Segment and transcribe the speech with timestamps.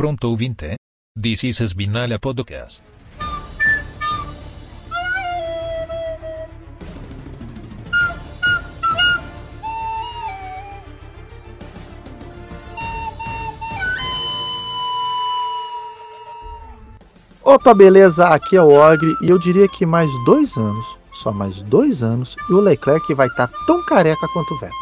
[0.00, 0.76] Pronto ouvinte?
[1.14, 2.82] This is Spinalha Podcast.
[17.44, 18.28] Opa, beleza?
[18.28, 22.36] Aqui é o Ogre e eu diria que mais dois anos, só mais dois anos,
[22.48, 24.74] e o Leclerc vai estar tão careca quanto o Vettel.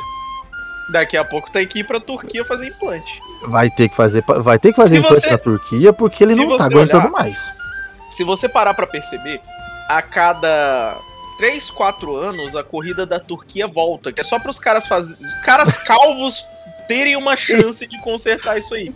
[0.93, 3.21] Daqui a pouco tem que ir pra Turquia fazer implante.
[3.47, 6.65] Vai ter que fazer, vai ter que fazer você- na Turquia porque ele não tá
[6.65, 7.39] aguentando olhar- mais.
[8.11, 9.41] Se você parar pra perceber,
[9.89, 10.97] a cada
[11.39, 15.09] 3, 4 anos a corrida da Turquia volta, que é só pros caras faz...
[15.11, 16.45] os caras calvos
[16.89, 18.93] terem uma chance de consertar isso aí.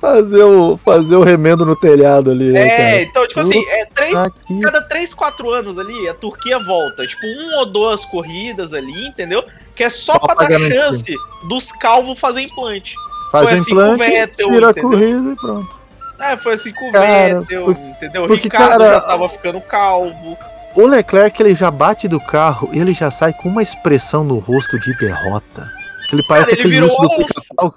[0.00, 2.60] Fazer o, fazer o remendo no telhado ali, né,
[2.98, 7.04] É, então, tipo assim, é três, Aqui, cada 3, 4 anos ali, a Turquia volta.
[7.06, 9.44] Tipo, um ou duas corridas ali, entendeu?
[9.74, 10.72] Que é só Só pra pra dar garantir.
[10.76, 11.14] chance
[11.48, 12.94] dos calvos fazer implante.
[13.30, 14.90] Faz foi assim implante, Vettel, tira a entendeu?
[14.90, 15.80] corrida e pronto.
[16.18, 18.24] É, foi assim com o Cara, Vettel, por- entendeu?
[18.24, 20.36] O porque, Ricardo cara- já tava ficando calvo.
[20.76, 24.38] O Leclerc, ele já bate do carro e ele já sai com uma expressão no
[24.38, 25.66] rosto de derrota.
[26.08, 27.74] Que ele parece ele aquele urso do pica-pau.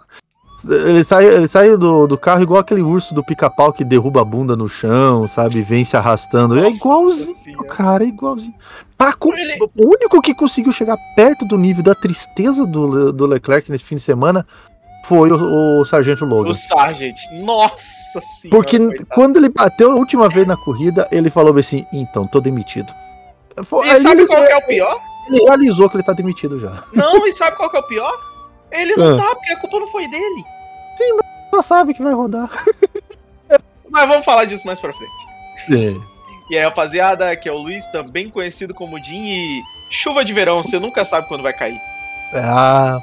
[0.69, 4.25] Ele sai, ele sai do, do carro igual aquele urso do pica-pau que derruba a
[4.25, 5.61] bunda no chão, sabe?
[5.61, 6.57] Vem se arrastando.
[6.57, 7.67] é Nossa igualzinho, Senhora.
[7.67, 8.53] cara, é igualzinho.
[8.97, 13.25] Pra co- Ele- O único que conseguiu chegar perto do nível da tristeza do, do
[13.25, 14.45] Leclerc nesse fim de semana
[15.03, 16.49] foi o, o Sargento Logan.
[16.49, 17.17] O Sargent.
[17.33, 18.49] Nossa senhora.
[18.57, 19.05] Porque coitado.
[19.13, 22.93] quando ele bateu a última vez na corrida, ele falou assim: então, tô demitido.
[23.63, 24.99] Foi- E sabe ele, qual que é o pior?
[25.27, 26.83] ele realizou que ele tá demitido já.
[26.93, 28.11] Não, e sabe qual que é o pior?
[28.71, 29.17] Ele não Ah.
[29.21, 30.43] tá, porque a culpa não foi dele.
[31.53, 32.49] Já sabe que vai rodar.
[33.89, 35.11] Mas vamos falar disso mais pra frente.
[35.71, 35.95] É.
[36.49, 40.61] E aí, rapaziada, aqui é o Luiz, também conhecido como Jim, e chuva de verão,
[40.63, 41.79] você nunca sabe quando vai cair.
[42.33, 42.99] Ah,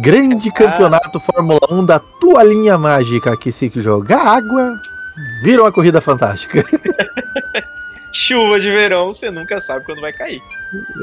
[0.00, 4.74] grande campeonato Fórmula 1 da toalhinha mágica que se jogar água,
[5.42, 6.64] vira uma corrida fantástica.
[8.12, 10.40] Chuva de verão, você nunca sabe quando vai cair.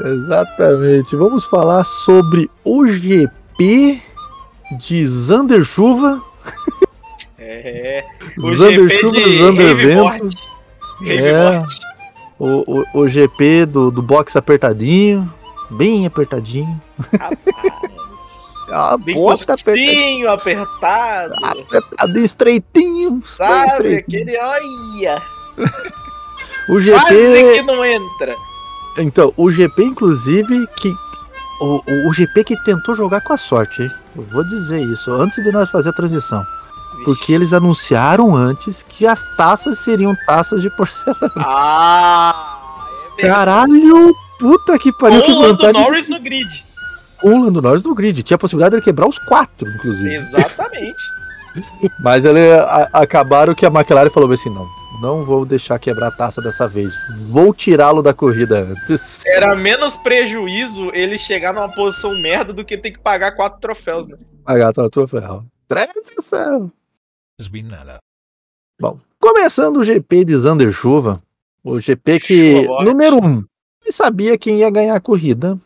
[0.04, 1.16] Exatamente.
[1.16, 4.00] Vamos falar sobre o GP
[4.78, 6.20] de Zander Chuva.
[7.38, 8.04] É,
[8.38, 10.36] o Zander GP Chuva, de Zander Vento.
[11.06, 11.62] É.
[12.38, 15.32] O, o, o GP do, do box apertadinho.
[15.70, 16.80] Bem apertadinho.
[17.18, 17.85] Rapaz,
[18.70, 19.64] Ah, bem apertadinho.
[19.64, 23.22] curtinho, apertado, Apertadinho, estreitinho.
[23.36, 23.66] sabe?
[23.72, 24.22] estreitinho.
[24.22, 25.22] Aquele, olha,
[26.68, 27.62] O quase que GP.
[27.62, 28.34] não entra.
[28.98, 30.92] Então, o GP, inclusive, que.
[31.60, 33.90] O, o, o GP que tentou jogar com a sorte, hein?
[34.16, 36.42] Eu vou dizer isso, antes de nós fazer a transição.
[37.04, 41.30] Porque eles anunciaram antes que as taças seriam taças de porcelana.
[41.36, 42.58] Ah,
[43.18, 43.22] é.
[43.28, 44.14] Caralho!
[44.40, 45.72] Puta que pariu, que Com o Lando.
[45.72, 46.65] Norris no grid.
[47.20, 48.22] Com o Lando Norris no grid.
[48.22, 50.14] Tinha a possibilidade de ele quebrar os quatro, inclusive.
[50.14, 50.96] Exatamente.
[52.00, 54.66] Mas ele, a- acabaram que a McLaren falou assim: não,
[55.00, 56.92] não vou deixar quebrar a taça dessa vez.
[57.30, 59.22] Vou tirá-lo da corrida antes.
[59.26, 64.06] Era menos prejuízo ele chegar numa posição merda do que ter que pagar quatro troféus,
[64.08, 64.16] né?
[64.44, 65.44] Pagar o troféu.
[65.66, 66.70] Transição.
[67.40, 67.98] Spinalha.
[69.18, 71.22] Começando o GP de Zander Chuva.
[71.64, 73.42] O GP que, Chuva, número um,
[73.82, 75.58] ele sabia quem ia ganhar a corrida.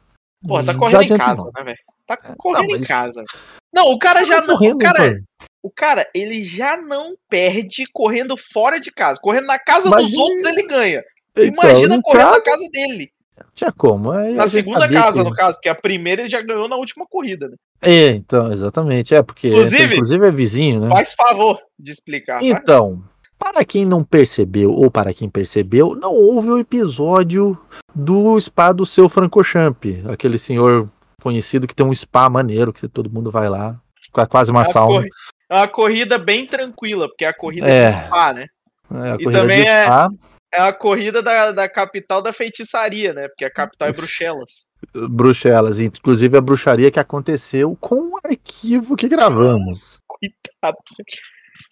[0.46, 1.52] Pô, tá Já correndo em casa, não.
[1.56, 1.78] né, velho?
[2.06, 3.24] Tá correndo não, em mas- casa.
[3.72, 4.56] Não, o cara já Tá não.
[4.56, 5.20] O cara,
[5.62, 9.20] o cara, ele já não perde correndo fora de casa.
[9.22, 11.04] Correndo na casa Mas dos outros, ele ganha.
[11.32, 13.12] Então, Imagina correndo caso, na casa dele.
[13.54, 14.10] Tinha como.
[14.12, 16.76] aí a Na segunda casa, que- no caso, porque a primeira ele já ganhou na
[16.76, 17.56] última corrida, né?
[17.82, 19.14] É, então, exatamente.
[19.14, 20.88] É, porque Inclusive- inclusive é vizinho, né?
[20.90, 22.42] Faz favor de explicar?
[22.42, 23.02] Então,
[23.40, 27.58] para quem não percebeu, ou para quem percebeu, não houve o episódio
[27.94, 30.88] do spa do seu Francochamp, aquele senhor
[31.22, 33.80] conhecido que tem um spa maneiro, que todo mundo vai lá,
[34.28, 35.06] quase uma É sauna.
[35.50, 37.90] É uma corrida bem tranquila, porque é a corrida É.
[37.90, 38.46] de spa, né?
[38.92, 40.08] É, a E também de é- spa,
[40.52, 43.28] É a corrida da, da capital da feitiçaria, né?
[43.28, 44.66] Porque a capital é Bruxelas.
[45.08, 49.98] Bruxelas, inclusive a bruxaria que aconteceu com o arquivo que gravamos.
[50.08, 50.76] Coitado.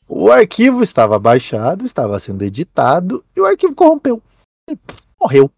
[0.09, 4.23] O arquivo estava baixado, estava sendo editado e o arquivo corrompeu.
[5.21, 5.51] Morreu.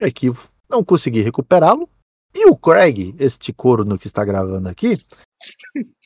[0.00, 0.48] O arquivo.
[0.68, 1.88] Não consegui recuperá-lo.
[2.34, 4.98] E o Craig, este corno que está gravando aqui,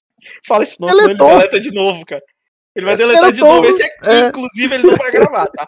[0.47, 2.23] Fala esse nome, ele deleta de novo, cara.
[2.77, 3.57] Ele vai Ele deletar de deletou.
[3.63, 3.67] novo.
[3.69, 4.29] Esse aqui, É.
[4.29, 5.67] inclusive, ele não vai gravar, tá?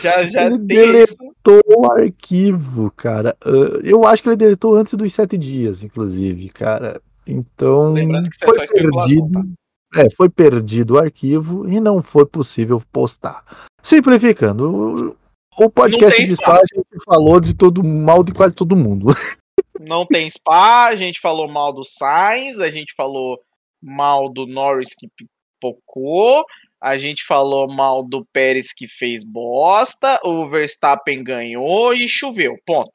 [0.00, 1.58] Já, já Ele deletou.
[1.58, 1.62] isso.
[1.78, 3.36] o arquivo, cara.
[3.44, 7.00] Ah, eu acho que ele deletou antes dos sete dias, inclusive, cara.
[7.26, 9.52] Então, Lembrando que isso é foi só especulação, perdido.
[9.94, 13.44] É, foi perdido o arquivo e não foi possível postar.
[13.82, 15.16] Simplificando,
[15.58, 16.44] o, o podcast de spa.
[16.44, 19.08] spa a gente falou de todo mal de quase todo mundo.
[19.80, 23.40] Não tem spa, a gente falou mal do Sainz, a gente falou
[23.82, 26.44] mal do Norris que pipocou,
[26.82, 32.56] A gente falou mal do Pérez que fez bosta, o Verstappen ganhou e choveu.
[32.66, 32.90] Ponto.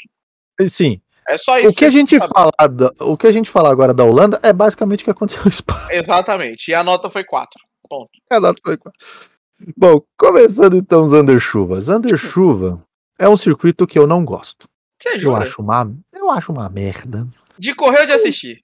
[0.67, 1.01] Sim.
[1.27, 1.71] É só isso.
[1.73, 4.53] O que a gente falar, da- o que a gente falar agora da Holanda é
[4.53, 5.87] basicamente o que aconteceu no Spa.
[5.91, 6.69] Exatamente.
[6.69, 7.49] E a nota foi 4.
[7.89, 8.09] Ponto.
[8.31, 8.99] A nota foi quatro.
[9.77, 11.79] Bom, começando então Zander Chuva.
[11.79, 12.81] Zander Chuva
[13.17, 14.67] é um circuito que eu não gosto.
[15.01, 15.43] Você Eu jura?
[15.43, 17.27] acho uma, eu acho uma merda.
[17.57, 18.59] De correr ou de assistir?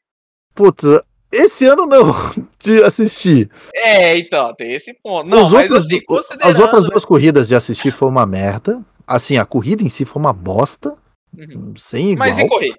[0.53, 0.83] Putz,
[1.31, 2.11] esse ano não
[2.59, 3.49] de assistir.
[3.73, 5.29] É, então, tem esse ponto.
[5.29, 6.61] Não, Os mas outros- assim, as considerando...
[6.61, 8.83] outras duas corridas de assistir foi uma merda.
[9.07, 10.95] Assim, a corrida em si foi uma bosta,
[11.37, 11.73] Uhum.
[11.77, 12.27] sem igual.
[12.29, 12.73] Mas e correr?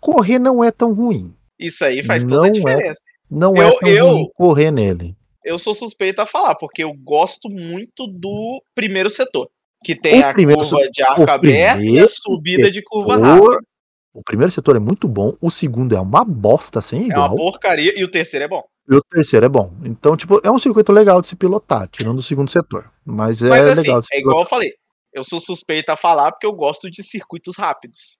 [0.00, 1.34] Correr não é tão ruim.
[1.58, 2.50] Isso aí faz toda Não a é.
[2.50, 3.00] diferença.
[3.30, 5.16] Não Eu- é tão eu- ruim correr nele.
[5.44, 9.48] Eu sou suspeito a falar, porque eu gosto muito do primeiro setor.
[9.84, 13.24] Que tem O a primeiro curva de arco aberto e a subida de curva setor-
[13.54, 13.68] rápida.
[14.12, 17.36] O primeiro setor é muito bom, o segundo é uma bosta sem É uma igual.
[17.36, 18.62] porcaria e o terceiro é bom.
[18.90, 19.72] E o terceiro é bom.
[19.84, 22.90] Então, tipo, é um circuito legal de se pilotar, tirando o segundo setor.
[23.04, 24.72] Mas é Mas assim, legal é igual eu falei.
[25.12, 28.16] Eu sou suspeito a falar porque eu gosto de circuitos rápidos.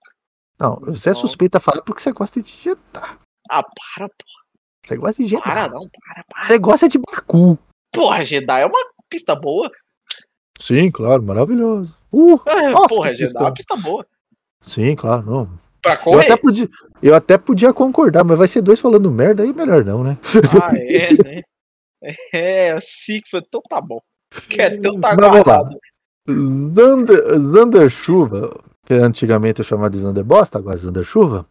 [0.59, 3.17] Não, você é Então- suspeito a falar porque você gosta de jetar.
[3.49, 4.25] Ah, para, pô,
[4.85, 5.43] Você gosta de jetar.
[5.43, 6.41] para, não, para, para.
[6.43, 7.57] Você gosta de Baku.
[7.93, 9.69] Porra, Jeddah é uma pista boa.
[10.59, 11.97] Sim, claro, maravilhoso.
[12.11, 13.39] Uh, É, Nossa, porra, Jeddah é pista.
[13.43, 14.05] uma pista boa.
[14.61, 15.59] sim, claro, não.
[15.81, 16.25] Pra Eu correr.
[16.25, 16.69] até, podia,
[17.01, 20.17] eu até podia concordar, mas vai ser dois falando merda aí, melhor não, né?
[20.61, 21.41] Ah, é, né?
[22.33, 23.39] É, assim que foi.
[23.39, 23.99] Então tá bom.
[24.49, 25.69] Quer então tá guardado.
[26.33, 31.45] Zander, Zander Chuva, que antigamente eu chamava de Zander Bosta, agora é Zander Chuva,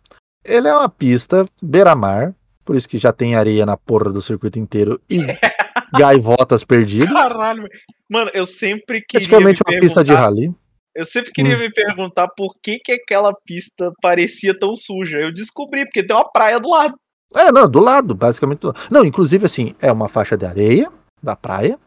[0.44, 2.34] ele é uma pista beira-mar,
[2.64, 5.18] por isso que já tem areia na porra do circuito inteiro e
[5.96, 7.12] gaivotas perdidas.
[7.12, 7.66] Caralho,
[8.10, 9.28] mano, eu sempre queria.
[9.28, 10.54] Praticamente me uma pista de rally.
[10.94, 11.60] Eu sempre queria Hum.
[11.60, 15.18] me perguntar por que, que aquela pista parecia tão suja.
[15.18, 16.94] Eu descobri, porque tem uma praia do lado.
[17.34, 18.80] É, não, do lado, basicamente do lado.
[18.90, 20.90] Não, inclusive assim, é uma faixa de areia
[21.22, 21.78] da praia,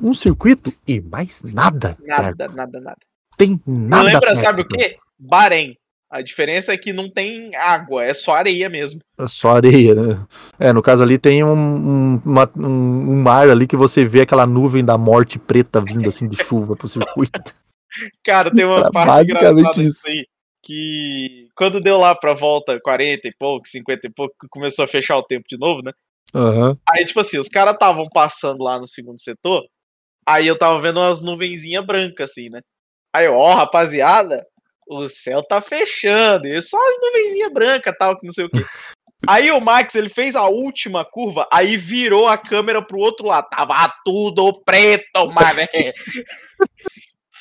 [0.00, 1.96] um circuito e mais nada.
[1.96, 2.06] perto.
[2.06, 2.96] Nada, nada, nada.
[3.36, 3.96] Tem nada.
[3.96, 4.36] Não lembra, perto.
[4.40, 4.96] sabe o quê?
[5.18, 5.76] Bahrein.
[6.10, 8.98] A diferença é que não tem água, é só areia mesmo.
[9.18, 10.26] É só areia, né?
[10.58, 14.22] É, no caso ali tem um, um, uma- um- um mar ali que você vê
[14.22, 17.54] aquela nuvem da morte preta vindo assim de chuva pro circuito.
[18.24, 19.80] Cara, tem uma Era parte engraçada isso.
[19.80, 20.26] disso aí.
[20.62, 25.16] Que quando deu lá pra volta 40 e pouco, 50 e pouco, começou a fechar
[25.18, 25.92] o tempo de novo, né?
[26.34, 26.76] Aham.
[26.90, 29.62] Aí, tipo assim, os caras estavam passando lá no segundo setor.
[30.28, 32.60] Aí eu tava vendo umas nuvenzinhas brancas, assim, né?
[33.14, 34.44] Aí, eu, ó, rapaziada,
[34.86, 36.46] o céu tá fechando.
[36.46, 38.58] E só as nuvenzinhas brancas tal, que não sei o quê.
[39.26, 43.48] Aí o Max, ele fez a última curva, aí virou a câmera pro outro lado.
[43.50, 45.66] Tava tudo preto, mané.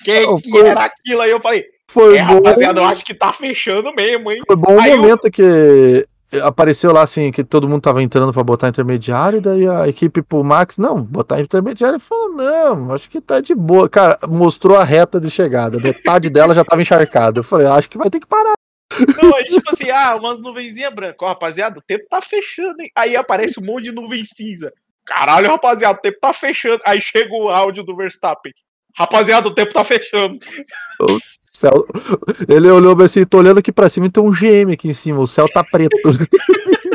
[0.03, 1.21] Que que foi- era aquilo?
[1.21, 2.33] Aí eu falei, Foi é, bom.
[2.35, 4.41] rapaziada, eu acho que tá fechando mesmo, hein?
[4.47, 6.03] Foi bom o Aí eu- momento que
[6.43, 10.43] apareceu lá assim, que todo mundo tava entrando pra botar intermediário, daí a equipe pro
[10.43, 13.87] Max, não, botar intermediário, ele falou, não, acho que tá de boa.
[13.89, 17.39] Cara, mostrou a reta de chegada, metade dela já tava encharcada.
[17.39, 18.53] Eu falei, acho que vai ter que parar.
[19.21, 21.17] Não, aí tipo assim, ah, umas nuvenzinhas brancas.
[21.21, 22.89] Ó, rapaziada, o tempo tá fechando, hein?
[22.95, 24.71] Aí aparece um monte de nuvem cinza.
[25.05, 26.81] Caralho, rapaziada, o tempo tá fechando.
[26.85, 28.53] Aí chega o áudio do Verstappen.
[28.95, 30.39] Rapaziada, o tempo tá fechando.
[31.57, 31.83] Céu-
[32.47, 35.19] Ele olhou assim, tô olhando aqui pra cima e tem um GM aqui em cima,
[35.19, 35.97] o céu tá preto.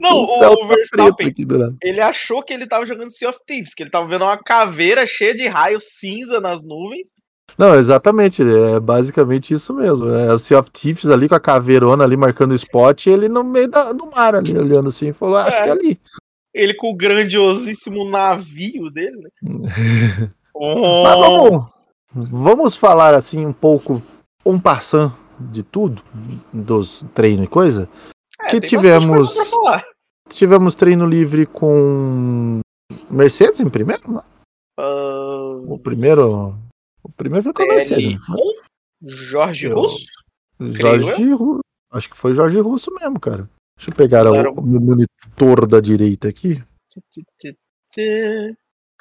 [0.00, 1.34] Não, o o, tá Verstappen,
[1.82, 5.06] ele achou que ele tava jogando Sea of Thieves, que ele tava vendo uma caveira
[5.06, 7.10] cheia de raios cinza nas nuvens.
[7.58, 10.08] Não, exatamente, é basicamente isso mesmo.
[10.08, 13.28] É o Sea of Thieves ali com a caveirona ali marcando o spot, e ele
[13.28, 15.62] no meio da- do mar ali, olhando assim, falou, acho É.
[15.64, 16.00] que é ali.
[16.54, 19.30] Ele com o grandiosíssimo navio dele, né?
[20.54, 21.02] Mas Oh,
[21.50, 21.66] vamos,
[22.30, 24.00] vamos falar assim um pouco,
[24.44, 26.02] um passant de tudo,
[26.52, 27.88] dos treinos e coisa.
[28.40, 29.34] é, que tivemos-.
[30.28, 32.60] Tivemos treino livre com
[33.10, 34.22] Mercedes em primeiro, né?
[34.78, 36.54] Ah, O primeiro.
[37.02, 38.12] O primeiro foi com a Mercedes.
[38.28, 38.36] não foi?
[38.36, 38.54] L1,
[39.02, 40.06] Jorge Eu- Russo?
[40.60, 41.60] Jorge Russo.
[41.92, 43.48] Acho que foi Jorge Russo mesmo, cara.
[43.78, 44.52] Deixa eu pegar o, Claro.
[44.54, 46.62] o meu monitor da direita aqui.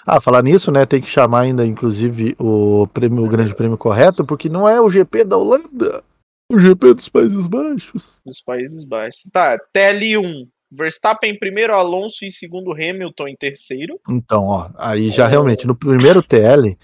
[0.06, 0.86] Ah, falar nisso, né?
[0.86, 4.90] Tem que chamar ainda, inclusive, o, prêmio, o grande prêmio correto, porque não é o
[4.90, 6.04] GP da Holanda.
[6.52, 8.14] O GP dos Países Baixos.
[8.26, 9.24] Dos Países Baixos.
[9.32, 10.48] Tá, TL1.
[10.72, 14.00] Verstappen em primeiro, Alonso em segundo, Hamilton em terceiro.
[14.10, 15.30] Então, ó, aí já Oh.
[15.30, 16.78] realmente, no primeiro TL,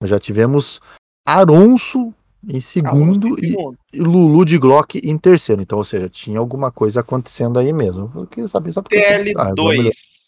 [0.00, 0.80] nós já tivemos
[1.26, 2.12] Alonso
[2.48, 3.78] em segundo Alonso em e, segundo.
[3.92, 5.62] e Lulu de Glock em terceiro.
[5.62, 8.10] Então, ou seja, tinha alguma coisa acontecendo aí mesmo.
[8.14, 8.96] Eu queria saber só porque.
[8.96, 9.14] Ah,
[9.48, 9.90] agora melhorou.
[9.90, 10.27] TL2.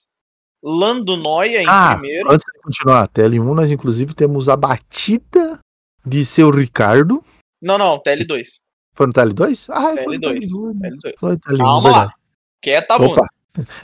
[0.63, 2.31] Lando Noia em Ah, primeiro.
[2.31, 5.59] Antes de continuar, TL1, nós inclusive temos a batida
[6.05, 7.25] de seu Ricardo.
[7.63, 8.61] Não, não, TL2.
[8.95, 9.67] Foi no TL2?
[9.71, 10.41] Ah, foi no TL2.
[10.41, 10.75] TL2.
[10.81, 11.15] TL2.
[11.19, 12.07] Foi no TL1, Calma verdade.
[12.07, 12.15] lá.
[12.63, 13.13] Quieta, bunda.
[13.23, 13.27] Opa,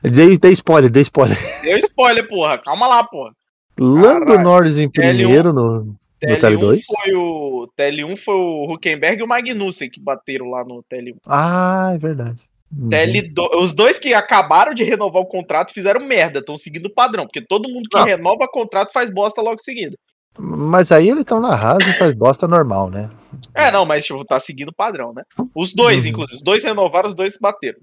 [0.02, 1.36] dei, dei spoiler, dei spoiler.
[1.62, 2.58] Deu spoiler, porra.
[2.58, 3.32] Calma lá, porra.
[3.78, 4.42] Lando Caralho.
[4.42, 6.80] Norris em TL1 primeiro no, no TL2.
[6.86, 11.16] foi o TL1 foi o Huckenberg e o Magnussen que bateram lá no TL1.
[11.26, 12.38] Ah, é verdade.
[12.74, 12.88] Uhum.
[12.88, 17.24] TL2, os dois que acabaram de renovar o contrato fizeram merda, estão seguindo o padrão,
[17.24, 18.04] porque todo mundo que Não.
[18.04, 19.96] renova contrato faz bosta logo em seguida.
[20.38, 23.10] Mas aí eles estão na Haas e faz bosta normal, né?
[23.54, 25.22] É, não, mas tipo, tá seguindo o padrão, né?
[25.54, 26.10] Os dois, Uhum.
[26.10, 27.78] inclusive, os dois renovaram, os dois se bateram.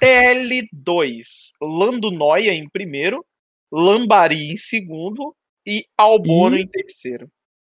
[0.00, 3.24] TL2, Lando Noia em primeiro,
[3.72, 5.34] Lambari em segundo
[5.66, 7.28] e Albono E- em terceiro.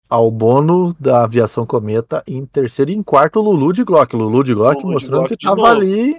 [0.08, 4.16] Albono da aviação Cometa em terceiro e em quarto Lulu de Glock.
[4.16, 6.16] Lulu de Glock Lulu de mostrando Glock que de tava ali,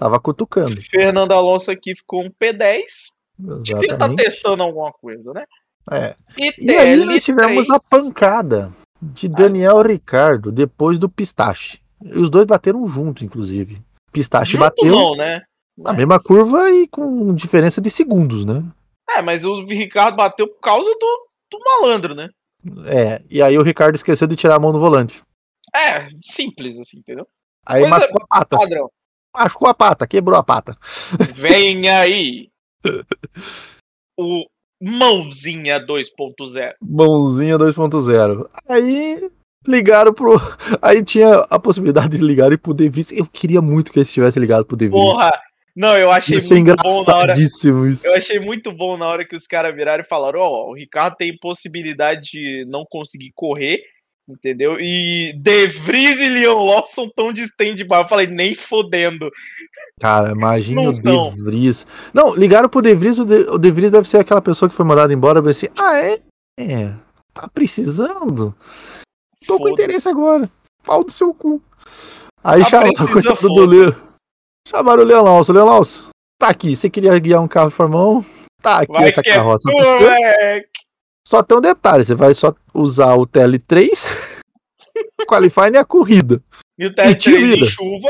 [0.00, 0.80] tava cutucando.
[0.80, 2.80] Fernando Alonso aqui ficou um P10.
[3.38, 4.22] Devia estar Exatamente.
[4.24, 5.44] testando alguma coisa, né?
[5.90, 6.14] É.
[6.38, 11.80] E, E aí nós TL3, tivemos a pancada de Daniel Ricardo depois do Pistache.
[12.02, 13.80] E os dois bateram junto, inclusive.
[14.12, 15.42] Pistache Junto bateu não, né?
[15.76, 18.62] na Mas- mesma curva e com diferença de segundos, né?
[19.10, 22.28] É, mas o Ricardo bateu por causa do, do malandro, né?
[22.86, 25.22] É, e aí o Ricardo esqueceu de tirar a mão do volante.
[25.74, 27.26] É, simples assim, entendeu?
[27.66, 28.56] Aí Coisa- machucou a pata.
[28.58, 28.90] Padrão.
[29.34, 30.76] Machucou a pata, quebrou a pata.
[31.34, 32.48] Vem aí.
[34.18, 34.44] O
[34.82, 36.74] Mãozinha 2.0.
[36.82, 38.46] Mãozinha 2.0.
[38.68, 39.30] Aí
[39.66, 40.38] ligaram pro.
[40.82, 43.12] Aí tinha a possibilidade de ligarem pro De Vries.
[43.12, 45.02] Eu queria muito que eles tivessem ligado pro De Vries.
[45.02, 45.32] Porra!
[45.74, 47.38] Não, eu achei Ia muito bom na hora.
[47.38, 47.68] isso.
[48.04, 51.16] Eu achei muito bom na hora que os caras viraram e falaram: Ó, o Ricardo
[51.16, 53.80] tem possibilidade de não conseguir correr,
[54.32, 54.76] entendeu?
[54.80, 57.96] E De Vries e Leon Lawson estão de stand-by.
[57.96, 59.30] Eu falei: nem fodendo.
[60.00, 61.30] Cara, imagine Não o tão.
[61.34, 61.86] De Vries.
[62.12, 64.74] Não, ligaram pro De Vries, o De, o De Vries deve ser aquela pessoa que
[64.74, 65.38] foi mandada embora.
[65.38, 66.18] Eu pensei, ah, é?
[66.58, 66.92] É.
[67.32, 68.54] Tá precisando?
[69.46, 70.48] Tô com interesse agora.
[70.84, 71.62] Pau do seu cu.
[72.42, 73.64] Aí Tá chamaram, coitado do.
[73.66, 73.94] Leo.
[74.66, 75.52] Chamaram o Leon Lawson.
[75.52, 76.08] Leon Lawson,
[76.38, 76.76] tá aqui.
[76.76, 78.24] Você queria guiar um carro 1?
[78.62, 79.70] Tá aqui Vai essa é carroça.
[79.70, 79.98] tu, você.
[80.00, 80.68] moleque.
[81.26, 83.88] Só tem um detalhe: você vai só usar o TL3,
[85.26, 86.42] qualifying e a corrida.
[86.78, 87.66] E o E te TL3 em vira.
[87.66, 88.08] chuva.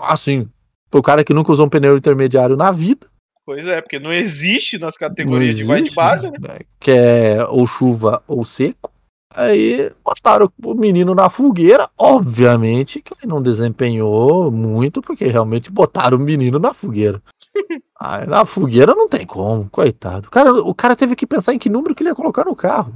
[0.00, 0.48] Assim,
[0.90, 3.06] pro cara que nunca usou um pneu intermediário na vida.
[3.46, 6.38] Pois é, porque não existe nas categorias Não de vai de existe, base, né?
[6.40, 6.58] né?
[6.78, 8.90] Que é ou chuva ou seco.
[9.34, 11.88] Aí botaram o menino na fogueira.
[11.96, 17.22] Obviamente que ele não desempenhou muito, porque realmente botaram o menino na fogueira.
[18.00, 20.28] Aí na fogueira não tem como, coitado.
[20.28, 22.54] O cara, o cara teve que pensar em que número que ele ia colocar no
[22.54, 22.92] carro.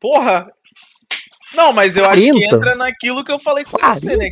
[0.00, 0.50] Porra!
[1.54, 2.56] Não, mas eu acho que 40?
[2.56, 4.30] entra naquilo que eu falei com você, né?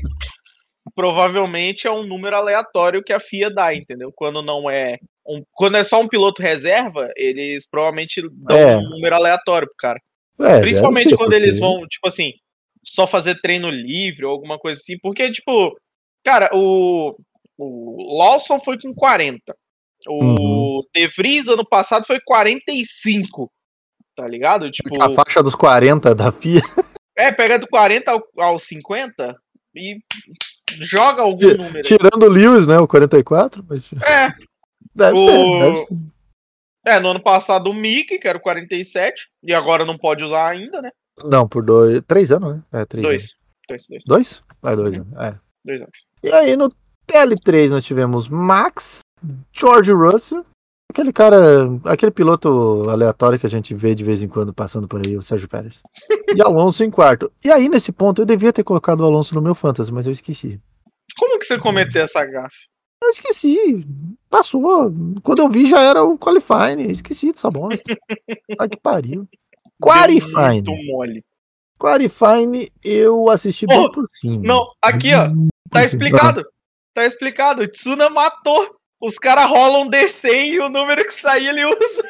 [0.94, 4.12] Provavelmente é um número aleatório que a FIA dá, entendeu?
[4.14, 4.98] Quando não é.
[5.24, 8.76] um- quando é só um piloto reserva, eles provavelmente dão É.
[8.76, 9.98] um número aleatório pro cara.
[10.40, 12.32] É, Principalmente ser, quando eles vão, tipo assim,
[12.84, 14.98] só fazer treino livre ou alguma coisa assim.
[15.00, 15.76] Porque, tipo,
[16.24, 17.14] cara, o,
[17.56, 19.54] o Lawson foi com 40.
[20.08, 20.82] O Uhum.
[20.92, 23.48] De Vries ano passado foi 45.
[24.16, 24.68] Tá ligado?
[24.72, 26.60] Tipo, A faixa dos 40 da FIA.
[27.16, 29.36] é, pega do 40 ao, ao 50
[29.74, 29.98] e
[30.80, 31.82] joga algum número.
[31.82, 32.78] Tirando o Lewis, né?
[32.78, 33.64] O 44.
[33.68, 33.90] Mas...
[34.04, 34.32] É,
[34.94, 35.94] Deve O- ser, deve ser.
[36.86, 40.48] é, no ano passado o Mickey, que era o 47, e agora não pode usar
[40.48, 40.90] ainda, né?
[41.24, 42.02] Não, por dois.
[42.06, 42.62] Três anos, né?
[42.72, 43.22] É, três anos.
[43.22, 43.36] Dois.
[43.68, 44.42] Dois, dois, Dois?
[44.60, 45.12] Vai, dois anos.
[45.18, 45.34] É.
[45.64, 46.06] dois anos.
[46.22, 46.70] E aí no
[47.06, 48.98] TL3 nós tivemos Max,
[49.52, 50.44] George Russell,
[50.92, 51.36] aquele cara,
[51.84, 55.22] aquele piloto aleatório que a gente vê de vez em quando passando por aí, o
[55.22, 55.82] Sérgio Pérez.
[56.34, 57.32] E Alonso em quarto.
[57.44, 60.12] E aí nesse ponto eu devia ter colocado o Alonso no meu fantasy, mas eu
[60.12, 60.60] esqueci.
[61.18, 62.70] Como que você cometeu essa gafe?
[63.02, 63.84] Eu esqueci.
[64.30, 64.92] Passou.
[65.22, 66.90] Quando eu vi já era o qualifying.
[66.90, 67.82] Esqueci dessa bosta.
[68.58, 69.28] Ai que pariu.
[69.82, 70.62] Qualifying.
[70.62, 71.24] Muito mole.
[71.78, 74.40] Qualifying eu assisti bem Oh, por cima.
[74.44, 75.28] Não, aqui, ó.
[75.68, 76.44] Tá explicado.
[76.94, 77.62] Tá explicado.
[77.62, 78.76] O Tsuna matou.
[79.02, 82.08] Os caras rolam DC e o número que sair ele usa.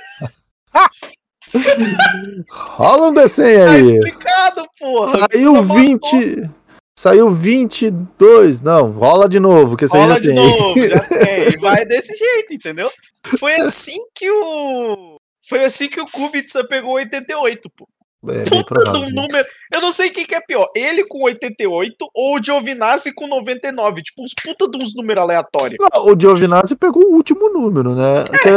[2.50, 3.82] Rola um Tá aí.
[3.92, 5.08] explicado, porra.
[5.08, 5.76] Saiu Tsuna matou.
[5.76, 6.50] 20.
[6.98, 8.60] Saiu 22.
[8.60, 10.34] Não, rola de novo, que Rola já de tem.
[10.34, 11.58] novo, já tem.
[11.60, 12.90] Vai desse jeito, entendeu?
[13.38, 15.16] Foi assim que o.
[15.48, 17.88] Foi assim que o Kubica pegou 88, pô.
[18.28, 19.48] É Puta um número.
[19.74, 20.70] Eu não sei quem que é pior.
[20.76, 24.02] Ele com 88 ou o Giovinazzi com 99.
[24.02, 25.78] Tipo, uns puta de uns números aleatórios.
[25.80, 28.24] Não, o Giovinazzi pegou o último número, né?
[28.28, 28.48] Porque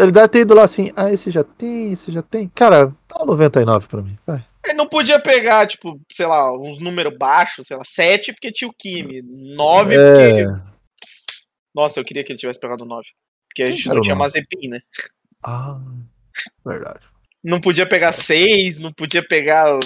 [0.00, 2.48] ele deve ter ido lá assim, ah, esse já tem, esse já tem.
[2.54, 4.16] Cara, dá um 99 pra mim.
[4.24, 4.44] Vai.
[4.64, 8.68] Ele não podia pegar, tipo, sei lá, uns números baixos, sei lá, 7 porque tinha
[8.68, 10.70] o Kimi, 9 É, porque.
[11.74, 13.02] Nossa, eu queria que ele tivesse pegado 9.
[13.48, 14.14] Porque a gente não tinha?
[14.14, 14.80] Mazepin, né?
[15.42, 15.80] Ah,
[16.64, 17.09] verdade.
[17.42, 19.78] Não podia pegar 6, não podia pegar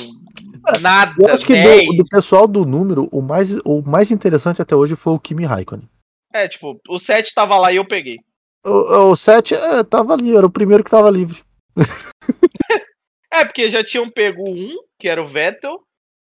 [0.81, 1.15] nada.
[1.19, 1.87] Eu acho que 10.
[1.87, 5.45] do, do pessoal do número, o mais, o mais interessante até hoje foi o Kimi
[5.45, 5.89] Raikkonen.
[6.33, 8.19] É, tipo, o 7 tava lá e eu peguei.
[8.65, 11.43] O, o 7 é, tava ali, era o primeiro que tava livre.
[13.35, 15.81] É, porque já tinham pego um, que era o Vettel.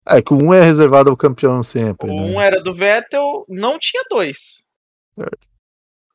[0.08, 2.10] É que o um é reservado ao campeão sempre.
[2.10, 2.22] O né?
[2.22, 4.64] um era do Vettel, não tinha dois.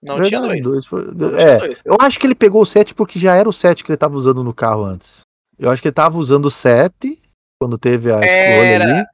[0.02, 0.62] Não tinha Verdade, dois.
[0.62, 1.83] dois foi- Não tinha É, dois.
[1.85, 4.14] eu acho que ele pegou o 7 porque já era o 7 que ele tava
[4.17, 5.21] usando no carro antes.
[5.59, 7.21] Eu acho que ele tava usando o 7
[7.61, 9.05] quando teve a escolha Era, ali.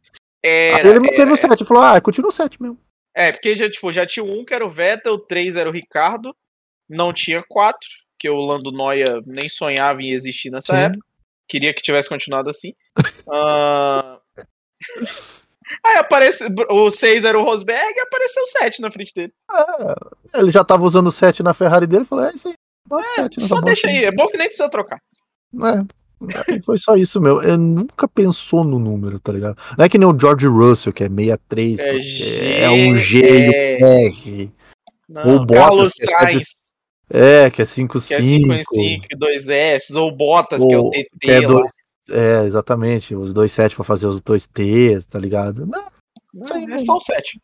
[0.45, 1.33] Era, ele manteve era.
[1.33, 2.79] o 7 e falou: ah, continua o 7 mesmo.
[3.17, 6.35] É, porque já, tipo, já tinha um que era o Vettel, três era o Ricardo,
[6.88, 7.88] não tinha quatro,
[8.19, 10.79] que o Lando Noia nem sonhava em existir nessa Sim.
[10.83, 11.07] época.
[11.49, 12.75] Queria que tivesse continuado assim.
[13.33, 14.19] Ah,
[15.85, 19.33] Aí aparece o 6 era o Rosberg e apareceu o 7 na frente dele.
[19.52, 22.54] É, ele já tava usando o 7 na Ferrari dele e falou: é isso aí,
[22.87, 25.00] bota é, 7 Só deixa aí, é bom que nem precisa trocar.
[25.62, 27.42] É, é foi só isso meu.
[27.42, 29.56] Ele nunca pensou no número, tá ligado?
[29.76, 32.61] Não é que nem o George Russell, que é 63, é, G...
[32.61, 34.52] é um G e o R.
[35.09, 36.64] Não, ou Bottas, Carlos que é, Sainz.
[37.11, 38.06] É, que é 5-5.
[38.06, 41.30] Que é 5 5 2S, ou Bottas, ou que é o TT.
[41.30, 41.71] É 2
[42.11, 43.14] é, exatamente.
[43.14, 45.66] Os dois 7 pra fazer os dois T's, tá ligado?
[45.66, 45.84] Não,
[46.32, 47.40] Não, é só o 7.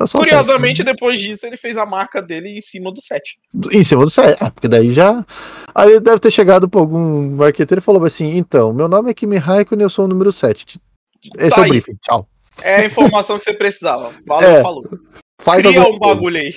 [0.00, 3.38] é só Curiosamente, sete, depois disso, ele fez a marca dele em cima do 7.
[3.54, 3.62] né?
[3.72, 4.42] Em cima do 7.
[4.44, 5.24] É, porque daí já.
[5.74, 9.14] Aí ele deve ter chegado pra algum marqueteiro e falou assim: então, meu nome é
[9.14, 10.80] Kimi Raikkonen, eu sou o número 7.
[11.38, 11.70] Esse Tá é o aí.
[11.70, 12.26] briefing, tchau.
[12.62, 14.12] É a informação que você precisava.
[14.26, 14.62] Valeu, É.
[14.62, 14.84] falou.
[15.42, 16.54] Faz Cria um bagulho aí.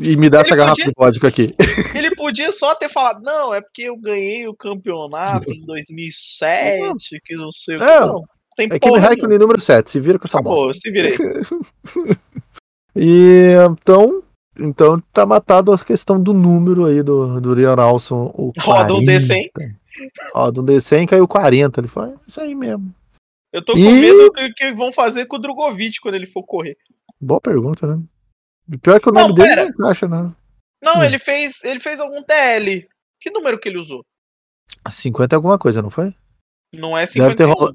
[0.00, 1.54] E me dá essa Ele garrafa podia- de vodka aqui.
[1.96, 7.34] Ele podia só ter falado, não, é porque eu ganhei o campeonato em 2007, que
[7.34, 7.84] não sei o que.
[7.84, 8.24] É, Não,
[8.56, 8.98] tem É Kimi nenhuma.
[9.08, 10.82] Raikkonen número 7, se vira com essa Acabou, bosta.
[10.82, 11.16] se virei.
[12.94, 14.22] E então,
[14.58, 18.32] então tá matado a questão do número aí do, do Leon Alson.
[18.34, 18.94] O um 40.
[19.12, 19.50] D100.
[20.34, 21.80] Ó, do D100 caiu 40.
[21.80, 22.92] Ele falou, é isso aí mesmo.
[23.52, 26.26] Eu tô com E- medo do que, que vão fazer com o Drogovic quando ele
[26.26, 26.76] for correr.
[27.20, 28.02] Boa pergunta, né?
[28.78, 29.62] Pior é que o Não, nome dele pera.
[29.64, 30.32] não encaixa, né?
[30.82, 31.04] Não, Hum.
[31.04, 32.86] ele fez ele fez algum TL.
[33.20, 34.04] Que número que ele usou?
[34.88, 36.14] 50 é alguma coisa, não foi?
[36.74, 37.52] Não é Deve ter, 51.
[37.52, 37.72] rola-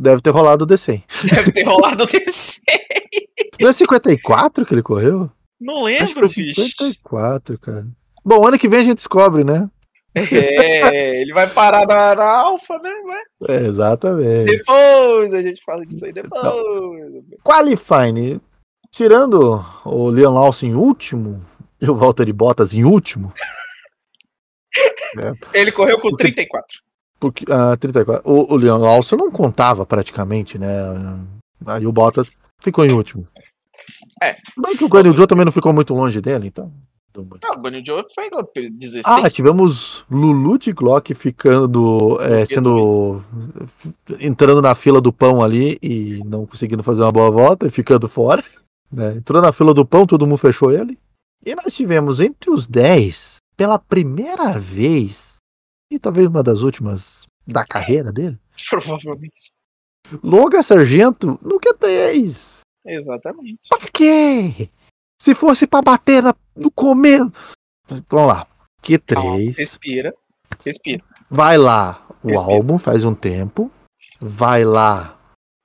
[0.00, 1.02] deve ter rolado o D100.
[1.30, 2.60] Deve ter rolado o D100.
[3.60, 5.30] Não é 54 que ele correu?
[5.60, 6.62] Não Acho que lembro, foi bicho.
[6.68, 7.86] 54, cara.
[8.24, 9.68] Bom, ano que vem a gente descobre, né?
[10.14, 12.90] É, ele vai parar na, na Alfa, né?
[13.48, 14.46] É, exatamente.
[14.56, 16.42] Depois a gente fala disso aí depois.
[17.44, 18.40] Qualifying,
[18.90, 21.44] tirando o Leon Lawson em último
[21.80, 23.32] e o Valtteri Bottas em último,
[25.52, 26.78] Ele correu com Porque- 34.
[27.18, 30.68] porque ah, 34, o, o Leon Lawson não contava praticamente, né?
[31.66, 33.26] Aí o Bottas ficou em último.
[34.22, 34.36] É.
[34.60, 36.72] Bem que o Guanyu Joe também não ficou muito longe dele, então.
[37.16, 37.38] muito.
[37.44, 38.28] Ah, o Bunny Joe foi
[38.70, 39.04] 16.
[39.06, 43.24] Ah, tivemos Lulu de Glock ficando, é, sendo,
[44.20, 48.08] entrando na fila do pão ali e não conseguindo fazer uma boa volta e ficando
[48.08, 48.44] fora.
[48.90, 49.16] Né?
[49.16, 50.98] Entrou na fila do pão, todo mundo fechou ele.
[51.44, 55.36] E nós tivemos entre os 10, pela primeira vez,
[55.90, 59.50] e talvez uma das últimas da carreira dele, Provavelmente.
[60.22, 62.60] Logan Sargento no Q3.
[62.86, 63.68] Exatamente.
[63.68, 64.70] Por quê?
[65.20, 67.30] Se fosse pra bater na- no começo.
[67.86, 68.46] Vamos lá.
[68.46, 68.46] Calma,
[68.82, 69.56] Q3.
[69.56, 70.14] respira.
[70.64, 71.04] Respira.
[71.30, 72.54] Vai lá o Respira.
[72.54, 73.70] álbum faz um tempo.
[74.20, 75.18] Vai lá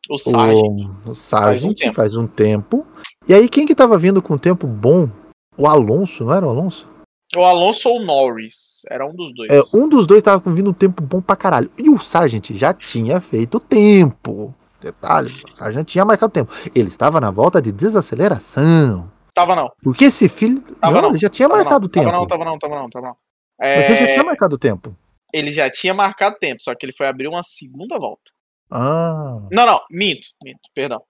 [0.10, 0.90] O Sargent.
[1.06, 1.96] o, o Sargent tempo.
[1.96, 2.86] faz um tempo.
[3.28, 5.10] E aí quem que tava vindo com tempo bom?
[5.58, 6.88] O Alonso, não era o Alonso?
[7.36, 8.82] O Alonso ou o Norris.
[8.90, 9.52] Era um dos dois.
[9.52, 11.72] É, um dos dois tava com vindo um tempo bom pra caralho.
[11.78, 14.54] E o Sargent já tinha feito tempo.
[14.82, 16.52] Detalhe, o Sargent tinha marcado tempo.
[16.76, 19.10] Ele estava na volta de desaceleração.
[19.34, 19.72] Tava não.
[19.82, 20.62] Porque esse filho.
[20.62, 22.06] Tava não, não, ele já tinha Tava marcado não, tempo.
[22.06, 23.16] Tava não, tava não, tava não, tava não.
[23.60, 24.96] Mas ele já É, tinha marcado tempo.
[25.34, 28.32] Ele já tinha marcado tempo, só que ele foi abrir uma segunda volta.
[28.70, 29.40] Ah.
[29.52, 31.02] Não, não, minto, minto, perdão.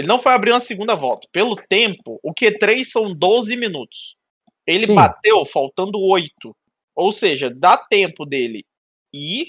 [0.00, 1.28] Ele não foi abrir uma segunda volta.
[1.30, 4.16] Pelo tempo, o Q3 são 12 minutos.
[4.66, 4.94] Ele Sim.
[4.94, 6.56] bateu faltando 8.
[6.96, 8.64] Ou seja, dá tempo dele
[9.12, 9.48] ir,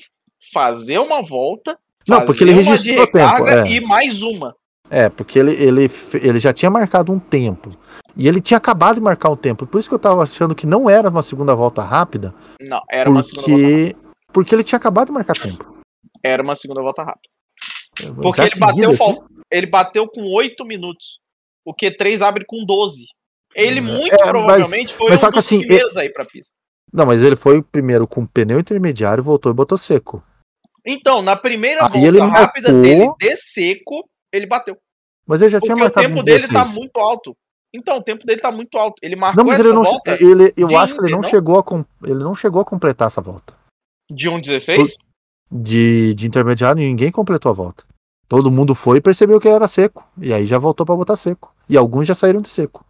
[0.52, 3.72] fazer uma volta, Não, fazer porque ele uma de registrou tempo, recarga é.
[3.72, 4.54] e mais uma.
[4.90, 5.90] É, porque ele, ele,
[6.22, 7.72] ele já tinha marcado um tempo.
[8.18, 9.66] E ele tinha acabado de marcar um tempo.
[9.66, 12.36] Por isso que eu tava achando que não era uma segunda volta rápida.
[12.60, 13.96] Não, era uma segunda volta rápida.
[13.96, 15.78] Porque, porque ele tinha acabado de marcar tempo.
[16.22, 17.30] Era uma segunda volta rápida.
[18.22, 19.20] Porque Já ele bateu, assim,
[19.52, 21.20] ele bateu com 8 minutos.
[21.66, 23.06] O Q3 abre com 12.
[23.54, 26.26] Ele É, muito mas- provavelmente foi mas um só que dos assim, primeiros aí pra
[26.26, 26.56] pista.
[26.94, 30.24] Não, mas ele foi primeiro com pneu intermediário, voltou e botou seco.
[30.86, 34.78] Então, na primeira Aí volta ele rápida marcou- dele de seco, ele bateu.
[35.28, 36.78] Mas ele já tinha Porque o marcado tempo um dele tá 16.
[36.78, 37.38] muito alto.
[37.74, 38.96] Então, o tempo dele tá muito alto.
[39.02, 41.30] Ele marcou Não, mas essa ele não, volta ele, eu acho que ele não, não?
[41.30, 43.54] chegou a com- ele não chegou a completar essa volta.
[44.12, 44.98] de 1,16?
[45.50, 47.86] De, de intermediário, ninguém completou a volta.
[48.32, 50.08] Todo mundo foi e percebeu que era seco.
[50.18, 51.54] E aí já voltou pra botar seco.
[51.68, 52.86] E alguns já saíram de seco.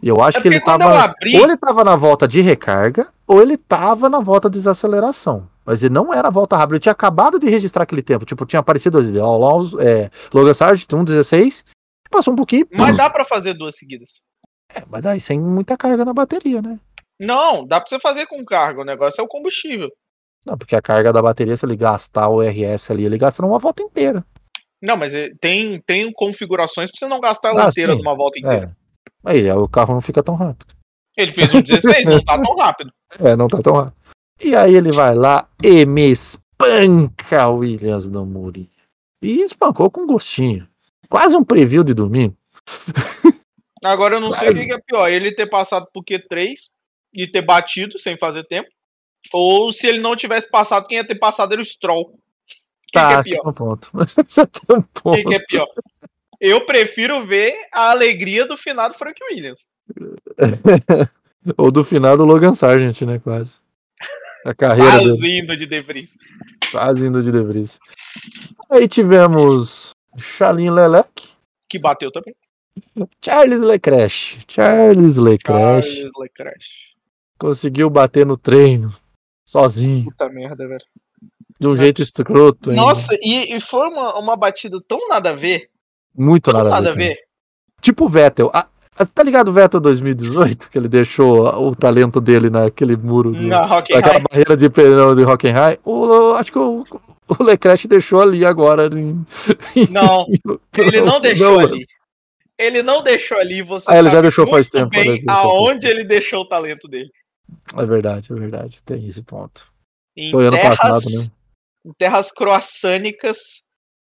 [0.00, 1.02] E eu acho É que ele tava.
[1.02, 5.48] abri- Ou ele tava na volta de recarga, ou ele tava na volta de desaceleração.
[5.64, 6.76] Mas ele não era a volta rápida.
[6.76, 8.24] Ele tinha acabado de registrar aquele tempo.
[8.24, 11.64] Tipo, tinha aparecido ali, ó, Alonso, é, Logan Sargent, 1,16.
[12.08, 12.68] Passou um pouquinho.
[12.72, 14.20] Mas dá pra fazer duas seguidas.
[14.72, 16.78] É, mas daí sem muita carga na bateria, né?
[17.18, 18.82] Não, dá pra você fazer com carga.
[18.82, 19.88] O negócio é o combustível.
[20.46, 23.58] Não, porque a carga da bateria, se ele gastar o RS ali, ele gasta numa
[23.58, 24.24] volta inteira.
[24.82, 27.98] Não, mas ele- tem, tem configurações pra você não gastar ela Ah, inteira sim.
[27.98, 28.76] numa volta inteira.
[29.26, 29.30] É.
[29.30, 30.74] Aí, o carro não fica tão rápido.
[31.16, 32.92] Ele fez um 16, não tá tão rápido.
[33.20, 33.94] É, não tá tão rápido.
[34.42, 38.68] E aí ele vai lá e me espanca o Williams no Muri.
[39.22, 40.68] E espancou com gostinho.
[41.08, 42.36] Quase um preview de domingo.
[43.84, 46.54] Agora eu não sei o que que é pior, ele ter passado por Q3
[47.14, 48.68] e ter batido sem fazer tempo.
[49.32, 52.12] Ou se ele não tivesse passado, quem ia ter passado era o Stroll.
[52.96, 53.42] Tá, que é pior?
[53.42, 53.90] tem um ponto.
[54.66, 55.16] Tem um ponto.
[55.16, 55.66] Quem que é pior?
[56.40, 59.68] Eu prefiro ver a alegria do finado Frank Williams.
[61.56, 63.18] Ou do final do Logan Sargent, né?
[63.18, 63.58] Quase.
[64.44, 65.10] A carreira dele.
[65.10, 66.18] Quase indo de Debris.
[66.70, 67.78] Quase indo de Debris.
[68.70, 71.08] Aí tivemos Charlin Lelec,
[71.68, 72.34] Que bateu também.
[73.24, 74.38] Charles Leclerc.
[74.48, 76.64] Charles Leclerc Charles Leclerc.
[77.38, 78.94] conseguiu bater no treino
[79.44, 80.84] sozinho, Puta merda, velho.
[81.60, 82.70] De um jeito escroto.
[82.70, 82.82] ainda.
[82.82, 85.68] Nossa, e, e foi uma, uma batida tão nada a ver.
[86.14, 87.16] muito nada, nada a ver.
[87.80, 88.50] Tipo o Vettel.
[88.52, 88.66] Ah,
[88.98, 90.70] ah, tá ligado o Vettel 2018?
[90.70, 95.24] Que ele deixou o talento dele naquele muro, do, Na naquela barreira de pneu de
[95.24, 95.76] Hockenheim.
[95.84, 96.84] O, acho que o,
[97.28, 98.86] o Leclerc deixou ali agora.
[98.86, 99.24] Em,
[99.90, 100.26] Não,
[100.76, 101.86] ele não deixou Não, ali.
[102.58, 106.02] Ele não deixou ali, você Ah, ele já deixou faz tempo, bem né, aonde ele
[106.02, 107.10] deixou o talento dele.
[107.76, 108.82] É verdade, é verdade.
[108.82, 109.66] Tem esse ponto.
[110.16, 111.30] Em Foi ano terras, passado, né?
[111.86, 113.38] Em terras croaçânicas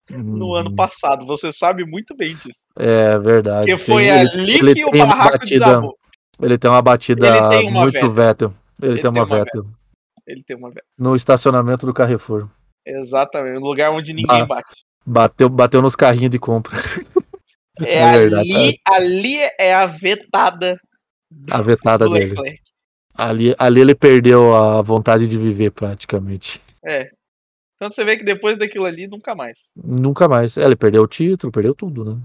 [0.09, 0.55] no Uhum.
[0.55, 1.25] ano passado.
[1.25, 2.65] Você sabe muito bem disso.
[2.77, 3.67] É verdade.
[3.69, 5.97] Porque foi ele- ali ele que o barraco batida- desabou.
[6.41, 8.53] Ele tem uma batida tem uma muito Vettel.
[8.81, 9.65] Ele, Ele tem uma tem uma Vettel.
[10.27, 10.85] Ele tem uma vez.
[10.97, 12.47] No estacionamento do Carrefour.
[12.85, 14.83] Exatamente, um lugar onde ninguém Ah, bate.
[15.05, 16.77] Bateu, bateu nos carrinhos de compra.
[17.81, 20.77] É, é verdade, ali, ali é a vetada
[21.31, 22.29] do, A vetada dele.
[22.31, 22.61] Leclerc.
[23.15, 26.59] Ali, ali ele perdeu a vontade de viver, praticamente.
[26.85, 27.09] É.
[27.83, 29.69] Então você vê que depois daquilo ali, nunca mais.
[29.75, 30.55] Nunca mais.
[30.57, 32.21] É, ele perdeu o título, perdeu tudo, né?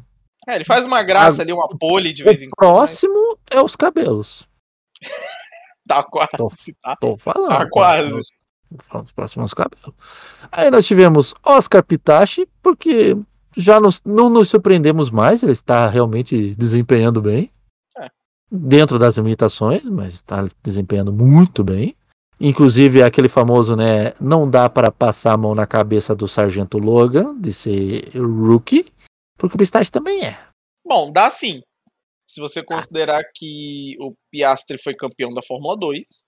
[0.47, 2.71] É, ele faz uma graça Ah, ali, uma pole de vez em O quando.
[2.71, 4.47] mas próximo é os cabelos.
[5.87, 6.97] Tá quase, tá?
[7.01, 7.49] Tô falando.
[7.49, 8.21] Tá quase.
[9.03, 9.95] Os próximos cabelos.
[10.53, 13.17] Aí nós tivemos Oscar Pitachi, porque
[13.57, 17.51] já nos- não nos surpreendemos mais, ele está realmente desempenhando bem.
[17.97, 18.09] É.
[18.53, 21.97] Dentro das limitações, mas está desempenhando muito bem.
[22.41, 24.13] Inclusive aquele famoso, né?
[24.21, 28.87] Não dá para passar a mão na cabeça do Sargento Logan de ser rookie,
[29.37, 30.39] porque o Pistache também é.
[30.87, 31.63] Bom, dá sim.
[32.27, 36.23] Se você considerar que o Piastri foi campeão da Fórmula 2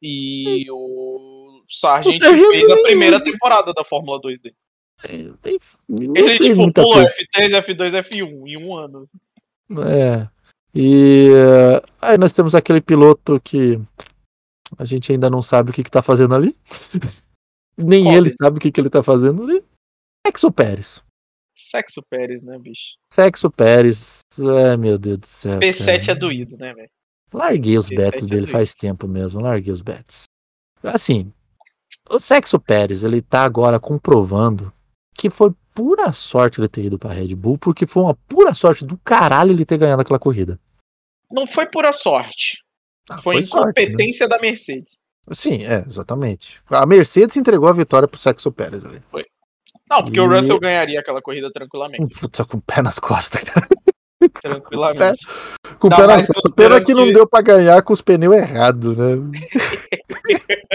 [0.00, 4.56] e o Sargent fez a primeira temporada da Fórmula 2 dele.
[5.04, 5.34] Ele,
[5.88, 7.10] não Ele, tipo, pulou coisa.
[7.34, 9.04] F3, F2, F1 em um ano.
[9.84, 10.28] É.
[10.74, 13.80] E eh, aí nós temos aquele piloto que
[14.76, 16.56] a gente ainda não sabe o que, que tá fazendo ali.
[17.76, 19.62] Nem Qual ele sabe o que, que ele tá fazendo ali.
[20.26, 21.02] Sexo Pérez.
[21.54, 22.96] Sexo Pérez, né, bicho?
[23.12, 24.20] Sexo Pérez.
[24.38, 25.58] Ai, meu Deus do céu.
[25.58, 26.12] P7 cara.
[26.12, 26.90] é doído, né, velho?
[27.32, 29.40] Larguei os P7 bets é dele faz tempo mesmo.
[29.40, 30.24] Larguei os bets.
[30.82, 31.32] Assim,
[32.08, 34.72] o Sexo Pérez, ele tá agora comprovando
[35.14, 38.84] que foi pura sorte ele ter ido pra Red Bull, porque foi uma pura sorte
[38.84, 40.58] do caralho ele ter ganhado aquela corrida.
[41.30, 42.62] Não foi pura sorte.
[43.10, 43.84] Ah, foi sorte, né?
[43.84, 44.96] incompetência da Mercedes.
[45.32, 46.60] Sim, é, exatamente.
[46.70, 49.00] A Mercedes entregou a vitória pro Sexo Pérez ali.
[49.88, 52.14] Não, porque E- o Russell ganharia aquela corrida tranquilamente.
[52.18, 53.66] Puta, com o pé nas costas, cara.
[54.42, 55.24] Tranquilamente.
[55.78, 56.50] Com o Dá pé nas costas.
[56.52, 59.14] Pena considerando que não que- deu pra ganhar com os pneus errados, né?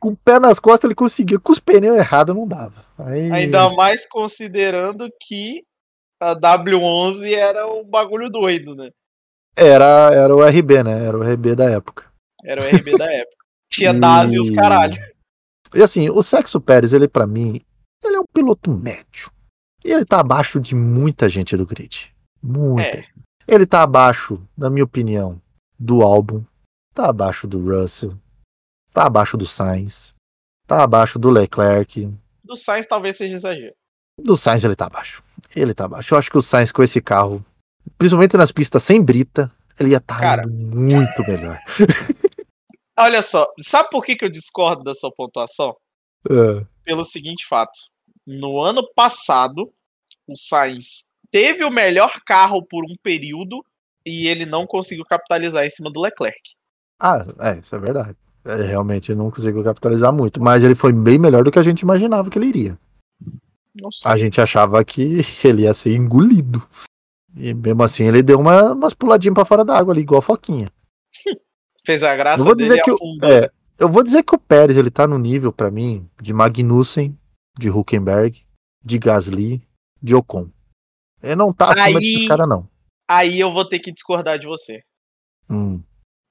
[0.00, 2.84] com o pé nas costas ele conseguiu, com os pneus errados não dava.
[2.98, 3.30] Aí...
[3.32, 5.62] Ainda mais considerando que
[6.20, 8.90] a W11 era o bagulho doido, né?
[9.56, 11.04] Era, era o RB, né?
[11.06, 12.10] Era o RB da época.
[12.42, 13.36] Era o RB da época.
[13.70, 15.00] Tinha DAS e os caralho.
[15.74, 17.60] E assim, o Sexo Pérez, ele pra mim,
[18.04, 19.30] ele é um piloto médio.
[19.84, 22.14] E ele tá abaixo de muita gente do grid.
[22.42, 22.98] Muita.
[22.98, 23.04] É.
[23.48, 25.40] Ele tá abaixo, na minha opinião,
[25.78, 26.44] do álbum.
[26.94, 28.16] Tá abaixo do Russell.
[28.92, 30.12] Tá abaixo do Sainz.
[30.66, 32.12] Tá abaixo do Leclerc.
[32.44, 33.74] Do Sainz talvez seja exagero.
[34.18, 35.24] Do Sainz ele tá abaixo.
[35.56, 36.14] Ele tá abaixo.
[36.14, 37.44] Eu acho que o Sainz com esse carro,
[37.98, 40.46] principalmente nas pistas sem brita, ele ia estar Cara.
[40.46, 41.58] muito melhor.
[42.98, 45.74] Olha só, sabe por que, que eu discordo da sua pontuação?
[46.28, 46.64] É.
[46.84, 47.72] Pelo seguinte fato.
[48.26, 49.72] No ano passado,
[50.26, 53.64] o Sainz teve o melhor carro por um período
[54.04, 56.38] e ele não conseguiu capitalizar em cima do Leclerc.
[57.00, 58.16] Ah, é, isso é verdade.
[58.44, 61.80] É, realmente não conseguiu capitalizar muito, mas ele foi bem melhor do que a gente
[61.80, 62.78] imaginava que ele iria.
[63.80, 64.10] Nossa.
[64.10, 66.62] A gente achava que ele ia ser engolido.
[67.36, 70.22] E mesmo assim ele deu uma, umas puladinhas pra fora da água ali, igual a
[70.22, 70.70] Foquinha.
[71.84, 74.76] Fez a graça Eu vou dizer que o, é, eu vou dizer que o Pérez
[74.76, 77.18] ele tá no nível pra mim de Magnussen,
[77.58, 78.44] de Huckenberg,
[78.84, 79.62] de Gasly,
[80.00, 80.48] de Ocon.
[81.22, 82.68] Ele não tá acima Aí- desses caras não.
[83.10, 84.80] Aí eu vou ter que discordar de você.
[85.50, 85.82] Hum,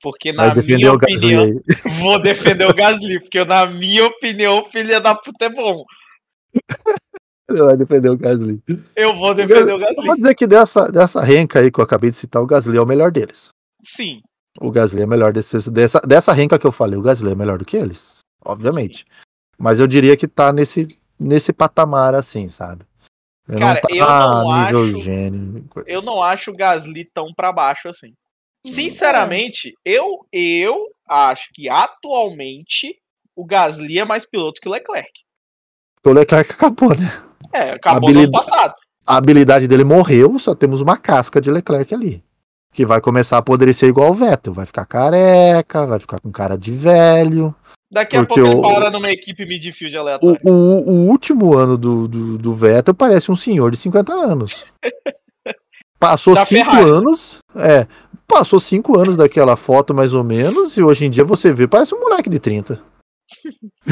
[0.01, 1.47] Porque na minha opinião.
[2.01, 5.83] Vou defender o Gasly, porque na minha opinião, o filho da puta é bom.
[7.53, 8.61] Ele vai defender o Gasly.
[8.95, 10.15] Eu vou defender o Eu vou Gasly.
[10.15, 12.85] dizer que dessa, dessa renca aí que eu acabei de citar, o Gasly é o
[12.85, 13.49] melhor deles.
[13.83, 14.21] Sim.
[14.59, 17.57] O Gasly é melhor desses, dessa, dessa renca que eu falei, o Gasly é melhor
[17.57, 19.05] do que eles, obviamente.
[19.57, 20.87] Mas eu diria que tá nesse,
[21.19, 22.83] nesse patamar assim, sabe?
[23.47, 25.65] Ele Cara, não tá eu não acho- gênio.
[25.85, 28.13] Eu não acho o Gasly tão pra baixo assim.
[28.65, 32.97] Sinceramente, eu, eu acho que atualmente
[33.35, 35.11] o Gasly é mais piloto que o Leclerc.
[36.05, 37.11] O Leclerc acabou, né?
[37.53, 38.73] É, acabou no ano Habilidade- passado.
[39.05, 42.23] A habilidade dele morreu, só temos uma casca de Leclerc ali.
[42.73, 44.53] Que vai começar a apodrecer igual o Vettel.
[44.53, 47.53] Vai ficar careca, vai ficar com cara de velho.
[47.91, 50.39] Daqui a pouco ele o- para numa equipe midfield O, aleatória.
[50.45, 54.65] o, o último ano do, do, do Vettel parece um senhor de 50 anos.
[55.99, 56.89] Passou Da cinco Ferrari.
[56.89, 57.39] anos.
[57.55, 57.85] É.
[58.27, 61.93] Passou cinco anos daquela foto, mais ou menos, e hoje em dia você vê, parece
[61.93, 62.81] um moleque de 30.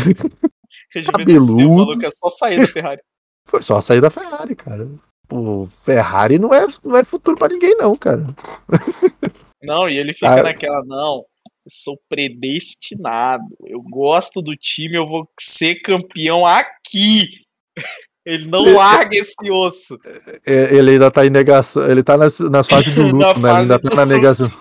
[0.91, 1.69] Rejuvenesceu, cabeludo.
[1.69, 3.01] o maluco é só sair da Ferrari.
[3.49, 4.87] Foi só sair da Ferrari, cara.
[5.31, 8.23] O Ferrari não é, não é futuro pra ninguém, não, cara.
[9.61, 10.43] Não, e ele fica Ah.
[10.43, 13.43] naquela, não, eu sou predestinado.
[13.65, 17.27] Eu gosto do time, eu vou ser campeão aqui.
[18.25, 19.97] Ele não larga esse osso.
[20.45, 21.89] É, ele ainda tá em negação.
[21.89, 23.49] Ele tá nas, nas fases do luto, né?
[23.49, 24.51] Ele ainda tá na negação.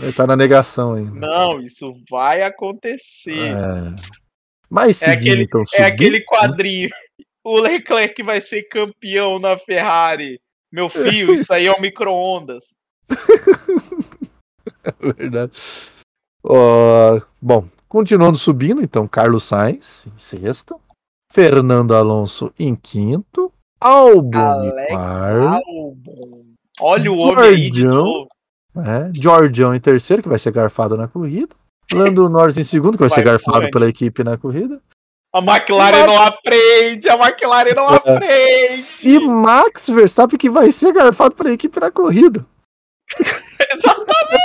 [0.00, 1.20] Ele tá na negação ainda.
[1.20, 3.36] Não, isso vai acontecer.
[3.36, 3.94] É.
[4.70, 6.90] Mas É seguindo, aquele- então, É subindo, aquele quadrinho.
[7.44, 10.40] O Leclerc vai ser campeão na Ferrari.
[10.70, 12.76] Meu filho, isso aí é um micro-ondas.
[15.18, 15.52] Verdade.
[16.44, 20.80] Ó, bom, continuando subindo, então, Carlos Sainz em sexto,
[21.30, 26.44] Fernando Alonso em quinto, Albon em Alex quarto, Albon.
[26.80, 28.28] Olha o homem aí de novo.
[28.74, 29.12] né?
[29.14, 31.54] Georgião em terceiro, que vai ser garfado na corrida,
[31.92, 34.80] Lando Norris em segundo, que vai, Vai ser garfado pela equipe na corrida,
[35.34, 37.96] A McLaren não aprende, a McLaren não É.
[37.96, 39.08] aprende.
[39.08, 42.44] e Max Verstappen, que vai ser garfado pela equipe na corrida.
[43.72, 44.42] Exatamente.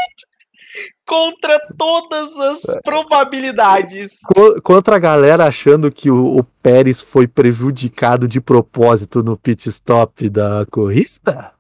[1.06, 4.20] Contra todas as probabilidades.
[4.34, 9.68] Co- Contra a galera achando que o, o Pérez foi prejudicado de propósito no pit
[9.70, 11.54] stop da corrida,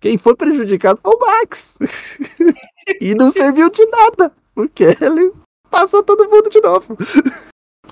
[0.00, 1.78] quem foi prejudicado foi o Max.
[3.00, 5.32] e não serviu de nada, porque ele
[5.70, 6.96] passou todo mundo de novo.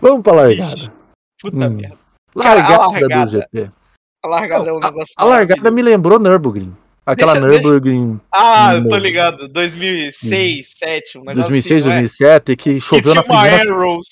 [0.04, 0.74] Vamos pra largada.
[0.74, 0.90] Ixi,
[1.40, 1.70] Puta Hum.
[1.70, 1.96] merda.
[2.36, 3.70] Cara, a Largada, largada- do GP.
[4.22, 5.14] A largada é um negócio.
[5.16, 6.74] A largada me lembrou Nürburgring.
[7.06, 8.98] Aquela Deixa- deixa- Nürburgring Ah, eu tô Não.
[8.98, 9.48] ligado.
[9.48, 12.00] 2006, 2007, um negócio 2006, assim, não é?
[12.00, 13.72] 2007, que Que choveu tinha na uma primeira...
[13.72, 14.06] Arrows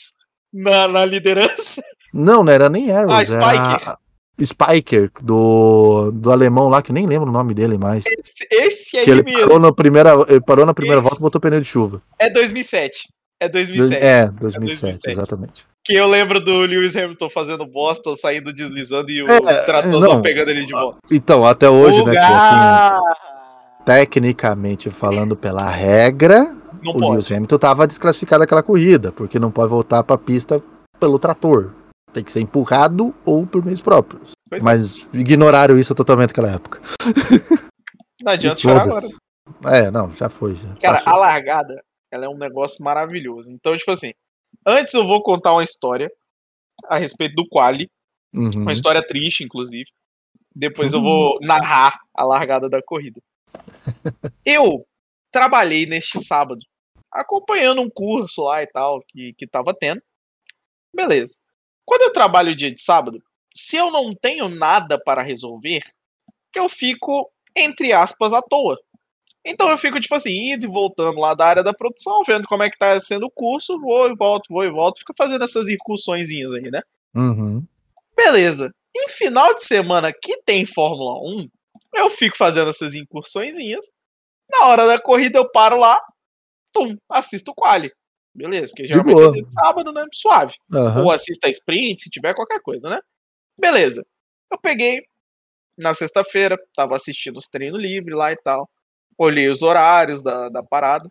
[0.53, 1.83] na, na liderança.
[2.13, 3.97] Não, não era nem Arrows, Ah, era Spiker.
[4.45, 8.05] Spiker, do, do alemão lá, que eu nem lembro o nome dele mais.
[8.07, 9.41] Esse, esse aí Que ele mesmo.
[9.41, 11.05] parou na primeira, ele parou na primeira Isso.
[11.09, 12.03] volta e botou pneu de chuva.
[12.19, 13.09] É 2007.
[13.45, 14.05] É 2007.
[14.05, 15.11] É, 2007, 2007.
[15.11, 15.67] exatamente.
[15.85, 20.23] Que eu lembro do Lewis Hamilton fazendo Boston, saindo deslizando e o É, tratorzão não.
[20.23, 20.99] pegando ele de volta.
[21.11, 23.01] Então, até hoje, né, assim,
[23.85, 26.45] tecnicamente falando pela regra,
[26.83, 27.35] Não o Lewis pode.
[27.35, 30.63] Hamilton tava desclassificado daquela corrida, porque não pode voltar pra pista
[31.01, 31.73] pelo trator.
[32.13, 34.33] Tem que ser empurrado ou por meios próprios.
[34.49, 34.65] Pois é.
[34.65, 36.81] Mas ignoraram isso totalmente naquela época.
[38.23, 39.07] Não adianta chorar agora.
[39.65, 40.55] É, não, já foi.
[40.55, 41.13] Já Cara, passou.
[41.15, 43.51] a largada, ela é um negócio maravilhoso.
[43.51, 44.13] Então, tipo assim,
[44.67, 46.11] antes eu vou contar uma história
[46.87, 47.91] a respeito do quali,
[48.35, 48.51] Uhum.
[48.63, 49.91] uma história triste, inclusive.
[50.55, 51.05] Depois eu Uhum.
[51.05, 53.21] vou narrar a largada da corrida.
[54.45, 54.87] Eu
[55.31, 56.61] trabalhei neste sábado,
[57.11, 60.03] acompanhando um curso lá e tal, que, que tava tendo.
[60.95, 61.39] Beleza.
[61.87, 63.23] Quando eu trabalho dia de sábado,
[63.55, 65.81] se eu não tenho nada para resolver,
[66.55, 68.79] eu fico, entre aspas, à toa.
[69.45, 72.63] Então eu fico, tipo assim, indo e voltando lá da área da produção, vendo como
[72.63, 75.69] é que tá sendo o curso, vou e volto, vou e volto, fico fazendo essas
[75.69, 76.81] incursõezinhas aí, né?
[77.15, 77.65] Uhum.
[78.17, 78.73] Beleza.
[78.97, 81.49] Em final de semana que tem Fórmula 1,
[81.95, 83.87] eu fico fazendo essas incursõezinhas.
[84.49, 86.01] Na hora da corrida eu paro lá,
[86.73, 87.91] tum, assisto o quali.
[88.35, 89.39] Beleza, porque geralmente boa.
[89.39, 90.05] é sábado, né?
[90.13, 90.55] Suave.
[90.73, 91.05] Aham.
[91.05, 92.99] Ou assista a sprint, se tiver qualquer coisa, né?
[93.59, 94.05] Beleza.
[94.51, 95.03] Eu peguei
[95.77, 98.69] na sexta-feira, tava assistindo os treinos livres lá e tal.
[99.19, 101.09] Olhei os horários da, da parada.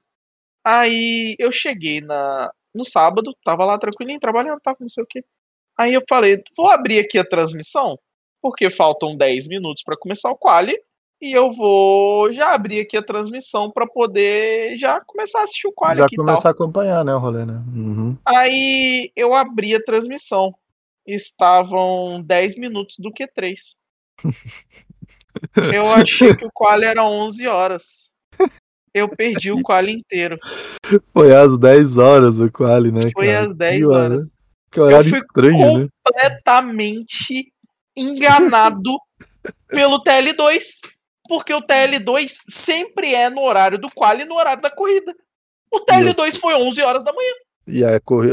[0.64, 5.24] Aí eu cheguei na, no sábado, tava lá tranquilinho, trabalhando, tava não sei o quê.
[5.78, 7.98] Aí eu falei, vou abrir aqui a transmissão,
[8.42, 10.78] porque faltam 10 minutos para começar o quali,
[11.22, 15.72] e eu vou já abrir aqui a transmissão para poder já começar a assistir o
[15.72, 17.64] quali Já começar a acompanhar, né, o rolê, né?
[17.74, 18.18] Uhum.
[18.26, 20.54] Aí eu abri a transmissão.
[21.06, 23.76] Estavam 10 minutos do Q3.
[25.74, 27.84] Eu achei que o quali era 11 horas.
[28.94, 30.38] Eu perdi o quali inteiro.
[31.14, 33.02] Foi às 10 horas o quali, né?
[33.14, 33.44] Foi cara?
[33.46, 34.24] às 10 Que hora- horas.
[34.72, 35.88] Que horário fui estranho, né?
[36.06, 37.52] Completamente
[37.96, 38.98] enganado
[39.68, 40.64] pelo TL2.
[41.28, 45.14] Porque o TL2 sempre é no horário do quali e no horário da corrida.
[45.74, 47.32] O TL2 foi 11 horas da manhã.
[47.68, 47.92] E, a,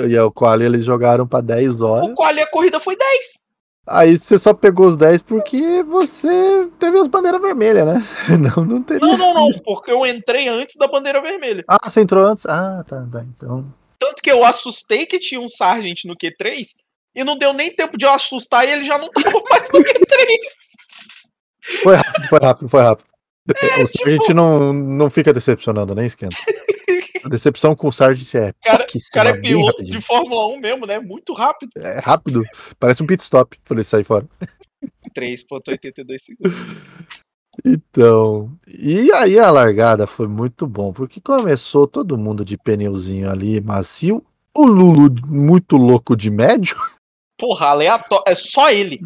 [0.09, 2.09] e o quali eles jogaram pra 10 horas.
[2.09, 3.47] O quali e a corrida foi 10.
[3.91, 8.03] Aí você só pegou os 10 porque você teve as bandeiras vermelhas, né?
[8.39, 9.07] Não, não teria.
[9.07, 9.51] Não, não, não.
[9.65, 11.65] Porque eu entrei antes da bandeira vermelha.
[11.69, 12.45] Ah, você entrou antes?
[12.47, 13.25] Ah, tá, tá.
[13.25, 13.73] Então.
[13.99, 16.67] Tanto que eu assustei que tinha um Sargent no Q3
[17.15, 19.81] e não deu nem tempo de eu assustar e ele já não tava mais no
[19.81, 20.27] Q3.
[21.83, 23.09] Foi rápido, foi rápido, foi rápido.
[23.57, 26.37] É, o Sargent não, não fica decepcionando, nem esquenta.
[27.29, 28.55] A decepção com o Sargent é.
[28.65, 29.99] Cara- O cara é piloto rapidinho.
[30.01, 30.99] de Fórmula 1 mesmo, né?
[30.99, 31.71] Muito rápido.
[31.77, 32.43] É rápido.
[32.81, 34.27] Parece um pit stop pra ele sair fora.
[35.15, 36.79] 3.82 segundos.
[37.65, 43.61] Então, e aí a largada foi muito bom, porque começou todo mundo de pneuzinho ali,
[43.61, 44.25] macio,
[44.57, 46.77] o Lulu muito louco de médio,
[47.41, 48.25] Porra, aleatório.
[48.27, 48.99] É só ele.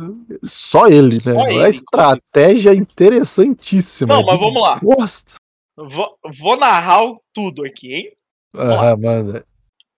[0.44, 1.48] só ele, Só né?
[1.50, 4.14] ele, Uma estratégia interessantíssima.
[4.14, 4.78] Não, mas vamos lá.
[4.82, 5.34] Gosto.
[5.76, 7.02] Vou, vou narrar
[7.34, 8.12] tudo aqui, hein?
[8.54, 9.44] Ah, manda.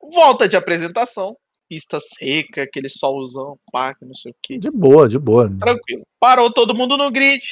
[0.00, 1.37] Volta de apresentação.
[1.68, 4.58] Pista seca, aquele solzão, pá, que não sei o que.
[4.58, 5.48] De boa, de boa.
[5.58, 6.02] Tranquilo.
[6.20, 7.42] Parou todo mundo no grid.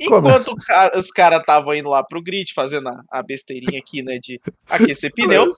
[0.00, 4.18] Enquanto cara- os caras estavam indo lá pro grid, fazendo a, a besteirinha aqui, né?
[4.22, 5.50] De aquecer pneu.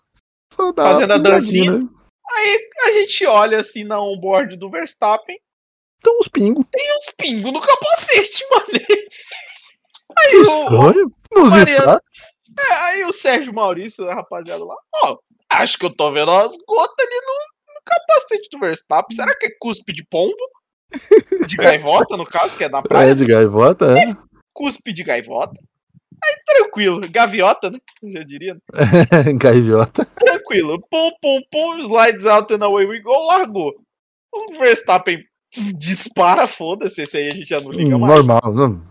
[0.77, 1.73] Fazendo a dancinha.
[1.79, 1.89] né?
[2.33, 5.37] Aí a gente olha assim na onboard do Verstappen.
[5.99, 6.65] Então uns pingos.
[6.71, 8.65] Tem uns pingos no capacete, mano.
[10.19, 10.37] Aí
[11.37, 12.01] o, Mariano-
[12.59, 15.17] é, aí o Sérgio Maurício, rapaziada lá, ó,
[15.53, 19.15] acho que eu tô vendo umas gotas ali no, no capacete do Verstappen.
[19.17, 20.35] Será que é cuspe de pombo?
[21.47, 23.11] De gaivota, no caso, que é na praia.
[23.13, 24.17] É de gaivota, é.
[24.53, 25.59] Cuspe de gaivota.
[26.23, 27.79] Aí tranquilo, gaviota, né?
[28.03, 28.55] Eu Já diria.
[28.55, 29.33] né?
[29.41, 30.05] Gaivota.
[30.05, 30.79] Tranquilo.
[30.91, 33.73] Pum, pum, pum, slides out and away we go, largou.
[34.31, 35.25] O Verstappen
[35.79, 38.15] dispara, foda-se, esse aí a gente já não liga mais.
[38.27, 38.53] Normal.
[38.55, 38.83] Não.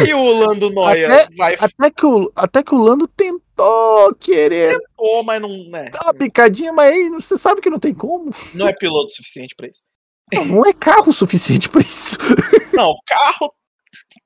[0.00, 4.80] Aí o Lando Noia Até- vai, Até que, o, até que o Lando tentou querer
[4.96, 8.32] pô, mas não, né, dar uma picadinha, mas aí você sabe que não tem como.
[8.54, 9.82] não é piloto suficiente pra isso.
[10.32, 12.16] Não, não é carro suficiente pra isso.
[12.74, 13.52] Não, carro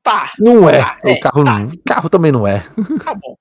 [0.02, 0.80] tá, Não é.
[1.04, 2.60] É, o carro, não- o carro também não é.
[3.04, 3.34] tá bom.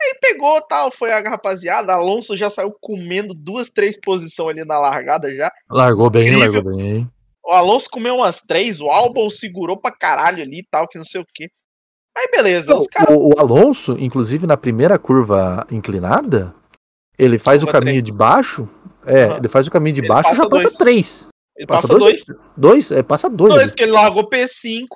[0.00, 1.92] Aí pegou tal, foi a rapaziada.
[1.92, 5.52] Alonso já saiu comendo duas, três posições ali na largada já.
[5.70, 6.62] Largou bem, Incrível.
[6.62, 7.08] largou bem.
[7.44, 11.04] O Alonso comeu umas três, o Albon segurou pra caralho ali e tal, que não
[11.04, 11.50] sei o que.
[12.16, 13.14] Aí beleza, Não, os caras.
[13.16, 16.54] o, o Alonso, inclusive na primeira curva inclinada,
[17.18, 18.12] ele faz o Curva caminho três.
[18.12, 18.68] de baixo.
[19.06, 19.36] É, Aham.
[19.38, 20.76] ele faz o caminho de Ele baixo e passa já passa dois.
[20.76, 21.28] três.
[21.56, 22.24] Ele passa passa dois?
[22.24, 22.38] dois.
[22.56, 22.90] Dois?
[22.90, 23.50] É, passa dois.
[23.52, 23.70] Dois, ali.
[23.72, 24.86] porque ele largou P5,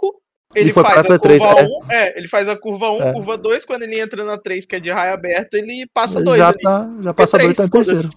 [0.55, 1.65] ele faz a P3, curva é.
[1.65, 3.13] 1, é, ele faz a curva 1, É.
[3.13, 6.25] curva 2, quando ele entra na 3, que é de raio aberto, ele passa Ele
[6.25, 8.11] 2 já, tá, já passa P3, dois, tá em terceiro.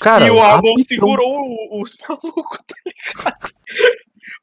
[0.00, 0.78] Cara, e o Albon rapidão.
[0.86, 3.52] segurou o- os malucos, tá ligado?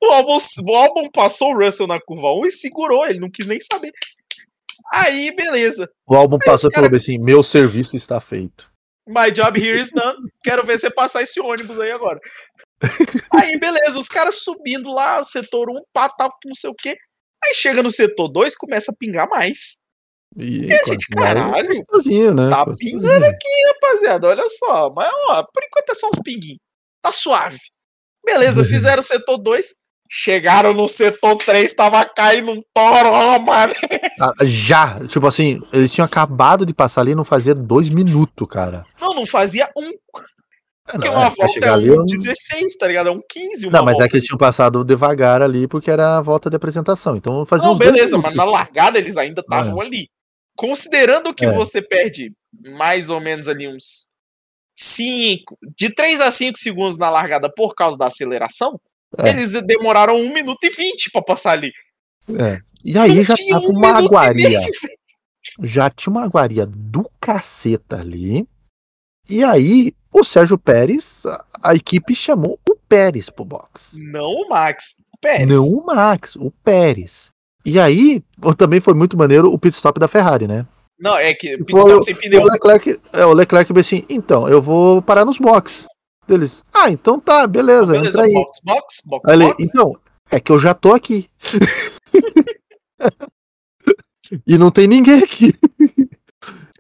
[0.01, 3.47] O Albon, o Albon passou o Russell na curva 1 e segurou, ele não quis
[3.47, 3.91] nem saber.
[4.93, 5.89] Aí, beleza.
[6.08, 8.71] O álbum Aí passou e falou bem assim: meu serviço está feito.
[9.08, 10.17] My job here is done.
[10.43, 12.19] Quero ver você passar esse ônibus aí agora.
[13.34, 16.75] Aí, beleza, os caras subindo lá, o setor 1, pá, tal, que não sei o
[16.75, 16.95] quê.
[17.43, 19.77] Aí chega no setor 2, começa a pingar mais.
[20.38, 22.49] E, a gente, caralho, Gostosinho, né?
[22.49, 22.99] tá Gostosinho.
[22.99, 24.27] pingando aqui, rapaziada.
[24.27, 24.89] Olha só.
[24.93, 26.60] Mas, ó, por enquanto é só uns pinguinhos.
[27.01, 27.60] Tá suave.
[28.25, 29.75] Beleza, fizeram o setor 2.
[30.07, 33.73] Chegaram no setor 3, tava caindo um toró, mano.
[34.21, 38.85] Ah, Já, tipo assim, eles tinham acabado de passar ali, não fazia dois minutos, cara.
[39.01, 39.91] Não, não fazia um.
[40.87, 43.10] Porque Não, uma é, volta é ali, um eu- 16, tá ligado?
[43.10, 43.65] É um 15.
[43.65, 44.10] Uma Não, mas é volta.
[44.12, 47.15] que eles tinham passado devagar ali, porque era a volta de apresentação.
[47.17, 50.08] Então fazia Não, beleza, mas na largada eles ainda estavam ali.
[50.56, 51.51] Considerando que É.
[51.51, 52.31] você perde
[52.77, 54.06] mais ou menos ali uns
[54.77, 58.79] 5, de 3 a 5 segundos na largada por causa da aceleração,
[59.17, 59.29] É.
[59.29, 61.71] eles demoraram 1 minuto e 20 pra passar ali.
[62.29, 62.60] É.
[62.83, 64.62] E aí Não já tinha tava um uma aguaria.
[65.62, 68.47] Já tinha uma aguaria do caceta ali.
[69.29, 71.23] E aí, o Sérgio Pérez,
[71.63, 73.97] a, equipe chamou o Pérez pro box.
[73.97, 74.97] Não o Max.
[75.13, 75.47] o Pérez.
[75.47, 77.29] Não o Max, o Pérez.
[77.65, 78.23] E aí,
[78.58, 80.67] também foi muito maneiro o pit stop da Ferrari, né?
[80.99, 82.41] Não, é que pit stop o- sem pneu.
[82.41, 85.87] O Leclerc, é, o Leclerc assim, então, eu vou parar nos box.
[86.28, 88.34] Eles, ah, então tá, beleza, Beleza, entra aí.
[88.34, 89.63] box, box, box, Aí ele, box.
[89.63, 89.94] então,
[90.32, 91.30] é que eu já tô aqui.
[94.48, 95.54] e não tem ninguém aqui.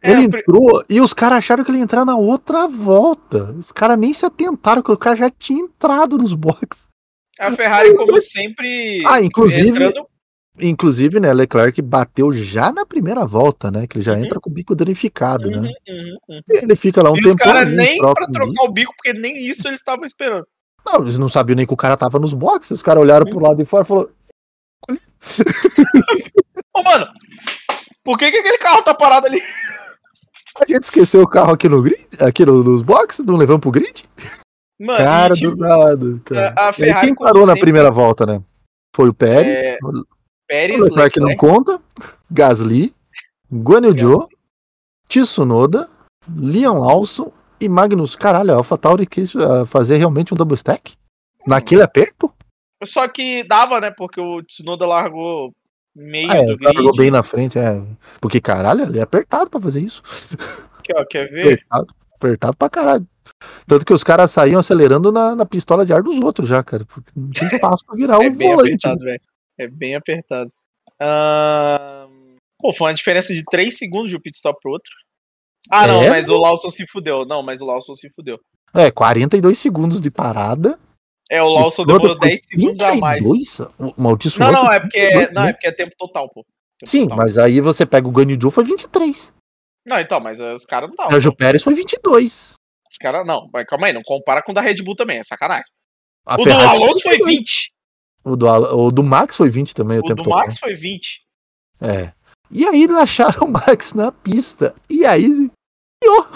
[0.01, 3.51] É, ele entrou e os caras acharam que ele ia entrar na outra volta.
[3.53, 6.87] Os caras nem se atentaram que o cara já tinha entrado nos boxes.
[7.39, 9.03] A Ferrari, como sempre.
[9.07, 10.07] Ah, inclusive- entrando-
[10.59, 13.85] Inclusive, né, Leclerc bateu já na primeira volta, né?
[13.87, 14.23] Que ele já Uhum.
[14.23, 15.71] entra com o bico danificado, Uhum, né?
[15.87, 16.39] uhum, uhum.
[16.49, 17.29] Ele fica lá um E tempo.
[17.29, 20.45] os caras nem pra trocar o bico, porque nem isso eles estavam esperando.
[20.85, 22.71] Não, eles não sabiam nem que o cara tava nos boxes.
[22.71, 24.09] Os caras olharam pro lado de fora e falaram:
[26.73, 27.07] Ô, mano,
[28.03, 29.41] por que, que aquele carro tá parado ali?
[30.61, 33.71] a gente esqueceu o carro aqui no grid, aqui no- nos boxes, não levamos pro
[33.71, 34.05] grid?
[34.79, 36.53] Mano, Cara tipo, do nada, cara.
[36.57, 38.41] a- E Ferrari, quem parou na sempre- primeira volta, né?
[38.95, 39.77] Foi o Pérez, É,
[40.47, 41.81] Pérez, Leclerc não Leclerc, conta,
[42.29, 42.93] Gasly,
[43.51, 44.29] Guan Yu Zhou,
[45.09, 45.89] Tsunoda,
[46.35, 48.15] Liam Lawson e Magnus.
[48.15, 50.93] Caralho, a AlphaTauri quis ah, fazer realmente um double stack?
[51.47, 52.31] Naquele aperto?
[52.83, 53.91] Só que dava, né?
[53.91, 55.51] Porque o Tsunoda largou
[55.95, 56.75] meio Ah, é, do grid.
[56.77, 57.81] jogou bem na frente, é.
[58.19, 60.01] Porque, caralho, ele é apertado pra fazer isso.
[60.79, 61.41] Aqui, ó, quer ver?
[61.69, 63.07] Apertado, apertado pra caralho.
[63.65, 66.85] Tanto que os caras saíam acelerando na, na pistola de ar dos outros já, cara.
[66.85, 68.69] Porque não tinha espaço pra virar É o volante.
[68.87, 69.21] apertado, velho.
[69.57, 70.51] É bem apertado.
[70.99, 74.91] Ahn, Pô, foi uma diferença de 3 segundos de um pit stop pro outro.
[75.69, 76.09] Ah, não, É?
[76.09, 77.25] mas o Lawson se fudeu.
[77.25, 78.39] Não, mas o Lawson se fudeu.
[78.73, 80.79] É, 42 segundos de parada.
[81.29, 83.23] É, o Lawson demorou foi 10 segundos a mais.
[83.23, 83.59] 32?
[83.79, 85.49] O Maldito Não, não, é porque é, 32, não, né?
[85.49, 86.45] é porque é tempo total, pô.
[86.79, 87.17] Tempo Sim, total.
[87.17, 89.31] mas aí você pega o Ganyu Joe foi 23.
[89.87, 91.09] Não, então, mas eh, os caras não dão.
[91.09, 92.53] Sérgio Pérez foi 22.
[92.91, 93.49] Os caras não.
[93.53, 95.69] Mas calma aí, não compara com o da Red Bull também, é sacanagem.
[96.25, 97.35] A o do Ferrari Alonso foi 22.
[97.37, 97.71] 20.
[98.25, 100.37] O do, o do Max foi 20 também o, O tempo do todo.
[100.39, 101.21] Max foi 20.
[101.79, 102.11] É.
[102.49, 104.73] E aí eles acharam o Max na pista.
[104.89, 105.29] E aí.
[106.03, 106.27] Moiou.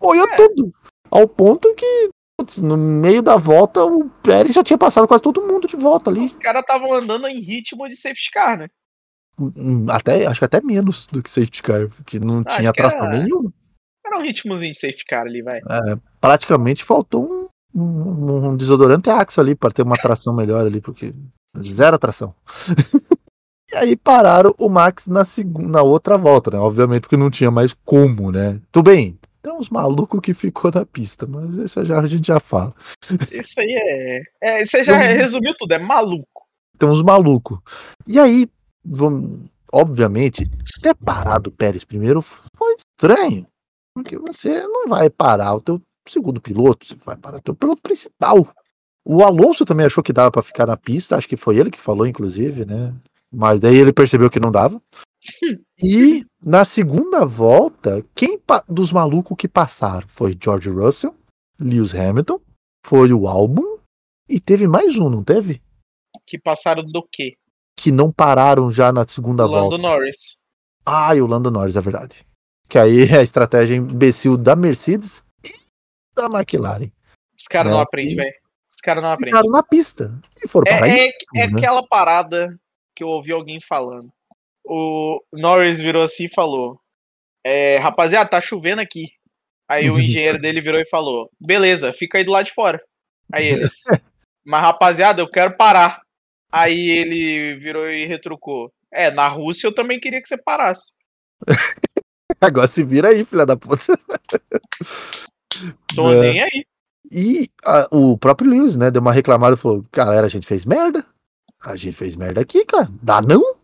[0.00, 0.36] Moiou É.
[0.36, 0.72] tudo.
[1.10, 2.10] Ao ponto que.
[2.38, 6.10] putz, no meio da volta, o Pérez já tinha passado quase todo mundo de volta
[6.10, 6.20] ali.
[6.20, 8.68] Os caras estavam andando em ritmo de safety car, né?
[9.38, 13.18] Hum, Até, acho que até menos do que safety car, porque não tinha tração era-
[13.18, 13.52] nenhuma.
[14.04, 15.58] Era um ritmozinho de safety car ali, vai.
[15.58, 20.80] É, praticamente faltou um, um, um desodorante Axe ali para ter uma tração melhor ali,
[20.80, 21.14] porque
[21.58, 22.34] zero tração.
[23.72, 26.58] e aí pararam o Max na, segunda, na outra volta, né?
[26.58, 28.60] Obviamente porque não tinha mais como, né?
[28.72, 32.38] Tudo bem, tem uns malucos que ficou na pista, mas isso já, a gente já
[32.38, 32.74] fala.
[33.32, 34.58] Isso aí é.
[34.60, 35.00] é você já Uhum.
[35.00, 36.46] resumiu tudo, é maluco.
[36.78, 37.58] Tem uns malucos.
[38.06, 38.46] E aí,
[38.84, 40.48] vamos, obviamente,
[40.82, 43.46] ter parado o Pérez primeiro foi estranho.
[43.94, 48.46] Porque você não vai parar o teu segundo piloto, você vai parar o piloto principal.
[49.04, 51.80] O Alonso também achou que dava pra ficar na pista, acho que foi ele que
[51.80, 52.94] falou, inclusive, né?
[53.32, 54.80] Mas daí ele percebeu que não dava.
[55.82, 58.38] E na segunda volta, quem
[58.68, 61.14] dos malucos que passaram foi George Russell,
[61.58, 62.38] Lewis Hamilton,
[62.84, 63.78] foi o Albon
[64.28, 65.62] e teve mais um, não teve?
[66.26, 67.36] Que passaram do quê?
[67.74, 69.78] Que não pararam já na segunda Lando volta.
[69.78, 70.36] Norris.
[70.84, 72.26] Ah, e o Lando Norris, é verdade.
[72.68, 75.22] Que aí é a estratégia imbecil da Mercedes
[76.20, 76.90] da McLaren.
[77.38, 78.34] Os caras É, não aprendem, velho.
[78.70, 79.32] Os caras não aprendem.
[79.32, 80.20] Ficaram na pista.
[80.44, 81.58] E foram parar em É, é, é né?
[81.58, 82.58] aquela parada
[82.94, 84.12] que eu ouvi alguém falando.
[84.64, 86.80] O Norris virou assim e falou:
[87.44, 89.08] é, Rapaziada, tá chovendo aqui.
[89.68, 92.80] Aí o engenheiro dele virou e falou: Beleza, fica aí do lado de fora.
[93.32, 93.82] Aí eles:
[94.44, 96.02] Mas rapaziada, eu quero parar.
[96.52, 100.92] Aí ele virou e retrucou: É, na Rússia eu também queria que você parasse.
[102.40, 103.98] Agora se vira aí, filha da puta.
[105.94, 106.20] Tô É.
[106.20, 106.64] nem aí.
[107.10, 110.64] E a- o próprio Lewis, né, deu uma reclamada e falou: Galera, a gente fez
[110.64, 111.04] merda.
[111.64, 112.88] A gente fez merda aqui, cara.
[113.02, 113.54] Dá não?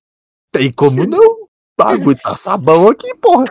[0.52, 1.46] Tem como não?
[1.78, 3.44] Bagulho tá sabão aqui, porra.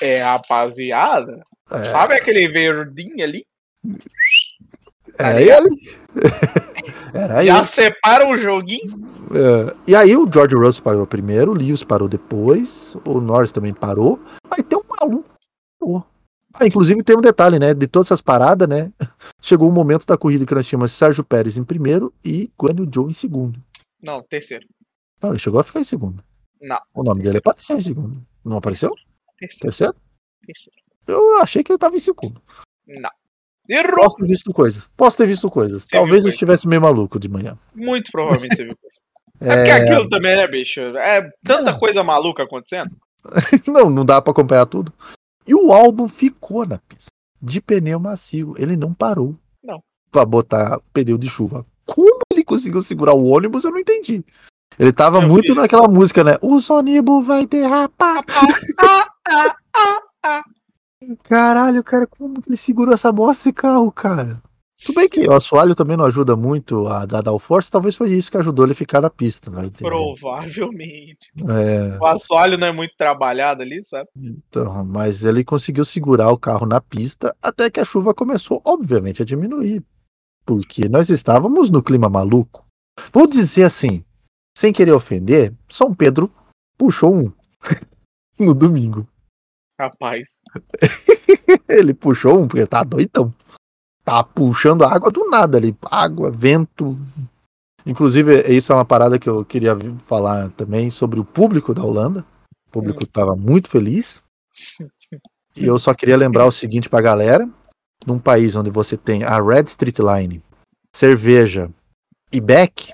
[0.00, 1.42] É, rapaziada.
[1.70, 3.44] É, Sabe aquele verdinho ali?
[5.16, 5.66] tá é ligado?
[5.66, 6.00] ele.
[7.14, 7.64] Era Já ele.
[7.64, 8.82] separa o joguinho.
[9.32, 13.74] É, e aí o George Russell parou primeiro, o Lewis parou depois, o Norris também
[13.74, 14.18] parou.
[14.50, 15.28] Aí tem um maluco.
[16.60, 17.72] Ah, inclusive tem um detalhe, né?
[17.72, 18.92] De todas essas paradas, né?
[19.40, 22.90] Chegou o momento da corrida que nós tínhamos Sérgio Pérez em primeiro e Guan Yu
[22.94, 23.58] Zhou em segundo.
[24.04, 24.66] Não, terceiro.
[25.22, 26.22] Não, ele chegou a ficar em segundo.
[26.60, 26.78] Não.
[26.94, 27.50] O nome dele Terceiro.
[27.50, 28.22] apareceu em segundo.
[28.44, 28.90] Não apareceu?
[29.38, 29.62] Terceiro.
[29.62, 29.94] Terceiro?
[30.44, 30.78] Terceiro.
[31.06, 32.42] Eu achei que ele tava em segundo.
[32.86, 33.10] Não.
[33.68, 34.04] Errou!
[34.04, 34.88] Posso ter visto coisas.
[34.96, 35.84] Posso ter visto coisas.
[35.84, 37.56] Você Talvez eu estivesse meio maluco de manhã.
[37.74, 39.00] Muito provavelmente você viu coisa.
[39.40, 40.80] É porque aquilo também, né, bicho?
[40.80, 42.90] É tanta coisa maluca acontecendo.
[43.66, 44.92] Não, não dá pra acompanhar tudo.
[45.46, 47.10] E o álbum ficou na pista.
[47.40, 48.54] De pneu macio.
[48.58, 49.36] Ele não parou.
[49.62, 49.82] Não.
[50.10, 51.64] Pra botar pneu de chuva.
[51.84, 54.24] Como ele conseguiu segurar o ônibus, eu não entendi.
[54.78, 56.36] Ele tava muito naquela música, né?
[56.40, 58.24] O Sonibo vai derrapar.
[61.24, 64.40] Caralho, cara, como que ele segurou essa bosta de carro, cara?
[64.84, 68.30] Tudo bem que o assoalho também não ajuda muito a dar downforce, talvez foi isso
[68.30, 69.90] que ajudou ele a ficar na pista, vai entender.
[69.90, 71.30] Provavelmente.
[71.38, 74.08] É, O assoalho não é muito trabalhado ali, sabe?
[74.16, 79.20] então, mas ele conseguiu segurar o carro na pista até que a chuva começou, obviamente,
[79.20, 79.82] a diminuir.
[80.46, 82.66] Porque nós estávamos no clima maluco.
[83.12, 84.02] Vou dizer assim,
[84.56, 86.30] sem querer ofender, São Pedro
[86.78, 87.32] puxou um
[88.38, 89.06] no domingo.
[89.78, 90.40] Rapaz.
[91.68, 93.32] Ele puxou um porque tá doidão.
[94.10, 95.72] Tá puxando água do nada ali.
[95.88, 96.98] Água, vento.
[97.86, 102.26] Inclusive, isso é uma parada que eu queria falar também sobre o público da Holanda.
[102.66, 104.20] O público tava muito feliz.
[105.56, 107.44] E eu só queria lembrar o seguinte pra galera:
[108.06, 110.40] num país onde você tem a Red Street Line,
[110.94, 111.68] cerveja
[112.32, 112.92] e Beck,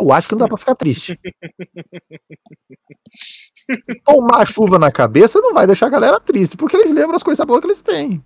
[0.00, 1.18] eu acho que não dá pra ficar triste.
[4.06, 7.44] Tomar chuva na cabeça não vai deixar a galera triste, porque eles lembram as coisas
[7.44, 8.24] boas que eles têm.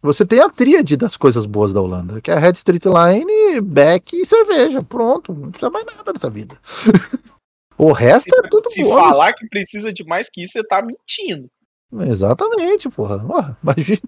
[0.00, 3.60] Você tem a tríade das coisas boas da Holanda, que é a Red Street Line,
[3.60, 4.80] Beck e cerveja.
[4.80, 6.56] Pronto, não precisa mais nada nessa vida.
[7.76, 8.94] o resto Se, é tudo se bônus.
[8.96, 11.48] falar que precisa de mais que isso, você tá mentindo.
[11.92, 13.24] Exatamente, porra.
[13.28, 14.00] Ó, imagina.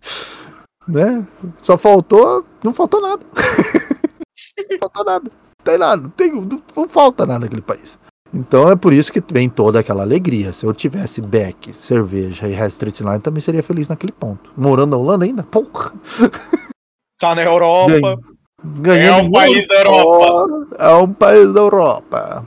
[0.86, 1.28] Né?
[1.62, 2.46] Só faltou.
[2.62, 3.26] Não faltou nada.
[4.70, 5.30] não faltou nada.
[5.30, 6.02] Não tem nada.
[6.02, 7.98] Não, tem, não, não falta nada naquele país.
[8.32, 10.52] Então é por isso que vem toda aquela alegria.
[10.52, 14.52] Se eu tivesse Beck, cerveja e Red Street Line, também seria feliz naquele ponto.
[14.56, 15.42] Morando na Holanda ainda?
[15.42, 15.92] Porra.
[17.18, 18.16] Tá na Europa.
[18.62, 19.32] Ganhei É um muito.
[19.34, 20.76] país da Europa.
[20.78, 22.46] É um país da Europa.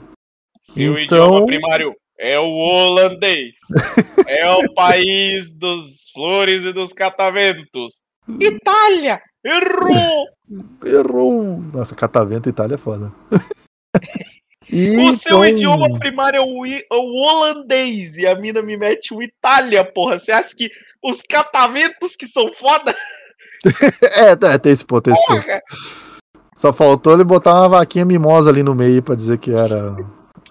[0.62, 3.52] Seu Então- idioma primário é o holandês.
[4.26, 8.02] é o país dos flores e dos cataventos.
[8.40, 9.20] Itália!
[9.44, 10.26] Errou!
[10.84, 11.60] Errou.
[11.72, 13.12] Nossa, catavento Itália é foda.
[14.72, 19.12] O seu idioma primário é o, i- é o holandês e a mina me mete
[19.14, 20.18] o Itália, porra.
[20.18, 20.70] Você acha que
[21.02, 22.94] os cataventos que são foda?
[24.02, 25.46] É, é, tem esse ponto, tem esse ponto.
[26.54, 29.96] Só faltou ele botar uma vaquinha mimosa ali no meio pra dizer que era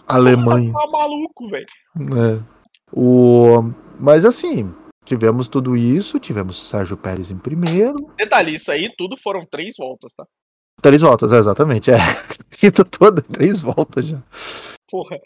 [0.08, 0.74] Alemanha.
[0.74, 1.66] Tá maluco, velho.
[1.96, 2.44] né?
[2.92, 3.70] O...
[4.00, 4.74] Mas assim,
[5.06, 7.94] tivemos tudo isso, tivemos Sérgio Pérez em primeiro.
[8.18, 10.26] Detalhe, isso aí tudo foram três voltas, tá?
[10.84, 11.90] Três voltas, é, exatamente.
[11.92, 11.96] É.
[12.60, 14.22] Corrida toda, três voltas já.
[14.90, 15.18] Porra.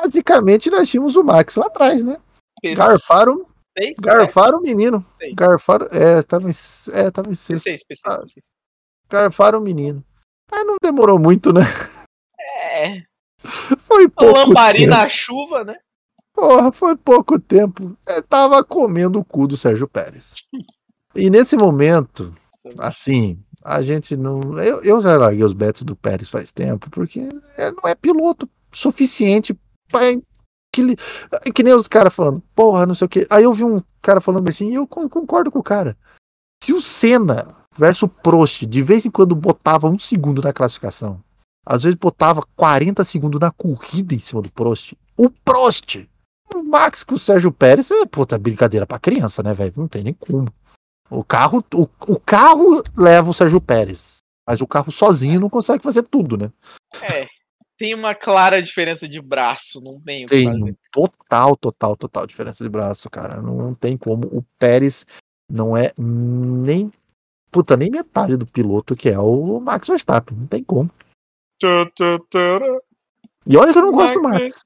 [0.00, 2.16] Basicamente, nós tínhamos o Max lá atrás, né?
[2.64, 3.44] P6, Garfaram,
[3.76, 5.02] P6, garfaram o menino.
[5.02, 5.88] P6, Garfaram.
[5.90, 6.54] É, tava em,
[6.92, 7.66] é, tava em sexto.
[7.66, 8.40] P6, P6, P6.
[9.10, 10.04] Garfaram o menino.
[10.50, 11.62] Mas não demorou muito, né?
[12.48, 13.02] É.
[13.78, 14.38] Foi pouco.
[14.38, 14.90] Lambari tempo.
[14.90, 15.76] na chuva, né?
[16.32, 17.96] Porra, foi pouco tempo.
[18.06, 20.34] Eu tava comendo o cu do Sérgio Pérez.
[21.14, 22.34] E nesse momento,
[22.78, 24.58] assim, a gente não.
[24.58, 28.48] Eu, eu já larguei os bets do Pérez faz tempo, porque ele não é piloto
[28.70, 29.58] suficiente
[29.90, 30.04] para.
[30.72, 30.96] Que,
[31.54, 33.26] que nem os caras falando, porra, não sei o que.
[33.30, 35.96] Aí eu vi um cara falando assim, e eu con- concordo com o cara.
[36.62, 41.22] Se o Senna versus o Prost de vez em quando botava um segundo na classificação,
[41.64, 46.08] às vezes botava 40 segundos na corrida em cima do Prost, o Prost,
[46.52, 49.72] o Max com o Sérgio Pérez é puta brincadeira pra criança, né, velho?
[49.76, 50.48] Não tem nem como.
[51.10, 55.82] O carro, o, o carro leva o Sérgio Pérez, mas o carro sozinho não consegue
[55.82, 56.50] fazer tudo, né?
[57.02, 57.26] É.
[57.76, 60.76] Tem uma clara diferença de braço, não tem Tem fazer.
[60.92, 63.42] total, total, total diferença de braço, cara.
[63.42, 64.28] Não tem como.
[64.28, 65.04] O Pérez
[65.50, 66.92] não é nem
[67.50, 70.36] puta nem metade do piloto que é o Max Verstappen.
[70.36, 70.90] Não tem como.
[73.46, 74.64] E olha que eu não gosto do Max.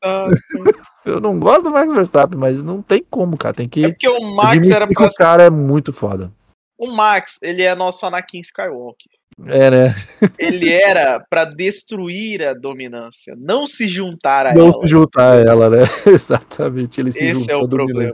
[1.08, 3.54] Eu não gosto do Max Verstappen, mas não tem como, cara.
[3.54, 6.32] Tem É que porque o Max era pra o cara é muito foda.
[6.78, 9.10] O Max, ele é nosso Anakin Skywalker.
[9.46, 9.94] É, né?
[10.38, 14.72] Ele era pra destruir a dominância, não se juntar a Não ela.
[14.72, 15.78] se juntar a ela, né?
[16.06, 17.00] Exatamente.
[17.00, 18.12] Ele se Esse é o problema.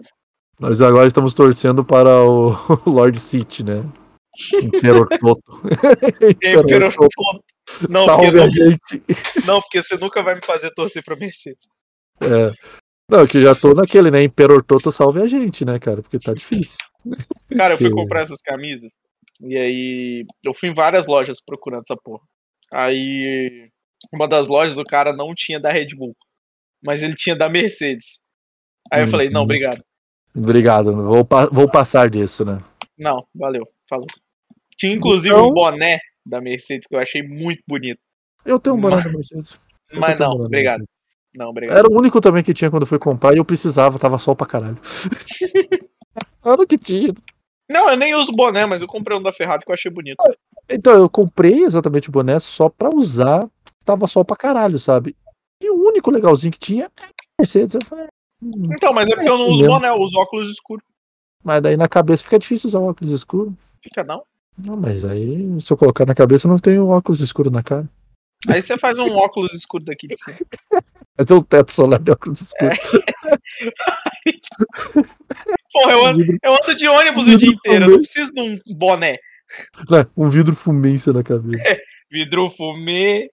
[0.61, 2.55] Nós agora estamos torcendo para o
[2.87, 3.83] Lord City, né?
[4.63, 5.63] Imperor Toto.
[6.43, 7.45] Emperor Toto.
[7.89, 9.03] Não, Salve a não- gente.
[9.47, 11.67] Não, porque você nunca vai me fazer torcer pra Mercedes.
[12.21, 12.53] É.
[13.11, 14.23] Não, que já tô naquele, né?
[14.23, 16.01] Imperor Toto salve a gente, né, cara?
[16.03, 16.79] Porque tá difícil.
[17.57, 18.95] Cara, eu fui comprar essas camisas.
[19.43, 20.27] E aí.
[20.45, 22.23] Eu fui em várias lojas procurando essa porra.
[22.73, 23.69] Aí.
[24.13, 26.15] Uma das lojas o cara não tinha da Red Bull.
[26.83, 28.21] Mas ele tinha da Mercedes.
[28.91, 29.45] Aí eu falei, não, Uhum.
[29.45, 29.83] obrigado.
[30.37, 30.95] Obrigado.
[30.95, 32.63] Vou, pa- vou passar disso, né?
[32.99, 33.67] Não, valeu.
[33.89, 34.07] Falou.
[34.77, 37.99] Tinha inclusive Então- um boné da Mercedes que eu achei muito bonito.
[38.45, 39.59] Eu tenho um boné da Mercedes.
[39.91, 40.85] Eu Mas um não, obrigado.
[41.35, 41.76] Não, obrigado.
[41.78, 44.37] Era o único também que tinha quando eu fui comprar e eu precisava, tava sol
[44.37, 44.78] pra caralho.
[46.45, 47.14] Era o que tinha.
[47.70, 50.16] Não, eu nem uso boné, mas eu comprei um da Ferrari que eu achei bonito.
[50.68, 53.49] Então, eu comprei exatamente o boné só pra usar,
[53.85, 55.16] tava sol pra caralho, sabe?
[55.62, 57.74] E o único legalzinho que tinha é a Mercedes.
[57.74, 58.07] Eu falei,
[58.43, 60.85] hum, Então, mas é porque eu não uso boné, eu uso óculos escuros.
[61.43, 63.53] mas daí na cabeça fica difícil usar óculos escuros.
[63.82, 64.22] Fica não.
[64.57, 67.89] Não, mas aí, se eu colocar na cabeça, eu não tenho óculos escuros na cara.
[68.49, 70.37] Aí você faz um óculos escuro daqui de cima.
[71.17, 72.79] Mas é um teto solar de óculos escuros.
[75.73, 78.59] Porra, eu ando, eu ando de ônibus o dia inteiro, eu não preciso de um
[78.77, 79.19] boné.
[79.93, 81.62] É, um vidro fumência na cabeça.
[82.11, 83.31] Vidro fumê.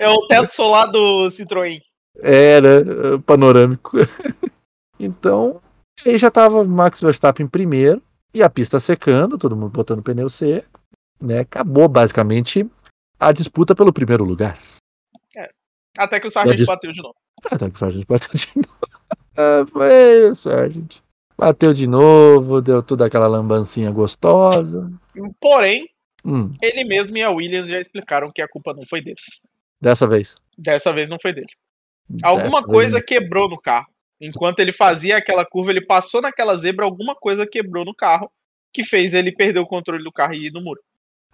[0.00, 1.80] É o teto solar do Citroën.
[2.20, 2.78] É, né?
[2.78, 3.92] é, Panorâmico.
[4.98, 5.60] então,
[6.04, 8.02] aí já tava Max Verstappen em primeiro.
[8.34, 10.80] E a pista secando, todo mundo botando pneu seco.
[11.20, 11.40] Né?
[11.40, 12.66] Acabou basicamente
[13.20, 14.58] a disputa pelo primeiro lugar.
[15.98, 17.14] Até que o sargento dis- bateu de novo.
[17.42, 18.68] Tá que o Sargent bateu de novo.
[19.36, 20.96] Ah, foi o Sargent.
[21.36, 24.90] Bateu de novo, deu toda aquela lambancinha gostosa.
[25.40, 25.88] Porém,
[26.24, 29.16] Hum, ele mesmo e a Williams já explicaram que a culpa não foi dele.
[29.80, 30.36] dessa vez.
[30.56, 31.48] Dessa vez não foi dele.
[32.22, 33.04] Alguma Dessa coisa vez.
[33.06, 33.86] quebrou no carro.
[34.20, 38.30] Enquanto ele fazia aquela curva, ele passou naquela zebra, alguma coisa quebrou no carro
[38.72, 40.80] que fez ele perder o controle do carro e ir no muro.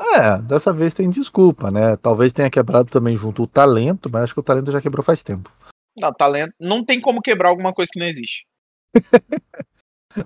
[0.00, 1.96] É, dessa vez tem desculpa, né?
[1.96, 5.22] Talvez tenha quebrado também junto o talento, mas acho que o talento já quebrou faz
[5.22, 5.52] tempo.
[5.96, 6.52] Não, talento.
[6.60, 8.46] Não tem como quebrar alguma coisa que não existe.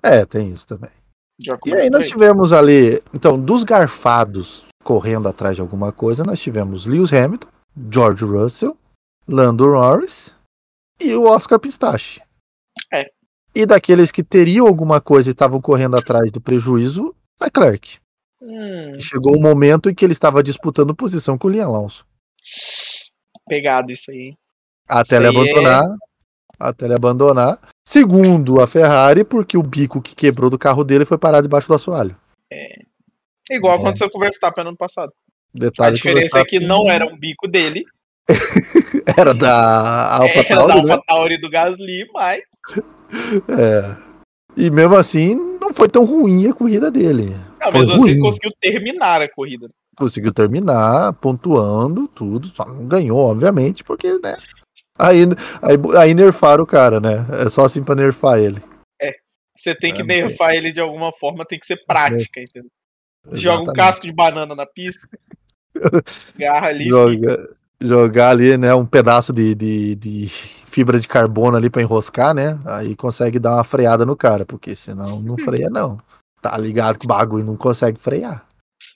[0.02, 0.90] É, tem isso também.
[1.44, 6.40] Já E aí nós tivemos ali, então, dos garfados correndo atrás de alguma coisa, nós
[6.40, 7.48] tivemos Lewis Hamilton,
[7.90, 8.76] George Russell,
[9.28, 10.34] Lando Norris
[11.00, 12.22] e o Oscar Pistache.
[12.92, 13.10] É.
[13.54, 17.98] E daqueles que teriam alguma coisa e estavam correndo atrás do prejuízo, Leclerc.
[18.44, 22.04] Hum, Chegou o momento em que ele estava disputando posição com o Liam Alonso.
[23.48, 24.34] pegado isso aí.
[24.88, 25.96] Até Isso ele é- abandonar.
[26.58, 27.58] Até ele abandonar.
[27.86, 31.74] Segundo a Ferrari, porque o bico que quebrou do carro dele foi parar debaixo do
[31.74, 32.16] assoalho.
[33.50, 33.78] Igual É.
[33.80, 35.12] aconteceu com o Verstappen no ano passado.
[35.54, 37.84] A Detalhe o diferença é que não era um bico dele,
[39.18, 40.92] Era da era da AlphaTauri, né?
[40.92, 42.40] AlphaTauri do Gasly, mas
[43.48, 43.96] É.
[44.56, 47.36] E mesmo assim, não foi tão ruim a corrida dele.
[47.70, 48.20] Foi mas você ruim.
[48.20, 49.68] conseguiu terminar a corrida.
[49.96, 52.48] Conseguiu terminar, pontuando, tudo.
[52.48, 54.36] Só não ganhou, obviamente, porque, né?
[54.98, 55.24] Aí,
[55.60, 57.26] aí, aí nerfaram o cara, né?
[57.44, 58.62] É só assim pra nerfar ele.
[59.56, 62.70] Você tem que É, não nerfar ele de alguma forma, tem que ser prática, entendeu?
[63.32, 63.76] Joga um Exatamente.
[63.76, 65.06] casco de banana na pista,
[66.36, 66.88] garra ali.
[66.88, 67.48] Joga,
[67.80, 70.26] jogar ali, né, um pedaço de, de, de
[70.66, 72.58] fibra de carbono ali pra enroscar, né?
[72.64, 75.98] Aí consegue dar uma freada no cara, porque senão não freia, não.
[76.42, 78.44] Tá ligado que o bagulho não consegue frear.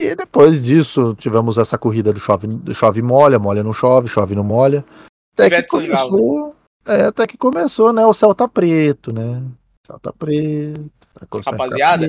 [0.00, 4.34] E depois disso, tivemos essa corrida do chove, do chove molha, molha não chove, chove
[4.34, 4.84] não molha.
[5.32, 6.56] Até que começou.
[6.84, 8.04] É, até que começou, né?
[8.04, 9.42] O céu tá preto, né?
[9.84, 10.90] O céu tá preto.
[11.20, 12.06] ficar Rapaziada.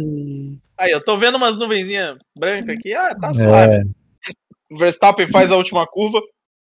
[0.77, 3.33] Aí, eu tô vendo umas nuvenzinhas brancas aqui, ah, tá É.
[3.33, 3.91] suave.
[4.71, 6.19] O Verstappen faz a última curva,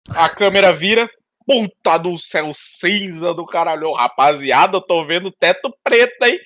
[0.09, 1.09] a câmera vira,
[1.45, 3.93] puta do céu cinza do caralho.
[3.93, 6.39] Rapaziada, eu tô vendo teto preto, hein?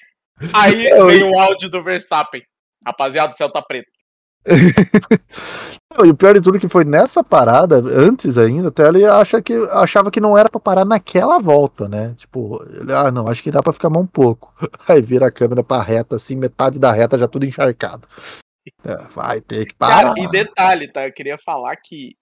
[0.53, 2.41] Aí Eu- vem o áudio do Verstappen.
[2.85, 3.87] Rapaziada, o céu tá preto.
[5.97, 9.05] Não, e o pior de tudo é que foi nessa parada, antes ainda, até ele
[9.05, 12.13] acha que, achava que não era pra parar naquela volta, né?
[12.17, 14.53] Tipo, ele, ah, não, acho que dá pra ficar mais um pouco.
[14.89, 18.07] Aí vira a câmera pra reta, assim, metade da reta já tudo encharcado.
[18.83, 20.13] É, vai ter que parar.
[20.13, 21.05] Cara, e detalhe, tá?
[21.07, 22.15] Eu queria falar que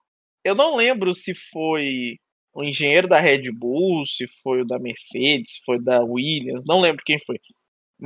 [0.44, 2.16] eu não lembro se foi
[2.54, 6.80] o engenheiro da Red Bull, se foi o da Mercedes, se foi da Williams, não
[6.80, 7.38] lembro quem foi.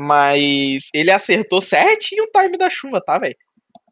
[0.00, 3.34] Mas ele acertou certinho o time da chuva, tá, velho?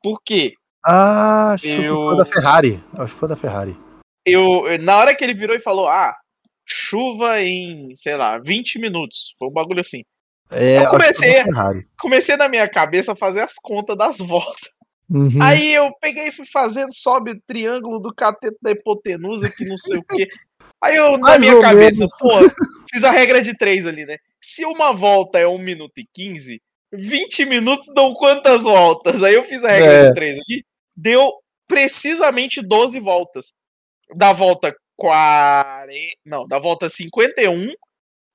[0.03, 0.53] Por quê?
[0.85, 2.85] Ah, acho que Eu- foi da Ferrari.
[2.99, 3.75] Acho que foi da Ferrari.
[4.27, 6.15] Eu, na hora que ele virou e falou, ah,
[6.67, 9.33] chuva em, sei lá, 20 minutos.
[9.39, 10.03] Foi um bagulho assim.
[10.51, 11.43] É, Eu que comecei.
[11.99, 14.69] Comecei na minha cabeça a fazer as contas das voltas.
[15.09, 15.43] Uhum.
[15.43, 19.77] Aí eu peguei e fui fazendo, sobe o triângulo do cateto da hipotenusa, que não
[19.77, 20.27] sei o quê.
[20.83, 22.19] Aí eu, na Mais minha cabeça, menos.
[22.19, 22.31] pô,
[22.93, 24.17] fiz a regra de três ali, né?
[24.47, 26.61] Se uma volta é 1 minuto e 15,
[26.93, 29.23] 20 minutos dão quantas voltas?
[29.23, 30.09] Aí eu fiz a regra É.
[30.09, 30.63] de três ali,
[30.95, 31.33] deu
[31.67, 33.55] precisamente 12 voltas.
[34.15, 35.89] Da volta 40.
[36.27, 37.73] Não, da volta 51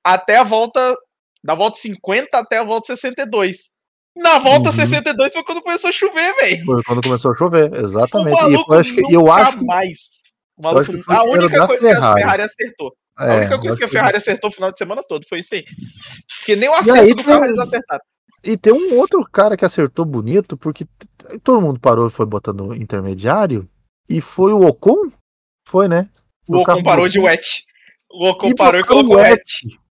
[0.04, 0.96] até a volta.
[1.44, 3.70] Da volta 50 até a volta 62.
[4.16, 4.74] Na volta Uhum.
[4.74, 6.64] 62 foi quando começou a chover, velho.
[6.64, 8.36] Foi quando começou a chover, exatamente.
[8.52, 9.64] E foi, acho que, eu acho que.
[9.64, 10.22] mais.
[10.56, 12.20] O eu maluco, acho que a única coisa que a Ferrari.
[12.20, 12.42] Ferrari
[13.20, 13.30] acertou.
[13.30, 15.26] A é, única coisa que a acho que- Ferrari acertou o final de semana todo
[15.28, 15.64] foi isso aí.
[16.38, 18.02] Porque nem o aí acerto do carro eles acertaram.
[18.42, 20.86] E tem um outro cara que acertou bonito, porque
[21.44, 23.68] todo mundo parou e foi botando intermediário.
[24.08, 25.10] E foi o Ocon?
[25.68, 26.08] Foi, né?
[26.48, 27.64] O carro Ocon parou de wet.
[28.10, 29.44] O Ocon E parou e colocou o wet.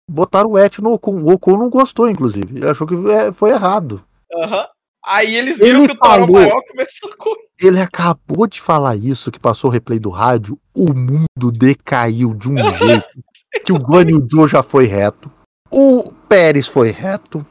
[0.09, 1.23] Botaram o Et no Ocon.
[1.23, 2.57] O Ocon não gostou, inclusive.
[2.57, 4.03] Ele achou que é, foi errado.
[4.35, 4.67] Aham.
[5.09, 6.33] Aí eles viram Ele que o Toró falou.
[6.33, 7.49] maior começou a correr.
[7.61, 10.59] Ele acabou de falar isso, que passou o replay do rádio.
[10.75, 13.07] O mundo decaiu de um jeito
[13.65, 15.31] que o Guan Yu Zhou já foi reto.
[15.71, 17.45] O Pérez foi reto.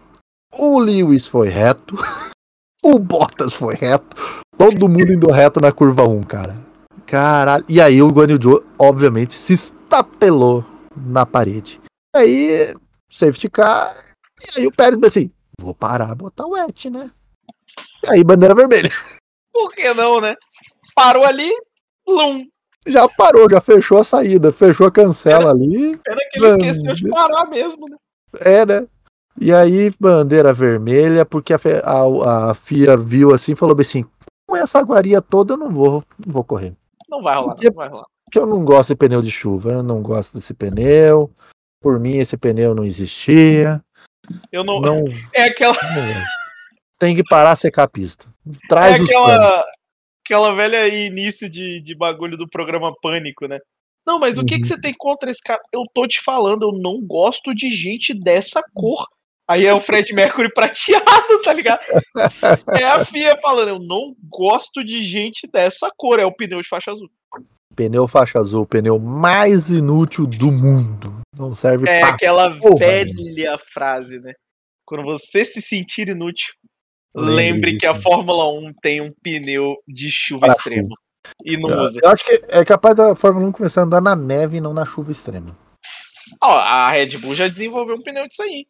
[0.53, 1.97] O Lewis foi reto.
[2.83, 4.15] O Bottas foi reto.
[4.57, 6.55] Todo mundo indo reto na curva 1, cara.
[7.05, 7.65] Caralho.
[7.67, 10.63] E aí o Guan Yu Zhou, obviamente, se estapelou
[10.95, 11.81] na parede.
[12.15, 12.73] Aí,
[13.11, 13.97] safety car.
[14.41, 15.29] E aí o Pérez assim,
[15.59, 17.11] vou parar, botar o wet, né?
[18.05, 18.89] E aí, bandeira vermelha.
[19.53, 20.35] Por que não, né?
[20.95, 21.49] Parou ali,
[22.07, 22.45] lum.
[22.85, 25.97] Já parou, já fechou a saída, fechou a cancela ali.
[25.97, 26.65] Pena que ele Mano.
[26.65, 27.97] esqueceu de parar mesmo, né?
[28.41, 28.87] É, né?
[29.39, 34.05] E aí, bandeira vermelha, porque a, a, a FIA viu assim e falou assim:
[34.47, 36.73] com essa aguaria toda eu não vou, não vou correr.
[37.09, 38.05] Não vai rolar, Porque- não vai rolar.
[38.25, 41.31] Porque eu não gosto de pneu de chuva, eu não gosto desse pneu.
[41.81, 43.81] Por mim, esse pneu não existia.
[44.51, 44.81] Eu não.
[44.81, 45.81] Não, É aquela, não-
[46.99, 48.27] tem que parar a secar a pista.
[48.47, 49.09] é Traz panos.
[49.09, 49.65] aquela,
[50.25, 53.59] aquela velha início de, de bagulho do programa Pânico, né?
[54.05, 54.61] Não, mas o que, Uhum.
[54.61, 55.61] que você tem contra esse cara?
[55.71, 59.05] Eu tô te falando, eu não gosto de gente dessa cor.
[59.49, 61.79] Aí é o Fred Mercury prateado, tá ligado?
[62.77, 66.19] É a FIA falando, eu não gosto de gente dessa cor.
[66.19, 67.09] É o pneu de faixa azul.
[67.75, 71.21] Pneu faixa azul, o pneu mais inútil do mundo.
[71.37, 74.33] Não serve É pra aquela porra velha frase, né?
[74.85, 76.53] Quando você se sentir inútil,
[77.21, 77.95] Lembre que a.
[77.95, 80.95] Fórmula 1 tem um pneu de chuva extrema.
[81.43, 81.99] E não Eu- usa.
[82.03, 84.73] Eu acho que é capaz da Fórmula 1 começar a andar na neve e não
[84.73, 85.55] na chuva extrema.
[86.41, 88.65] Ó, a Red Bull já desenvolveu um pneu disso aí.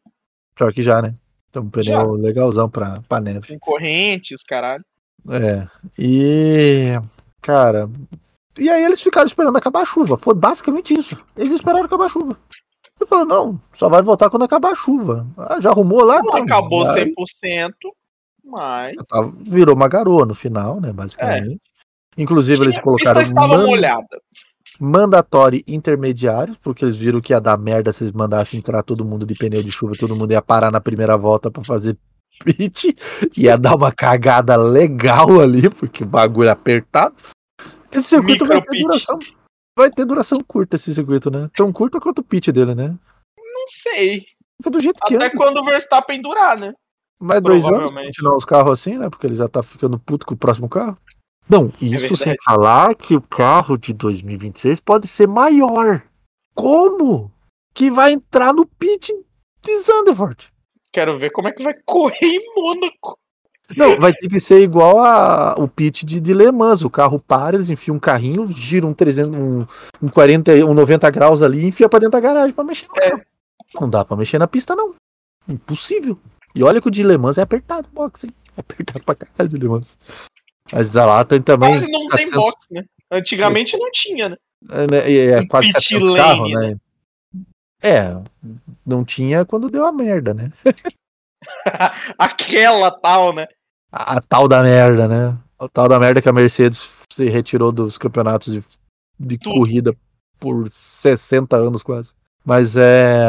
[0.56, 1.14] Pior que já, né?
[1.50, 2.04] Então um pneu Já.
[2.04, 3.48] legalzão pra, pra neve.
[3.48, 4.84] Com correntes, caralho.
[5.30, 5.68] É.
[6.00, 6.94] E.
[7.42, 7.90] Cara.
[8.58, 10.18] E aí eles ficaram esperando acabar a chuva.
[10.18, 11.18] Foi basicamente isso.
[11.36, 12.38] Eles esperaram acabar a chuva.
[13.00, 15.28] Eu falei, não, só vai voltar quando acabar a chuva.
[15.38, 16.16] Ah, já arrumou lá?
[16.16, 17.06] Não Então, acabou vai.
[17.06, 17.72] 100%,
[18.48, 18.96] mas.
[19.10, 20.92] Tá, Virou uma garoa no final, né?
[20.92, 21.60] Basicamente.
[22.18, 24.08] Inclusive, eles Tinha- a colocaram estava molhada.
[24.80, 29.26] mandatório intermediários, porque eles viram que ia dar merda se eles mandassem entrar todo mundo
[29.26, 31.98] de pneu de chuva, todo mundo ia parar na primeira volta pra fazer
[32.44, 32.96] pit,
[33.36, 37.16] ia dar uma cagada legal ali, porque o bagulho é apertado.
[37.92, 39.20] Esse circuito vai ter duração.
[39.78, 41.50] Vai ter duração curta esse circuito, né?
[41.56, 42.88] Tão curta quanto o pit dele, né?
[43.38, 44.26] Não sei.
[44.58, 45.30] Fica do jeito que Até é.
[45.30, 46.74] quando o Verstappen durar, né?
[47.20, 49.10] Mais dois anos continuar os carros assim, né?
[49.10, 50.98] Porque ele já tá ficando puto com o próximo carro.
[51.50, 52.38] Não, isso sem verdade.
[52.44, 56.04] falar que o carro de 2026 pode ser maior.
[56.54, 57.32] Como?
[57.74, 59.14] Que vai entrar no pit
[59.64, 60.50] de Zandvoort.
[60.92, 63.18] Quero ver como é que vai correr em Mônaco.
[63.76, 66.84] Não, vai ter que ser igual a, o pit de, de Le Mans.
[66.84, 69.66] O carro para, eles enfiam um carrinho, giram um, 300, um,
[70.02, 72.96] um 40, um 90 graus ali e enfia pra dentro da garagem pra mexer no
[73.02, 73.10] É.
[73.12, 73.22] carro.
[73.82, 74.96] Não dá pra mexer na pista, não.
[75.48, 76.18] Impossível.
[76.56, 78.32] E olha que o de Le Mans é apertado, box, hein?
[78.56, 79.98] É apertado pra caralho de Le Mans.
[80.72, 81.72] Mas lá tem também.
[81.72, 82.84] Quase não tem 400 box, né?
[83.12, 84.38] Antigamente não tinha, né?
[84.70, 86.78] É, né, é Um quase pit 700 lane, carros, né?
[87.82, 88.22] É,
[88.86, 90.52] não tinha quando deu a merda, né?
[92.18, 93.48] Aquela tal, né?
[93.92, 95.38] A, a tal da merda, né?
[95.60, 98.64] A tal da merda que a Mercedes se retirou dos campeonatos de,
[99.20, 99.96] de corrida
[100.40, 102.14] por 60 anos quase.
[102.48, 103.26] Mas é.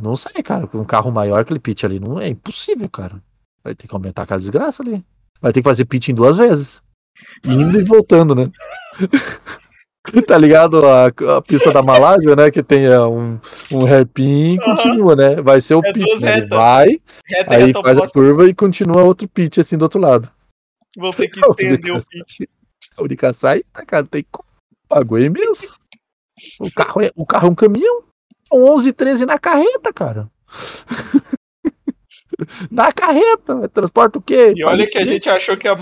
[0.00, 0.68] Não sei, cara.
[0.68, 3.20] Com um carro maior, aquele pit ali não é impossível, cara.
[3.64, 5.04] Vai ter que aumentar aquela desgraça ali.
[5.40, 6.80] Vai ter que fazer pit em duas vezes.
[7.44, 8.52] Indo e voltando, né?
[10.28, 12.52] tá ligado a, a pista da Malásia, né?
[12.52, 13.40] Que tem é, um,
[13.72, 15.42] um hairpin e continua, né?
[15.42, 16.20] Vai ser o É pit.
[16.20, 16.38] Né?
[16.38, 18.16] Ele vai, Reta, aí reta faz a oposta.
[18.20, 20.30] curva e continua outro pit assim do outro lado.
[20.96, 22.48] Vou ter que A estender o pit.
[22.96, 24.24] A única saída, cara, tem.
[24.88, 25.74] Pagou mesmo.
[26.60, 28.11] O carro é, o carro é um caminhão.
[28.52, 30.30] São 11, 13 na carreta, cara.
[32.70, 34.52] na carreta, transporta o quê?
[34.54, 35.74] E olha que a gente achou que a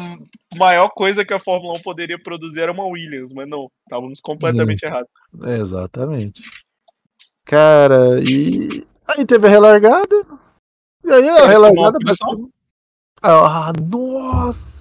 [0.56, 4.84] maior coisa que a Fórmula 1 poderia produzir era uma Williams, mas não, estávamos completamente
[4.84, 5.10] errados.
[5.44, 6.42] É, Exatamente.
[7.44, 8.86] Cara, e.
[9.08, 10.24] Aí teve a relargada.
[11.04, 11.98] E aí a relargada.
[11.98, 12.48] punição?
[13.20, 14.79] Ah, nossa!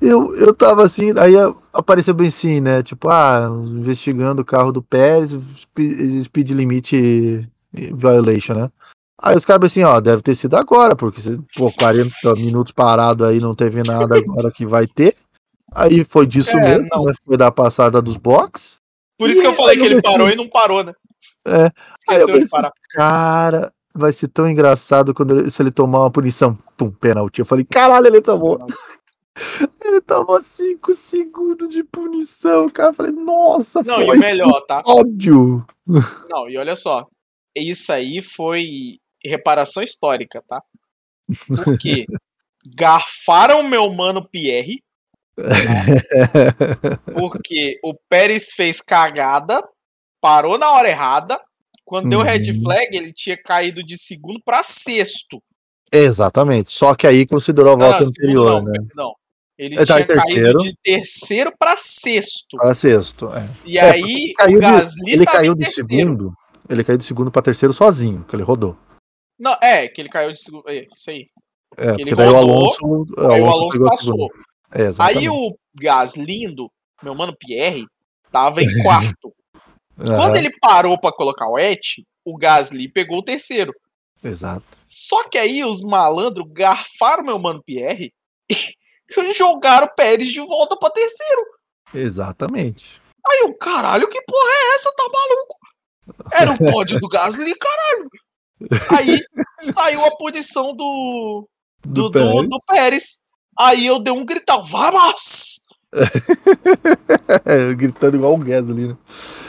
[0.00, 1.34] Eu, eu tava assim, aí
[1.72, 2.82] apareceu bem assim, né?
[2.82, 8.70] Tipo, ah, investigando o carro do Pérez, spe- speed limit violation, né?
[9.22, 11.20] Aí os caras assim, ó, deve ter sido agora, porque
[11.56, 15.14] pô, 40 minutos parado aí não teve nada agora que vai ter.
[15.74, 17.04] Aí foi disso É, mesmo, não.
[17.04, 17.12] né?
[17.24, 18.76] Foi da passada dos box.
[19.18, 20.92] Por isso que eu falei que ele pensei- parou e não parou, né?
[21.46, 21.70] É.
[22.00, 22.72] Esqueceu de pensei, parar.
[22.90, 26.56] Cara, vai ser tão engraçado quando ele- se ele tomar uma punição.
[26.76, 27.38] Pum, pênalti.
[27.38, 28.58] Eu falei, caralho, ele tomou.
[29.84, 32.90] Ele tomou 5 segundos de punição, cara.
[32.90, 34.82] Eu falei, nossa, Não, e foi o melhor, tá?
[34.86, 35.64] ódio.
[36.28, 37.06] Não, e olha só.
[37.54, 40.62] Isso aí foi reparação histórica, tá?
[41.46, 42.06] Por quê?
[42.76, 44.82] garfaram meu mano Pierre.
[47.14, 49.62] Porque o Pérez fez cagada,
[50.20, 51.40] parou na hora errada.
[51.84, 52.62] Quando deu red Uhum.
[52.62, 55.40] flag, ele tinha caído de segundo pra sexto.
[55.92, 56.70] Exatamente.
[56.72, 58.78] Só que aí considerou a volta Ah, segundo anterior, não, né?
[58.94, 59.14] Não.
[59.58, 60.58] Ele Ele tá tinha terceiro.
[60.58, 62.56] caído de terceiro pra sexto.
[62.58, 63.30] Para sexto.
[63.32, 63.48] é.
[63.64, 65.88] E É, aí Caiu o de- Gasly ele tava caiu de terceiro.
[65.90, 66.34] segundo.
[66.68, 68.76] Ele caiu de segundo para terceiro sozinho, que ele rodou.
[69.38, 70.68] Não, é, que ele caiu de segundo.
[70.68, 71.26] É, isso aí.
[71.78, 74.28] É, Ele porque daí o rodou, Alonso, o Aí o Alonso Alonso passou.
[74.72, 74.88] É.
[74.98, 76.70] Aí o Gaslindo,
[77.02, 77.86] meu mano Pierre,
[78.30, 79.32] tava em quarto.
[80.34, 81.80] Quando ele parou pra colocar o Et,
[82.24, 83.72] o Gasly pegou o terceiro.
[84.22, 84.64] Exato.
[84.86, 88.12] Só que aí os malandros garfaram meu mano Pierre
[88.50, 88.54] e
[89.34, 91.42] jogaram o Pérez de volta pra terceiro.
[91.94, 93.00] Exatamente.
[93.26, 94.92] Aí o caralho, que porra é essa?
[94.96, 95.56] Tá maluco?
[96.32, 98.08] Era o pódio do Gasly, caralho.
[98.96, 99.20] Aí
[99.60, 101.48] saiu a punição do,
[101.84, 102.48] do, do, Pérez.
[102.48, 103.04] do Pérez.
[103.58, 105.60] Aí eu dei um gritão, vamos!
[107.44, 108.96] É, gritando igual o Gasly, né?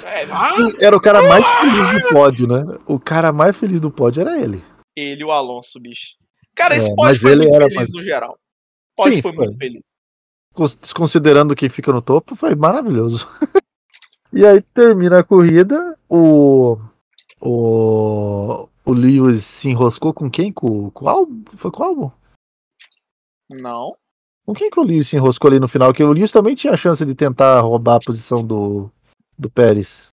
[0.05, 0.85] É!
[0.85, 2.77] Era o cara mais feliz do pódio, né?
[2.87, 4.63] O cara mais feliz do pódio era ele.
[4.95, 6.15] Ele e o Alonso, bicho.
[6.55, 8.39] Cara, É, esse mas pódio foi ele muito era feliz mais- no geral.
[8.97, 9.45] Pode Sim, foi, foi.
[9.45, 9.81] muito feliz.
[10.53, 13.27] Cons- Desconsiderando quem fica no topo, foi maravilhoso.
[14.33, 16.77] e aí termina a corrida, o.
[17.39, 18.67] O.
[18.83, 20.51] O Lewis se enroscou com quem?
[20.51, 21.41] Com, com o Albon?
[21.57, 22.11] Foi com o Albon?
[23.49, 23.95] Não.
[24.45, 25.93] Com quem que o Lewis se enroscou ali no final?
[25.93, 28.89] Que o Lewis também tinha a chance de tentar roubar a posição do,
[29.37, 30.07] do Pérez.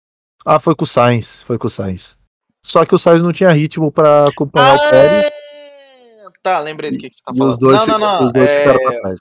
[0.43, 1.43] Ah, foi com o Sainz.
[1.43, 2.17] Foi com o Sainz.
[2.65, 5.31] Só que o Sainz não tinha ritmo pra acompanhar o Pérez.
[6.43, 7.51] Tá, lembrei do que, que você tá falando.
[7.53, 8.27] os dois, não, não, não.
[8.27, 8.59] os dois é...
[8.59, 9.19] ficaram pra trás.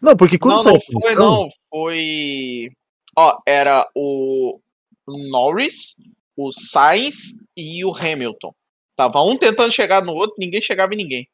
[0.00, 1.48] Não, porque quando Não, saiu não foi, punição, não.
[1.70, 2.70] Foi.
[3.16, 4.58] Ó, era o
[5.06, 5.96] Norris,
[6.36, 8.52] o Sainz e o Hamilton.
[8.96, 11.28] Tava um tentando chegar no outro, ninguém chegava em ninguém.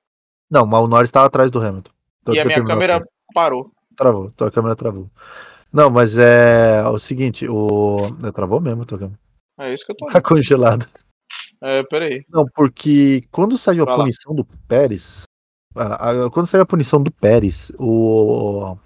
[0.51, 1.91] Não, mas o Norris estava atrás do Hamilton.
[2.24, 3.01] Tanto e a minha câmera
[3.32, 3.70] parou.
[3.97, 5.09] Travou, tua câmera travou.
[5.72, 8.16] Não, mas é o seguinte, o.
[8.24, 9.18] é, Travou mesmo, tua câmera.
[9.61, 10.86] É isso que eu tô Tá vendo.
[11.63, 12.25] É, peraí.
[12.31, 14.01] Não, porque quando saiu a Vai lá.
[14.03, 15.23] punição do Pérez.
[15.75, 18.77] a- a- quando saiu a punição do Pérez, o.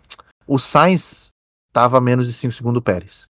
[0.47, 1.29] O Sainz
[1.73, 3.25] tava a menos de 5 segundos do Pérez.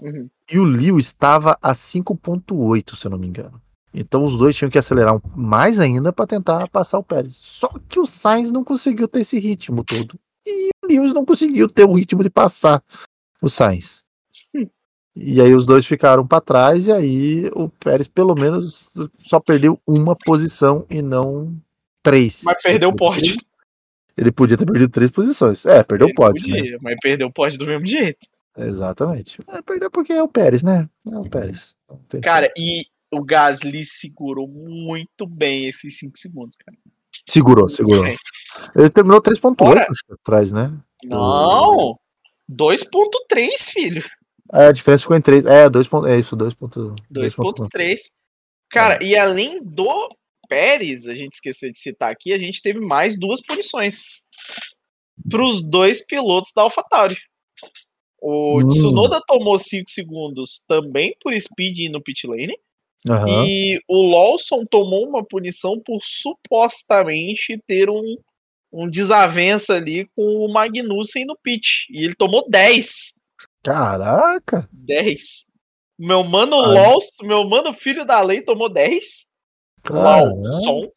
[0.00, 0.28] Uhum.
[0.50, 3.60] E o Lewis estava a 5.8, se eu não me engano.
[3.92, 7.36] Então os dois tinham que acelerar mais ainda para tentar passar o Pérez.
[7.36, 10.18] Só que o Sainz não conseguiu ter esse ritmo todo.
[10.46, 12.82] E o Lewis não conseguiu ter o ritmo de passar
[13.42, 14.01] o Sainz.
[15.14, 19.78] E aí os dois ficaram para trás e aí o Pérez pelo menos só perdeu
[19.86, 21.54] uma posição e não
[22.02, 22.40] três.
[22.44, 23.36] Mas perdeu o pódio.
[24.16, 25.64] Ele podia ter perdido três posições.
[25.66, 26.58] É, perdeu Ele o pódio, né?
[26.58, 28.26] podia, Mas perdeu o pódio do mesmo jeito.
[28.56, 29.38] Exatamente.
[29.48, 30.88] É, perdeu porque é o Pérez, né?
[31.10, 31.76] É o Pérez.
[32.22, 36.76] Cara, e o Gasly segurou muito bem esses 5 segundos, cara.
[37.26, 38.06] Segurou, segurou.
[38.74, 39.86] Ele terminou 3.8 Ora.
[39.88, 40.72] acho que, atrás, né?
[41.04, 41.98] Não!
[42.50, 44.02] 2.3, filho.
[44.52, 45.46] É, a diferença ficou em 3.
[45.46, 45.88] É, 2.
[45.88, 46.94] ponto- É isso, 2.1.
[47.10, 48.10] 2.3.
[48.70, 50.08] Cara, e além do
[50.48, 54.02] Pérez, a gente esqueceu de citar aqui, a gente teve mais duas punições
[55.30, 57.16] para os dois pilotos da AlphaTauri.
[58.20, 58.68] O Hum.
[58.68, 62.54] Tsunoda tomou 5 segundos também por speed no pit lane.
[63.08, 63.46] Aham.
[63.46, 68.16] E o Lawson tomou uma punição por supostamente ter um,
[68.72, 71.86] um desavença ali com o Magnussen no pit.
[71.90, 73.14] E ele tomou 10.
[73.62, 74.68] Caraca!
[74.72, 75.46] 10.
[75.98, 76.74] Meu mano Ai.
[76.74, 79.26] Lawson, meu mano filho da lei tomou 10.
[79.82, 80.26] Caraca.
[80.34, 80.88] Lawson.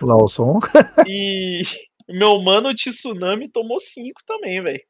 [0.00, 0.60] Lawson.
[1.08, 1.62] E
[2.08, 4.80] meu mano Tsunami tomou 5 também, velho.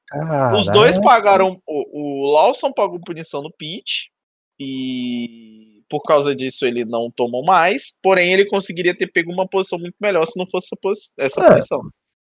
[0.57, 1.61] Os dois pagaram.
[1.67, 4.11] O, o Lawson pagou punição no pit.
[4.59, 7.99] E por causa disso ele não tomou mais.
[8.03, 11.45] Porém, ele conseguiria ter pego uma posição muito melhor se não fosse essa, posi- essa
[11.45, 11.55] É.
[11.55, 11.81] posição.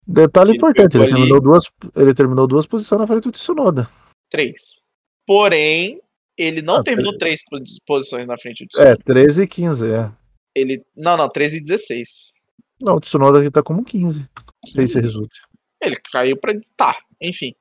[0.06, 1.64] Detalhe Ele importante, ele ali- terminou, duas,
[1.96, 3.90] ele terminou duas posições na frente do Tsunoda.
[4.30, 4.83] 3.
[5.26, 6.00] Porém,
[6.38, 8.92] ele não Ah, terminou três pos- posições na frente do Tsunoda.
[8.92, 10.12] É, 13 e 15, é.
[10.56, 12.34] Ele, não, não, 13 e 16.
[12.80, 14.20] Não, o Tsunoda aqui tá como 15.
[14.66, 15.02] Se isso 15.
[15.02, 15.42] resulte.
[15.82, 16.54] Ele caiu pra.
[16.78, 17.54] Tá, enfim.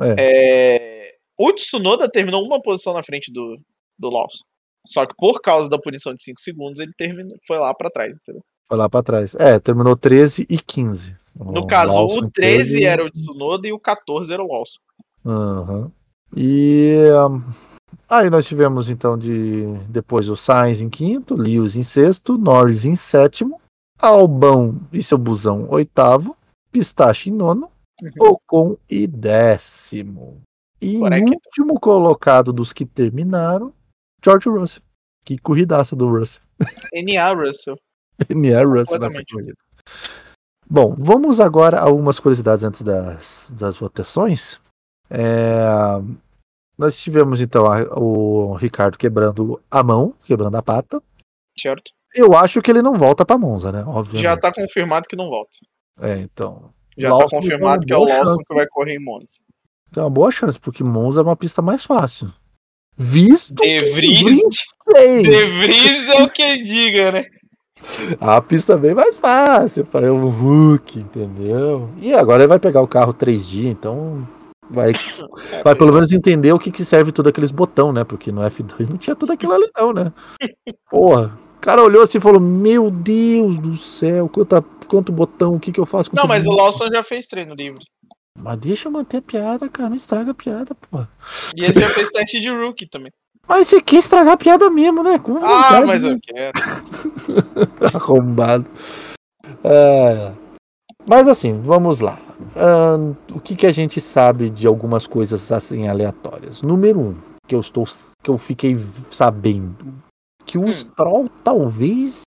[0.00, 0.14] É.
[0.18, 3.58] É, O Tsunoda terminou uma posição na frente do,
[3.98, 4.44] do Lawson.
[4.86, 8.16] Só que por causa da punição de 5 segundos, ele terminou, foi lá pra trás,
[8.16, 8.42] entendeu?
[8.66, 9.34] Foi lá pra trás.
[9.34, 11.16] É, terminou 13 e 15.
[11.34, 14.46] No O caso, Lawson o 13 teve- era o Tsunoda e o 14 era o
[14.50, 14.78] Lawson.
[15.24, 15.92] Aham.
[16.36, 16.96] E
[17.28, 17.42] um,
[18.08, 22.94] aí nós tivemos então de depois o Sainz em quinto, Lewis em sexto, Norris em
[22.94, 23.60] sétimo,
[23.98, 26.36] Albão e seu busão oitavo,
[26.72, 27.70] Pistache em nono,
[28.02, 28.30] Uhum.
[28.30, 30.42] Ocon e décimo.
[30.80, 33.72] E Por o último colocado dos que terminaram,
[34.24, 34.82] George Russell.
[35.24, 36.42] Que corridaça do Russell.
[36.94, 37.76] NA Russell.
[38.30, 39.54] NA Russell nessa corrida.
[40.68, 44.60] Bom, vamos agora a algumas curiosidades antes das, das votações.
[45.10, 45.58] É,
[46.78, 51.02] nós tivemos então a- o Ricardo quebrando a mão, quebrando a pata.
[51.58, 51.90] Certo?
[52.14, 53.84] Eu acho que ele não volta pra Monza, né?
[53.86, 54.22] Obviamente.
[54.22, 55.50] Já tá confirmado que não volta.
[56.00, 56.70] É, então.
[56.96, 58.44] Já Lawson tá confirmado que é o Lawson chance.
[58.44, 59.34] que vai correr em Monza.
[59.92, 62.32] Tem uma boa chance, porque Monza é uma pista mais fácil.
[62.96, 64.24] Visto De Vries,
[64.86, 67.24] Vries De Vries é o que diga, né?
[68.20, 71.88] A pista é bem mais fácil para o Hulk, entendeu?
[72.00, 74.26] E agora ele vai pegar o carro 3D, então
[74.70, 74.92] vai,
[75.64, 78.04] vai pelo menos entender o que, que serve tudo aqueles botão, né?
[78.04, 80.12] Porque no F2 não tinha tudo aquilo ali, não, né?
[80.90, 81.38] Porra.
[81.56, 85.70] O cara olhou assim e falou: Meu Deus do céu, quanta, quanto botão, o que,
[85.70, 87.84] que eu faço com Não, mas o isso?" Lawson já fez treino livre.
[88.38, 89.90] Mas deixa eu manter a piada, cara.
[89.90, 91.06] Não estraga a piada, porra.
[91.54, 93.12] E ele já fez teste de rookie também.
[93.46, 95.18] Mas você quer estragar a piada mesmo, né?
[95.18, 96.12] Com Ah, vontade, mas né?
[96.12, 96.52] eu quero.
[97.94, 98.64] Arrombado.
[99.64, 100.32] É,
[101.10, 102.16] Mas assim, vamos lá.
[102.54, 106.62] Ahn, o que, que a gente sabe de algumas coisas assim aleatórias?
[106.62, 107.84] Número um, que eu estou,
[108.22, 108.76] que eu fiquei
[109.10, 110.00] sabendo,
[110.46, 110.72] que o Hum.
[110.72, 112.20] Stroll talvez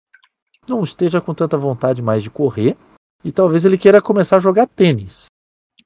[0.68, 2.76] não esteja com tanta vontade mais de correr
[3.24, 5.26] e talvez ele queira começar a jogar tênis.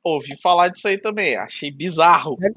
[0.02, 1.36] Ouvi falar disso aí também.
[1.36, 2.38] Achei bizarro.
[2.42, 2.50] É,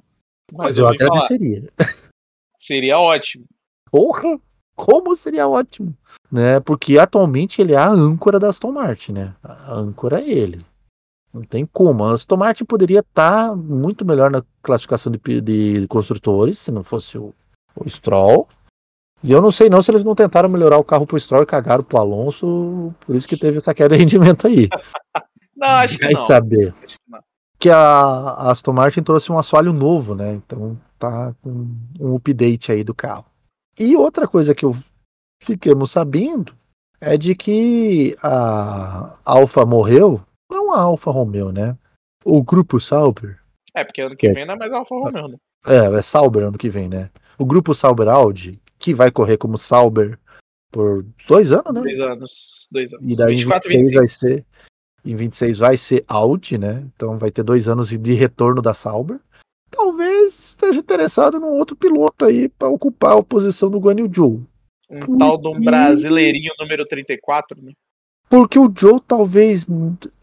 [0.52, 1.10] Mas, eu eu ouvi falar.
[1.10, 1.68] agradeceria.
[2.56, 3.44] Seria ótimo.
[3.90, 4.38] Porra!
[4.78, 5.92] Como seria ótimo,
[6.30, 6.60] né?
[6.60, 9.34] Porque atualmente ele é a âncora da Aston Martin, né?
[9.42, 10.64] A âncora é ele.
[11.34, 12.04] Não tem como.
[12.04, 17.18] A Aston Martin poderia estar muito melhor na classificação de, de construtores se não fosse
[17.18, 17.34] o,
[17.74, 18.46] o Stroll.
[19.20, 21.46] E eu não sei não se eles não tentaram melhorar o carro pro Stroll e
[21.46, 24.68] cagaram pro Alonso, por isso que teve essa queda de rendimento aí.
[25.56, 26.24] Não, acho que não.
[26.24, 26.72] saber.
[26.84, 27.18] Acho que não.
[27.58, 30.34] Que a, a Aston Martin trouxe um assoalho novo, né?
[30.34, 31.66] Então tá com
[31.98, 33.24] um update aí do carro.
[33.78, 34.76] E outra coisa que eu
[35.42, 36.54] fiquemos sabendo
[37.00, 40.20] é de que a Alfa morreu,
[40.50, 41.76] não a Alfa Romeo, né?
[42.24, 43.38] O grupo Sauber,
[43.74, 44.32] É, porque ano que É.
[44.32, 45.36] vem não é mais Alfa Romeo, né?
[45.66, 47.10] é, é Sauber ano que vem, né?
[47.38, 50.18] O grupo Sauber Audi, que vai correr como Sauber
[50.72, 51.80] por dois anos, né?
[51.82, 52.68] Dois anos.
[52.72, 53.12] Dois anos.
[53.12, 53.98] E daí 24 em 26 25.
[53.98, 54.46] vai ser.
[55.04, 56.84] Em 26 vai ser Audi, né?
[56.94, 59.20] Então vai ter dois anos de retorno da Sauber.
[59.70, 64.42] Talvez esteja interessado num outro piloto aí para ocupar a posição do Guan Yu Zhou.
[64.90, 67.72] Um tal de um brasileirinho número 34, né?
[68.30, 69.66] Porque o Joe talvez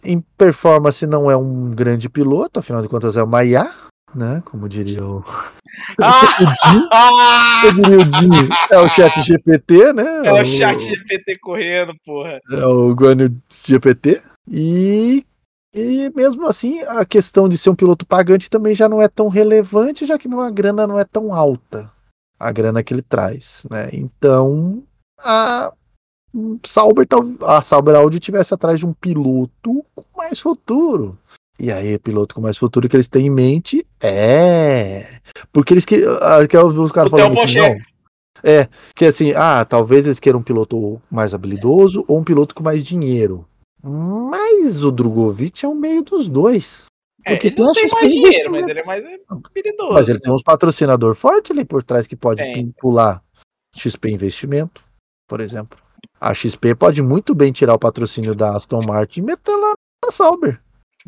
[0.03, 3.71] em performance não é um grande piloto, afinal de contas é uma IA,
[4.13, 4.43] né?
[4.45, 5.23] Como diria o,
[5.99, 7.61] Ah!
[7.65, 10.21] o diria o é o chat GPT, né?
[10.23, 12.39] É o chat GPT correndo, porra.
[12.51, 13.35] é o Guanyu
[13.65, 14.21] GPT.
[14.47, 15.25] E,
[15.75, 19.27] e mesmo assim, a questão de ser um piloto pagante também já não é tão
[19.27, 21.91] relevante, já que não, a grana não é tão alta.
[22.39, 23.89] A grana que ele traz, né?
[23.91, 24.83] Então,
[25.19, 25.73] a
[26.65, 27.05] Sauber,
[27.41, 31.17] a Sauber Audi tivesse atrás de um piloto com mais futuro.
[31.59, 35.19] E aí, piloto com mais futuro que eles têm em mente é.
[35.51, 35.97] Porque eles que.
[36.49, 37.77] que os caras falando assim, não.
[38.43, 42.63] É, que assim, ah, talvez eles queiram um piloto mais habilidoso ou um piloto com
[42.63, 43.45] mais dinheiro.
[43.87, 46.85] Mas o Drogovic é o meio dos dois.
[47.23, 49.93] É, Porque ele tem tem XP mais dinheiro, mas ele é mais habilidoso.
[49.93, 52.73] Mas ele tem uns patrocinador forte ali por trás que pode Tem.
[52.79, 53.21] pular
[53.75, 54.83] XP Investimento,
[55.27, 55.77] por exemplo.
[56.19, 59.73] A XP pode muito bem tirar o patrocínio da Aston Martin e meter lá
[60.03, 60.61] na Sauber.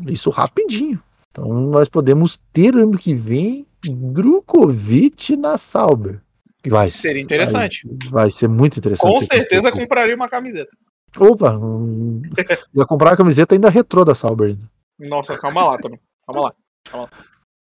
[0.06, 1.02] Isso rapidinho.
[1.30, 6.20] Então nós podemos ter ano que vem Drukovic na Sauber.
[6.66, 7.86] Vai, Seria interessante.
[8.04, 9.12] Vai, vai ser muito interessante.
[9.12, 10.70] Com certeza compraria uma camiseta.
[11.18, 11.58] Opa,
[12.74, 14.48] ia comprar a camiseta ainda retrô da Sauber.
[14.48, 14.70] ainda.
[14.98, 16.00] Nossa, calma lá também.
[16.26, 16.54] Calma
[16.92, 17.08] lá.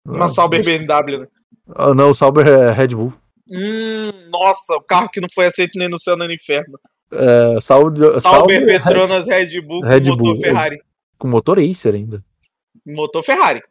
[0.06, 1.26] Uma Sauber BMW, né?
[1.74, 3.12] Ah, não, o Sauber é Red Bull.
[3.48, 6.78] Hum, nossa, o carro que não foi aceito nem no céu nem no inferno.
[7.12, 10.82] É, Sauber, Sauber, Petronas, Red Bull com Red motor Bull, Ferrari.
[11.18, 12.24] com motor Acer ainda.
[12.86, 13.62] Motor Ferrari.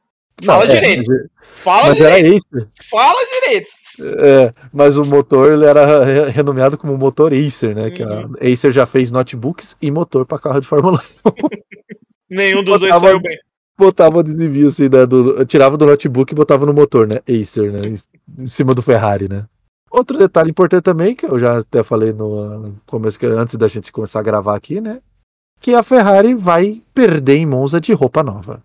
[0.44, 1.04] Fala Não, é, direito.
[1.08, 2.48] mas, Fala mas era direito.
[2.56, 2.70] Acer.
[2.90, 3.68] Fala direito.
[4.04, 7.92] É, mas o motor ele era re- renomeado como motor Acer, né?
[7.92, 8.34] Que a Uhum.
[8.54, 11.32] Acer já fez notebooks e motor para carro de Fórmula 1.
[12.30, 13.38] Nenhum dos dois Botava- saiu bem.
[13.78, 15.06] Botava adesivo assim, né?
[15.06, 17.16] Do, tirava do notebook e botava no motor, né?
[17.28, 17.82] Acer, né?
[17.88, 19.46] Em, em cima do Ferrari, né?
[19.90, 24.20] Outro detalhe importante também, que eu já até falei no começo, antes da gente começar
[24.20, 25.02] a gravar aqui, né?
[25.60, 28.64] Que a Ferrari vai perder em Monza de roupa nova.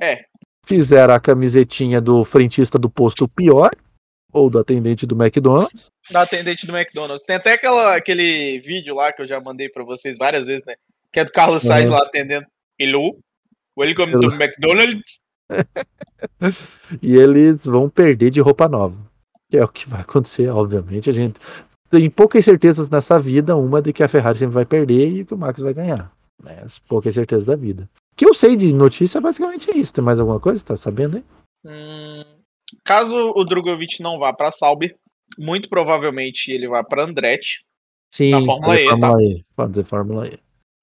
[0.00, 0.18] É.
[0.64, 3.70] Fizeram a camisetinha do frentista do posto pior,
[4.36, 5.90] ou do atendente do McDonald's.
[6.10, 7.24] Da atendente do McDonald's.
[7.24, 10.74] Tem até aquela, aquele vídeo lá que eu já mandei pra vocês várias vezes, né?
[11.12, 11.94] Que é do Carlos Sainz Uhum.
[11.94, 12.46] lá atendendo.
[12.78, 13.18] Hello,
[13.78, 14.30] welcome Hello.
[14.30, 15.22] to McDonald's.
[17.00, 18.96] e eles vão perder de roupa nova.
[19.50, 21.08] Que é o que vai acontecer, obviamente.
[21.08, 21.40] A gente
[21.90, 25.32] tem poucas certezas nessa vida, uma de que a Ferrari sempre vai perder e que
[25.32, 26.12] o Max vai ganhar.
[26.42, 27.88] Mas pouca certeza da vida.
[28.12, 29.94] O que eu sei de notícia basicamente é isso.
[29.94, 30.62] Tem mais alguma coisa?
[30.62, 31.24] Tá sabendo aí?
[31.64, 32.24] Hum,
[32.86, 34.96] caso o Drogovic não vá pra Sauber,
[35.38, 37.64] muito provavelmente ele vai pra Andretti.
[38.10, 38.90] Sim, Na Fórmula E, tá?
[38.98, 39.44] Fórmula E.
[39.54, 40.38] Pode dizer Fórmula E.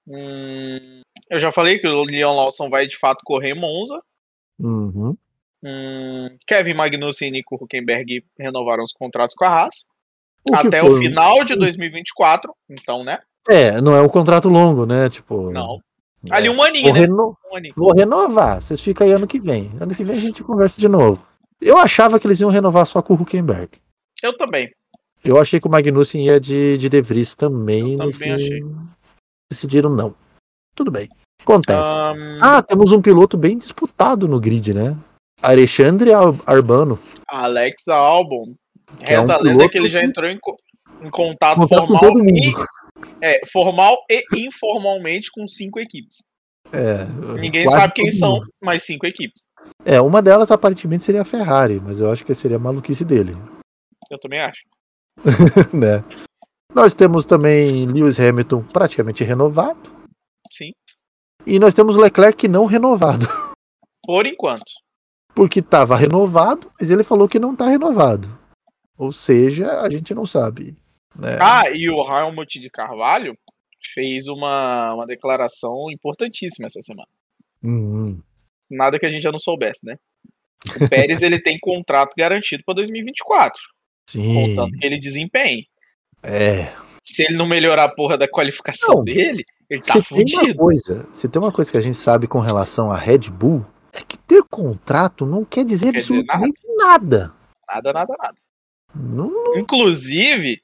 [0.08, 4.02] Hum, eu já falei que o Leon Lawson vai de fato correr em Monza.
[4.60, 5.16] Uhum.
[5.64, 9.86] Hum, Kevin Magnussen e Nico Huckenberg renovaram os contratos com a Haas.
[10.50, 12.54] O até o final de 2024.
[12.70, 13.20] Então, né?
[13.50, 15.10] É, não é um contrato longo, né?
[15.10, 15.52] Tipo.
[15.52, 15.80] Não.
[16.30, 16.36] é.
[16.36, 17.00] Ali um aninho, Vou, né?
[17.00, 17.74] reno- Um aninho.
[17.78, 18.62] Vou renovar.
[18.62, 19.72] Vocês ficam aí ano que vem.
[19.80, 21.26] Ano que vem a gente conversa de novo.
[21.64, 23.70] Eu achava que eles iam renovar só com o Huckenberg.
[24.22, 24.70] Eu também.
[25.24, 27.94] Eu achei que o Magnussen ia de, de De Vries também.
[27.94, 28.60] Eu também fim, achei.
[29.52, 30.16] Decidiram não.
[30.76, 31.08] Tudo bem.
[31.42, 31.80] Acontece.
[31.80, 34.98] Ahn, Ah, temos um piloto bem disputado no grid, né?
[35.42, 37.00] Alexandre Al- Arbano.
[37.30, 38.54] Alex Albon.
[39.00, 40.36] Que é Reza um a lenda que ele já entrou em,
[41.02, 42.66] em contato, Contato com formal, todo e, mundo.
[43.22, 46.24] é, formal e informalmente com cinco equipes.
[46.72, 47.06] É,
[47.40, 49.44] Ninguém sabe quem todo são, mas cinco equipes.
[49.86, 53.36] É, uma delas aparentemente seria a Ferrari, mas eu acho que seria a maluquice dele.
[54.10, 54.64] Eu também acho.
[55.74, 56.04] né?
[56.74, 59.80] Nós temos também Lewis Hamilton praticamente renovado.
[60.50, 60.72] Sim.
[61.46, 63.26] E nós temos Leclerc não renovado.
[64.06, 64.72] Por enquanto.
[65.36, 68.28] Porque estava renovado, mas ele falou que não está renovado.
[68.98, 70.76] Ou seja, a gente não sabe.
[71.16, 71.38] Né?
[71.42, 73.38] Ah, e o Helmut de Carvalho
[73.94, 77.10] fez uma, uma declaração importantíssima essa semana.
[77.64, 78.20] Hum,
[78.76, 79.98] Nada que a gente já não soubesse, né?
[80.82, 83.62] O Pérez ele tem contrato garantido para 2024,
[84.10, 84.56] sim.
[84.56, 85.68] contanto que ele desempenhe.
[86.22, 86.74] É.
[87.04, 89.04] Se ele não melhorar a porra da qualificação Não.
[89.04, 90.56] dele, ele tá fudido.
[90.56, 94.02] coisa, se tem uma coisa que a gente sabe com relação à Red Bull, é
[94.08, 97.34] que ter contrato não quer dizer Quer dizer absolutamente nada.
[97.68, 98.36] Nada, nada, nada.
[98.96, 100.62] Não, não- Inclusive,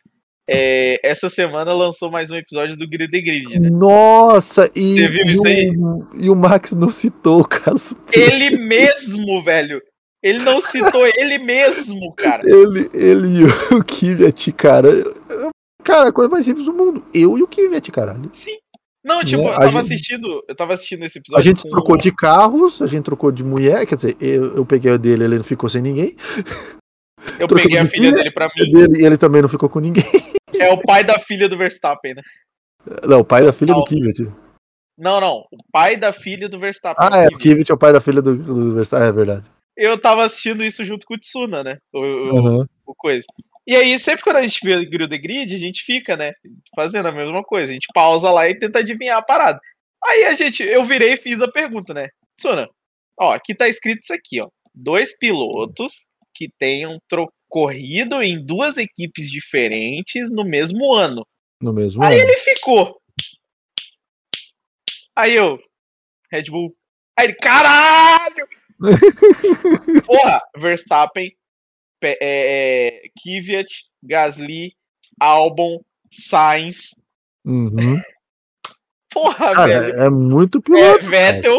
[0.52, 3.70] é, essa semana lançou mais um episódio do Grid the Grid, né?
[3.70, 5.70] Nossa, e, Você viu e isso aí?
[5.78, 9.82] o, e o Max não citou o caso Ele mesmo, velho.
[10.22, 12.42] Ele não citou ele mesmo, cara.
[12.46, 13.44] Ele, ele e
[13.76, 14.90] o Kvyat, cara.
[15.84, 17.06] Cara, a coisa mais simples do mundo.
[17.14, 18.30] Eu e o Kvyat, caralho.
[18.34, 18.58] Sim.
[19.02, 21.40] Não, tipo, Né, eu tava gente- assistindo, eu tava assistindo esse episódio.
[21.40, 24.66] A gente com- trocou de carros, a gente trocou de mulher, quer dizer, eu, eu
[24.66, 26.14] peguei o dele, ele não ficou sem ninguém.
[27.40, 28.72] Eu peguei a filha filha, dele pra O mim.
[28.72, 30.04] dele, ele também não ficou com ninguém.
[30.60, 32.22] É o pai da filha do Verstappen, né?
[33.08, 33.80] Não, o pai da filha Não.
[33.80, 34.30] do Kvyat.
[34.98, 35.38] Não, não.
[35.52, 37.08] O pai da filha do Verstappen.
[37.12, 39.46] Ah, é, o Kvyat é o pai da filha do, do Verstappen, é verdade.
[39.78, 41.78] Eu tava assistindo isso junto com o Tsuna, né?
[41.94, 42.68] O, o- Aham.
[42.86, 43.24] o coisa.
[43.66, 46.34] E aí, sempre quando a gente vê o Grid the Grid, a gente fica, né?
[46.76, 47.72] Fazendo a mesma coisa.
[47.72, 49.60] A gente pausa lá e tenta adivinhar a parada.
[50.04, 52.08] Aí a gente, eu virei e fiz a pergunta, né?
[52.38, 52.68] Tsuna,
[53.20, 54.50] ó, aqui tá escrito isso aqui, ó.
[54.74, 56.08] Dois pilotos
[56.40, 56.98] que tenham
[57.50, 61.28] corrido em duas equipes diferentes no mesmo ano.
[61.62, 62.30] No mesmo Aí ano.
[62.30, 62.98] ele ficou.
[65.14, 65.60] Aí eu,
[66.32, 66.74] Red Bull.
[67.18, 68.48] Aí ele, caralho!
[70.06, 71.30] Porra, Verstappen,
[72.00, 73.68] Pe- é, é, Kvyat,
[74.02, 74.72] Gasly,
[75.20, 76.96] Albon, Sainz.
[77.44, 78.00] Uhum.
[79.12, 80.02] Porra, Cara, velho.
[80.02, 81.06] é muito É, piloto.
[81.08, 81.58] Vettel.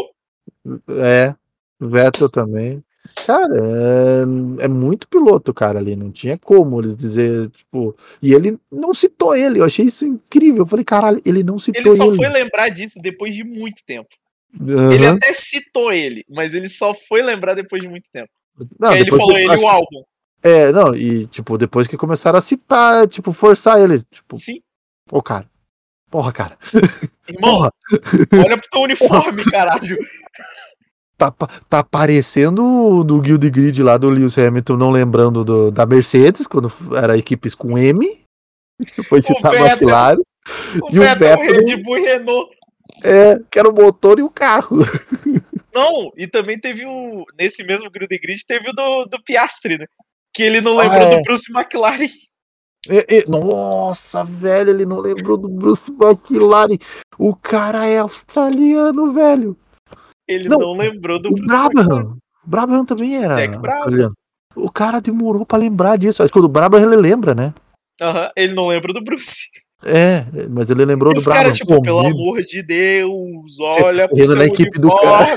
[1.04, 1.34] É,
[1.78, 2.82] Vettel também.
[3.26, 5.96] Cara, é, é muito piloto, cara, ali.
[5.96, 7.96] Não tinha como eles dizer, tipo.
[8.22, 9.60] E ele não citou ele.
[9.60, 10.62] Eu achei isso incrível.
[10.62, 11.96] Eu falei, caralho, ele não citou Ele ele.
[11.96, 14.08] só foi lembrar disso depois de muito tempo.
[14.60, 14.92] Aham.
[14.92, 18.30] Ele até citou ele, mas ele só foi lembrar depois de muito tempo.
[18.78, 20.02] Não, ele falou ele e o álbum.
[20.42, 24.02] É, não, e tipo, depois que começaram a citar, tipo, forçar ele.
[24.10, 24.60] Tipo, Sim.
[25.10, 25.48] ô, cara.
[26.10, 26.58] Porra, cara.
[27.28, 27.70] Irmão,
[28.30, 29.96] Porra, olha pro teu uniforme, caralho.
[31.28, 32.62] Tá, tá parecendo
[33.04, 37.54] no Guild Grid lá do Lewis Hamilton, não lembrando do- da Mercedes, quando era equipes
[37.54, 38.06] com M.
[39.08, 39.66] Foi Vettel.
[39.66, 40.18] McLaren.
[40.90, 42.50] E o Vettel, Vettel- Red Bull e Renault.
[43.04, 44.78] É, que era o motor e o carro.
[45.72, 47.24] Não, e também teve o.
[47.38, 49.86] Nesse mesmo Grid the Grid, teve o do, do Piastri, né?
[50.34, 51.16] Que ele não Ah, lembrou é.
[51.16, 52.08] do Bruce McLaren.
[52.88, 56.76] É, é, nossa, velho, ele não lembrou do Bruce McLaren.
[57.16, 59.56] O cara é australiano, velho.
[60.30, 61.46] Ele Não, não, lembrou do O Bruce.
[61.46, 62.16] Brabham.
[62.44, 63.34] Brabham também era.
[63.34, 64.12] Jack Brabham.
[64.56, 66.22] O cara demorou pra lembrar disso.
[66.22, 67.52] Acho que o do Brabham ele lembra, né?
[68.00, 69.44] Aham, ele não lembra do Bruce.
[69.84, 71.42] É, mas ele lembrou E do os Brabham.
[71.44, 75.36] caras, tipo, Pô, pelo amor de Deus, olha pro seu na equipe do cara.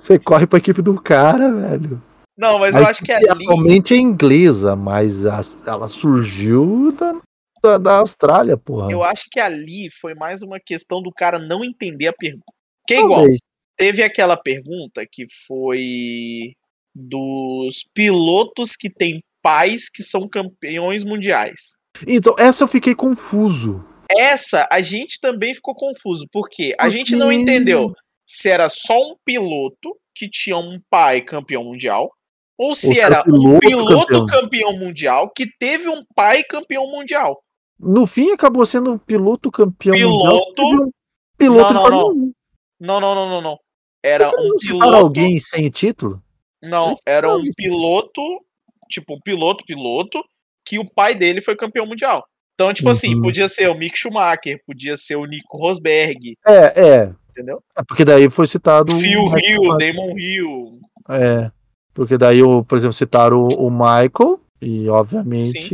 [0.00, 2.02] Você corre pra equipe do cara, velho.
[2.36, 3.28] Não, mas A eu acho que ali.
[3.28, 7.16] atualmente é inglesa, mas a- ela surgiu da,
[7.62, 8.90] da, da Austrália, porra.
[8.90, 12.44] Eu acho que ali foi mais uma questão do cara não entender a pergunta.
[12.86, 13.40] Que é igual, Talvez.
[13.78, 16.52] Teve aquela pergunta que foi
[16.94, 21.78] dos pilotos que têm pais que são campeões mundiais.
[22.06, 23.84] Então, essa eu fiquei confuso.
[24.10, 27.94] essa a gente também ficou confuso, porque a gente não entendeu
[28.26, 32.10] se era só um piloto que tinha um pai campeão mundial,
[32.58, 34.26] ou se se era era um piloto piloto campeão.
[34.26, 34.72] campeão.
[34.78, 37.40] mundial que teve um pai campeão mundial.
[37.78, 40.62] No fim, acabou sendo um piloto campeão Piloto?
[40.62, 40.86] mundial.
[40.86, 40.90] Um
[41.38, 42.32] piloto Não, de não, Fórmula 1.
[42.80, 43.58] Não, não, não, não, não.
[44.08, 44.94] Era um piloto.
[44.96, 46.22] alguém sem título?
[46.62, 48.20] Não, era um piloto,
[48.88, 50.22] tipo, um piloto, piloto,
[50.64, 52.24] que o pai dele foi campeão mundial.
[52.54, 53.22] Então, tipo assim, Uhum.
[53.22, 57.12] podia ser o Mick Schumacher, podia ser o Nico Rosberg, É, é.
[57.30, 57.62] entendeu?
[57.76, 58.92] É porque daí foi citado.
[58.92, 59.76] o Phil Hill.
[59.78, 60.80] Damon Hill.
[61.08, 61.50] É.
[61.94, 65.72] Porque daí, por exemplo, citaram o, o Michael e, obviamente,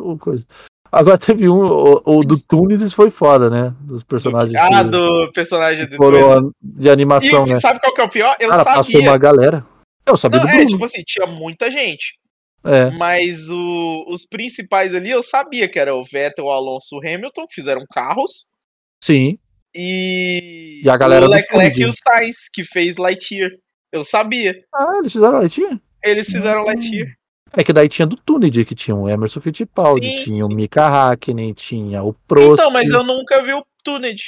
[0.00, 0.46] o coisa.
[0.92, 3.74] Agora teve um, o, o do Tunis foi foda, né?
[3.80, 7.60] Dos personagens Ah, que do personagem do foram de animação, E né?
[7.60, 8.36] sabe qual que é o pior?
[8.38, 9.08] Eu Cara, passou sabia.
[9.10, 9.66] uma galera.
[10.06, 10.68] Eu sabia Não, do é, Bruno.
[10.70, 12.18] tipo assim, tinha muita gente.
[12.64, 12.90] É.
[12.90, 17.46] Mas o- os principais ali eu sabia que era o Vettel, o Alonso, o Hamilton,
[17.50, 18.46] fizeram carros.
[19.02, 19.38] Sim.
[19.74, 23.50] E, E a galera o Leclerc e o Sainz, que fez Lightyear.
[23.90, 24.54] Eu sabia.
[24.74, 25.80] Ah, eles fizeram tinha.
[26.04, 26.66] Eles fizeram Hum.
[26.66, 27.08] Lightyear.
[27.54, 30.52] É que daí tinha do Tuned, que tinha o Emerson Fittipaldi, Sim, tinha sim.
[30.52, 32.54] o Mika Hakkinen, tinha o Prost.
[32.54, 34.22] Então, mas eu nunca vi o Tuned.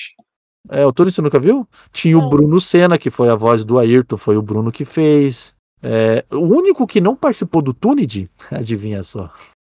[0.71, 1.67] É, o Tuned você nunca viu?
[1.93, 2.29] Tinha o Não.
[2.29, 5.55] Bruno Senna, que foi a voz do Ayrton, foi o Bruno que fez.
[5.83, 9.31] É, o único que não participou do Tuned, adivinha só,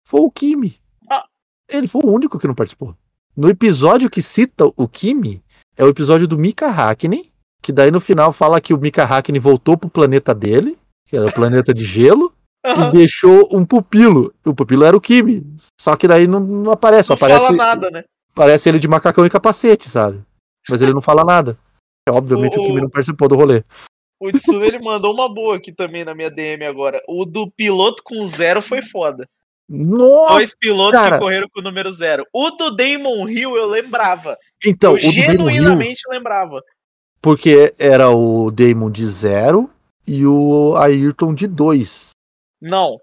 [0.07, 0.79] foi o Kimi.
[1.09, 1.25] Ah.
[1.69, 2.95] Ele foi o único que não participou.
[3.37, 5.43] No episódio que cita o Kimi,
[5.77, 7.31] é o episódio do Mika Hakkinen,
[7.63, 11.27] que daí no final fala que o Mika Hakkinen voltou pro planeta dele, que era
[11.27, 12.33] o planeta de gelo,
[12.65, 12.89] Aham.
[12.89, 14.35] e deixou um pupilo.
[14.45, 15.47] O pupilo era o Kimi.
[15.81, 18.05] Só que daí não, não aparece, Não aparece, fala nada, né?
[18.33, 20.21] aparece ele de macacão e capacete, sabe?
[20.69, 21.59] Mas ele não fala nada.
[22.09, 23.65] É, Obviamente o, O- Kimi não participou do rolê.
[24.23, 27.03] O Tsuno ele mandou uma boa aqui também na minha DM agora.
[27.09, 29.27] O do piloto com zero foi foda.
[29.67, 30.35] Nossa!
[30.35, 31.17] Dois pilotos cara.
[31.17, 32.27] que correram com o número zero.
[32.33, 34.37] O do Damon Hill eu lembrava.
[34.67, 36.61] Então, eu Damon Hill, genuinamente lembrava.
[37.23, 39.71] porque era o Damon de zero
[40.07, 42.10] e o Ayrton de dois.
[42.61, 42.99] Não,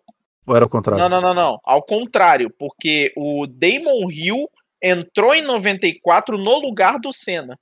[0.45, 1.01] Ou era o contrário?
[1.01, 1.59] não, não, não, não.
[1.63, 4.47] Ao contrário, porque o Damon Hill
[4.81, 7.57] entrou em 94 no lugar do Senna.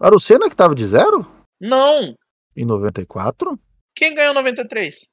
[0.00, 1.26] Era o Senna que tava de zero?
[1.60, 2.14] Não.
[2.54, 3.58] Em 94?
[3.94, 5.08] Quem ganhou 93?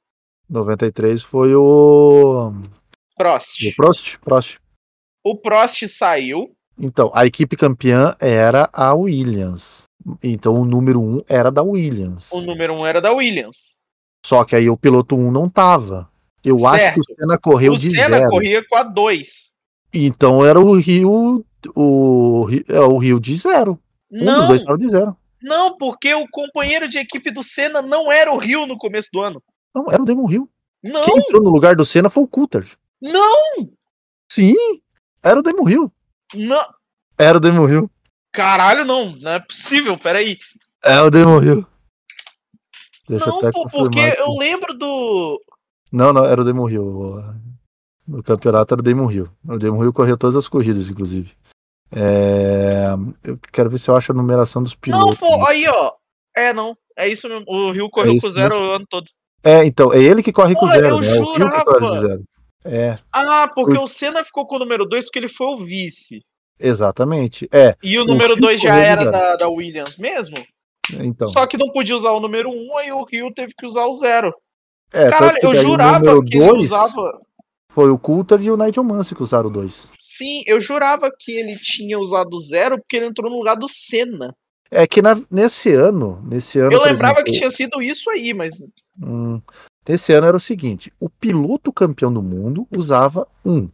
[0.48, 2.52] 93 foi o.
[3.16, 3.66] Prost.
[3.66, 4.18] O Prost?
[4.18, 4.58] Prost.
[5.24, 6.54] O Prost saiu.
[6.78, 9.84] Então, a equipe campeã era a Williams.
[10.22, 12.30] Então o número um era da Williams.
[12.30, 13.78] O número um era da Williams.
[14.24, 16.08] Só que aí o piloto 1 não tava.
[16.42, 16.94] Eu acho Certo.
[16.94, 18.30] que o Senna correu o de Senna zero.
[18.30, 19.52] corria com a 2.
[19.92, 21.44] Então era o Rio.
[21.76, 23.78] O, é, o Rio de zero.
[24.10, 25.16] Um dos Não, dois tava de zero.
[25.42, 29.20] não, porque o companheiro de equipe do Senna não era o Rio no começo do
[29.20, 29.42] ano.
[29.74, 30.48] Não, era o Damon Hill.
[30.82, 32.66] Não, Quem entrou no lugar do Senna foi o Coulter.
[33.00, 33.68] não,
[34.30, 34.54] Sim,
[35.22, 35.92] era o Damon Hill.
[36.34, 36.64] não.
[37.18, 37.90] Era o Damon Hill.
[38.32, 40.38] Caralho, não, não é possível, peraí.
[40.82, 41.66] É o Damon Hill.
[43.08, 44.20] Deixa Não, até pô, porque aqui.
[44.20, 45.40] eu lembro do.
[45.92, 46.84] Não, não, era o Damon Hill.
[46.84, 47.34] O-
[48.06, 49.28] No campeonato era o Damon Hill.
[49.46, 51.32] O Damon Hill correu todas as corridas, inclusive.
[51.92, 52.86] É,
[53.22, 55.18] Eu quero ver se eu acho a numeração dos Não, pilotos.
[55.18, 55.92] pô, aí, ó.
[56.36, 56.76] É, não.
[56.96, 57.44] É isso mesmo.
[57.48, 59.06] O Rio correu isso com zero o ano todo.
[59.42, 61.08] É, então, é ele que corre com zero, eu né?
[61.16, 61.64] É o Rio jurava.
[61.64, 62.22] corre de zero.
[62.66, 66.20] É, Ah, porque o Senna ficou com o número 2 porque ele foi o vice.
[66.58, 67.46] exatamente.
[67.52, 70.36] É, E o O número Rio 2 já era da, da Williams mesmo?
[70.92, 71.26] Então.
[71.28, 73.86] Só que não podia usar o número 1, um, aí o Rio teve que usar
[73.86, 74.32] o zero.
[74.92, 77.20] É, Caralho, eu jurava que ele dois usava.
[77.72, 79.90] Foi o Coulter e o Nigel Mansell que usaram 2.
[79.98, 84.32] Sim, eu jurava que ele tinha usado zero porque ele entrou no lugar do Senna.
[84.70, 86.72] É que na- nesse ano, nesse ano.
[86.72, 88.52] Eu lembrava exemplo, que tinha sido isso aí, mas.
[89.02, 89.40] hum,
[89.88, 93.68] nesse ano era o seguinte: o piloto campeão do mundo usava um,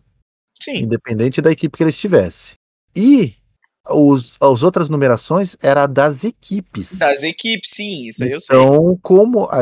[0.63, 0.79] Sim.
[0.79, 2.55] independente da equipe que ele estivesse.
[2.97, 3.35] E
[3.89, 6.99] os, as outras numerações era das equipes.
[6.99, 8.57] Das equipes, sim, isso aí eu sei.
[8.57, 9.59] Então, como a,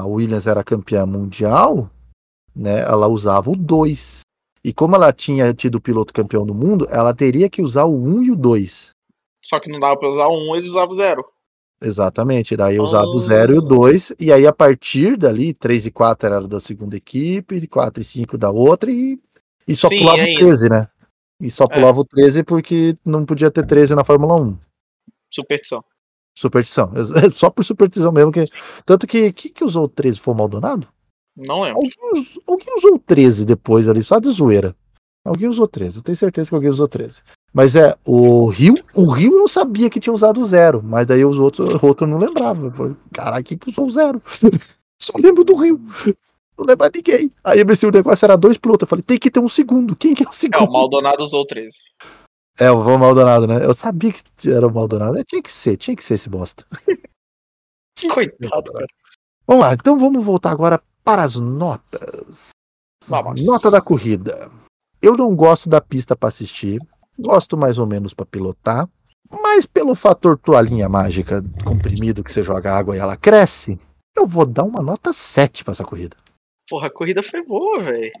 [0.00, 1.90] a- Williams era campeã mundial,
[2.54, 4.20] né, ela usava o 2.
[4.64, 7.94] E como ela tinha tido o piloto campeão do mundo, ela teria que usar o
[7.94, 8.90] 1 um e o 2.
[9.44, 11.22] Só que não dava pra usar um, eles usavam zero.
[11.82, 13.22] Exatamente, daí eu usava o Ah.
[13.22, 16.96] 0 e o 2, e aí a partir dali, 3 e 4 era da segunda
[16.96, 19.18] equipe, 4 e 5 da outra, e,
[19.68, 20.40] e só Sim, pulava o ainda.
[20.40, 20.88] 13, né?
[21.40, 21.68] E só É.
[21.68, 24.56] pulava o 13 porque não podia ter 13 na Fórmula 1.
[25.32, 25.84] Superstição.
[26.36, 26.92] Superstição,
[27.34, 28.32] só por superstição mesmo.
[28.32, 28.44] Que...
[28.84, 30.88] Tanto que, que que usou o 13 foi o Maldonado?
[31.36, 31.80] Não lembro.
[31.82, 34.74] Alguém, alguém usou o 13 depois ali, só de zoeira.
[35.24, 37.22] Alguém usou 13, eu tenho certeza que alguém usou 13.
[37.52, 41.24] Mas é, o Rio, o Rio eu sabia que tinha usado o zero, mas daí
[41.24, 42.70] os outros, o outro eu não lembrava.
[43.12, 44.20] Caralho, quem que usou o zero?
[45.00, 45.80] Só lembro do Rio.
[46.56, 47.32] Não de ninguém.
[47.42, 48.82] Aí eu pensei, o negócio era dois pilotos.
[48.82, 49.96] Eu falei, tem que ter um segundo.
[49.96, 50.72] Quem que é o É, o segundo?
[50.72, 51.70] Maldonado usou 13.
[52.58, 53.64] É, o Vô Maldonado, né?
[53.64, 55.22] Eu sabia que era o Maldonado.
[55.24, 56.64] Tinha que ser, tinha que ser esse bosta.
[58.12, 58.86] Coitado, cara.
[59.46, 62.50] Vamos lá, então vamos voltar agora para as notas.
[63.06, 63.44] Vamos.
[63.44, 64.50] Nota da corrida.
[65.02, 66.80] Eu não gosto da pista para assistir,
[67.18, 68.88] gosto mais ou menos para pilotar,
[69.30, 73.78] mas pelo fator toalhinha mágica comprimido que você joga água e ela cresce,
[74.16, 76.16] eu vou dar uma nota 7 para essa corrida.
[76.68, 78.12] Porra, a corrida foi boa, velho.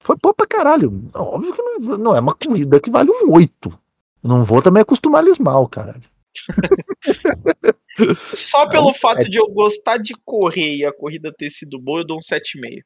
[0.00, 1.10] Foi pô pra caralho.
[1.14, 3.76] Óbvio que não, não é uma corrida que vale um 8.
[4.22, 6.02] Não vou também acostumar eles mal, caralho.
[8.34, 12.06] Só pelo fato de eu gostar de correr e a corrida ter sido boa, eu
[12.06, 12.82] dou um 7,5.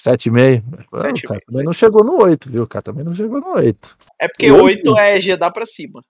[0.00, 0.62] 7,5?
[0.92, 2.66] Ah, Sete e o cara também não chegou no 8, viu?
[2.66, 3.96] Cara também não chegou no 8.
[4.20, 6.02] É porque Eu- 8 é GDA pra cima.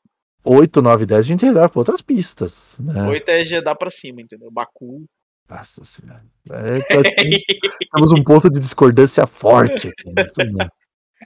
[0.45, 2.77] 8, 9, 10 a gente reserva pra outras pistas.
[2.79, 3.07] Né?
[3.09, 4.51] 8 é GDA pra cima, entendeu?
[4.51, 5.05] Baku.
[5.49, 6.25] Nossa senhora.
[6.51, 6.81] É,
[7.93, 10.15] temos um ponto de discordância forte aqui.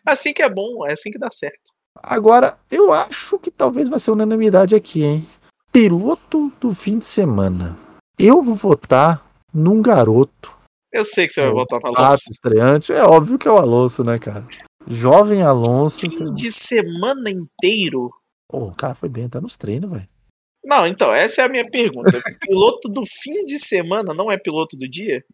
[0.06, 1.72] assim que é bom, é assim que dá certo.
[2.02, 5.26] Agora, eu acho que talvez vai ser unanimidade aqui, hein?
[5.72, 7.76] Piloto do fim de semana.
[8.18, 10.56] Eu vou votar num garoto.
[10.92, 12.32] Eu sei que você vai voltar na Nossa, Alonso.
[12.32, 12.92] estreante.
[12.92, 14.46] É óbvio que é o Alonso, né, cara?
[14.86, 16.00] Jovem Alonso.
[16.00, 18.10] Fim de semana inteiro.
[18.48, 20.08] Pô, o cara foi bem, tá nos treinos, velho.
[20.64, 22.10] Não, então, essa é a minha pergunta.
[22.40, 25.24] Piloto do fim de semana não é piloto do dia?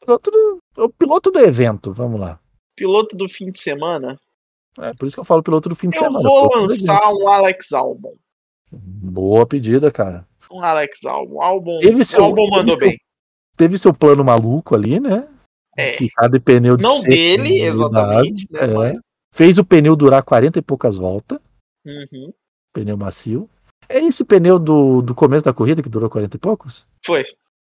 [0.00, 2.38] Piloto do, é o piloto do evento, vamos lá.
[2.76, 4.18] Piloto do fim de semana?
[4.78, 6.22] É por isso que eu falo piloto do fim de Eu semana.
[6.22, 6.70] vou do evento.
[6.70, 8.14] lançar um Alex Albon.
[8.70, 10.26] Boa pedida, cara.
[10.50, 11.40] Um Alex Albon.
[11.42, 12.98] Albon, Teve seu- Albon teve mandou seu- bem.
[13.56, 15.26] Teve seu plano maluco ali, né?
[15.76, 15.96] É.
[15.96, 18.60] Ficar de pneu de Não seco dele, exatamente, né?
[18.64, 18.66] é.
[18.74, 18.96] Mas.
[19.32, 21.38] Fez o pneu durar 40 e poucas voltas.
[21.84, 22.32] Uhum.
[22.72, 23.48] Pneu macio.
[23.88, 26.86] É esse pneu do, do começo da corrida que durou 40 e poucos?
[27.04, 27.24] Foi.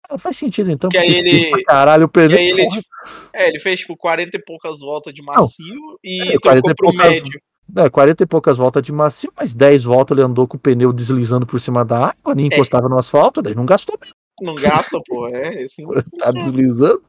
[0.08, 0.88] Ah, faz sentido então.
[0.88, 2.38] Que aí ele- Caralho, o pneu.
[2.38, 2.88] ele, tipo,
[3.32, 6.96] é, ele fez tipo 40 e poucas voltas de macio e É, 40 trocou e
[6.96, 7.40] poucas- médio.
[7.76, 10.92] É, 40 e poucas voltas de macio, mas 10 voltas ele andou com o pneu
[10.92, 12.54] deslizando por cima da água, nem É.
[12.54, 15.26] encostava no asfalto, daí não gastou mesmo, Não gasta, pô.
[15.28, 15.84] É assim.
[16.18, 17.02] tá deslizando.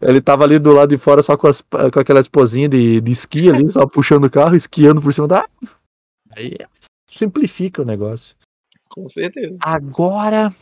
[0.00, 3.12] Ele tava ali do lado de fora só com, as, com aquela esposinha de, de
[3.12, 5.50] esqui ali, só puxando o carro, esquiando por cima da água.
[6.36, 6.56] Aí
[7.10, 8.36] simplifica o negócio.
[8.88, 9.56] Com certeza.
[9.60, 10.54] Agora,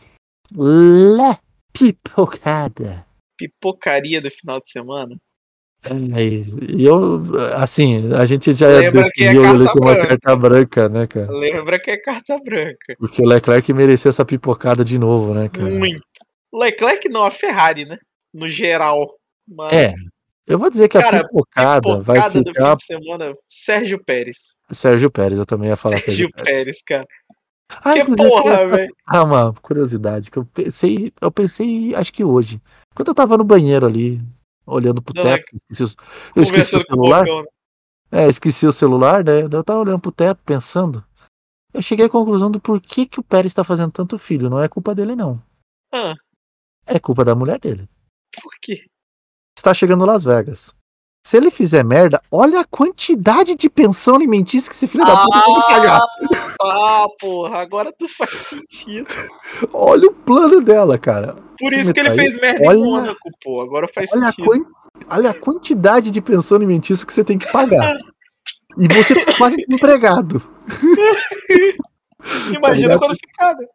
[0.51, 1.37] Le
[1.71, 3.05] Pipocada.
[3.37, 5.15] Pipocaria do final de semana.
[6.13, 6.43] Aí,
[6.77, 7.23] E eu,
[7.55, 11.31] assim, a gente já Lembra que é ele uma carta branca, né, cara?
[11.31, 12.95] Lembra que é carta branca.
[12.97, 15.69] Porque o Leclerc merecia essa pipocada de novo, né, cara?
[15.69, 16.03] Muito.
[16.53, 17.97] Leclerc não, a Ferrari, né?
[18.33, 19.15] No geral.
[19.47, 19.93] Mas É.
[20.49, 24.03] Eu vou dizer que a Cara, pipocada, vai pipocada do ficar fim de semana, Sérgio
[24.03, 24.57] Pérez.
[24.73, 26.49] Sérgio Pérez, eu também ia falar Sérgio Sérgio Pérez.
[26.57, 27.07] Pérez, cara.
[27.83, 28.95] Ah, que porra, velho.
[29.05, 32.59] Ah, uma curiosidade, que eu pensei, eu pensei, acho que hoje.
[32.95, 34.19] Quando eu tava no banheiro ali,
[34.65, 35.95] olhando pro Não, teto, esqueci os-
[36.35, 37.23] eu esqueci o celular.
[37.25, 37.43] Bocão.
[37.43, 37.47] né?
[38.11, 39.43] É, esqueci o celular, né?
[39.43, 41.05] Eu tava olhando pro teto, pensando.
[41.71, 44.49] Eu cheguei à conclusão do porquê que o Pérez tá fazendo tanto filho.
[44.49, 45.39] Não é culpa dele, não.
[45.93, 46.15] Ah,
[46.87, 47.87] É culpa da mulher dele.
[48.41, 48.83] por quê?
[49.59, 50.73] Está chegando Las Vegas.
[51.27, 55.41] Se ele fizer merda, olha a quantidade de pensão alimentícia que esse filho da puta
[55.41, 56.01] tem que pagar.
[56.61, 59.09] Ah, porra, agora tu faz sentido.
[59.73, 61.35] Olha o plano dela, cara.
[61.59, 63.59] Por isso que ele Aí, fez merda em olha- Mônaco, pô.
[63.61, 64.45] Agora faz Olha a, sentido.
[64.47, 64.65] quan-
[65.11, 67.97] olha a quantidade de pensão alimentícia que você tem que pagar.
[68.77, 70.41] E você tá quase desempregado.
[72.55, 72.99] Imagina ligado?
[72.99, 73.65] quando ficar, né?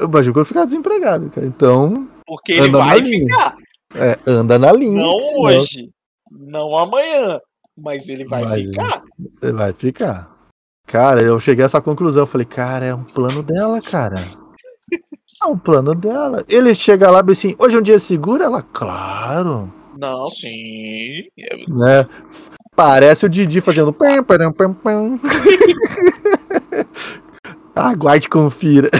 [0.00, 1.46] Imagina quando ficar desempregado, cara.
[1.46, 3.56] Então, Porque ele vai ficar.
[3.94, 5.02] É, anda na linha.
[5.02, 5.90] Não senão hoje,
[6.30, 7.40] não amanhã.
[7.76, 9.02] Mas ele vai Mas- ficar.
[9.54, 10.36] Vai ficar.
[10.86, 12.22] Cara, eu cheguei a essa conclusão.
[12.22, 14.16] Eu falei, cara, é um plano dela, cara.
[15.40, 16.44] É um plano dela.
[16.48, 18.42] Ele chega lá e assim: hoje é um dia seguro?
[18.42, 19.72] Ela, claro.
[19.96, 21.22] Não, sim.
[21.68, 22.08] Né?
[22.74, 23.92] Parece o Didi fazendo.
[23.92, 25.20] pam, param, pam, pam.
[27.74, 28.90] Aguarde confira.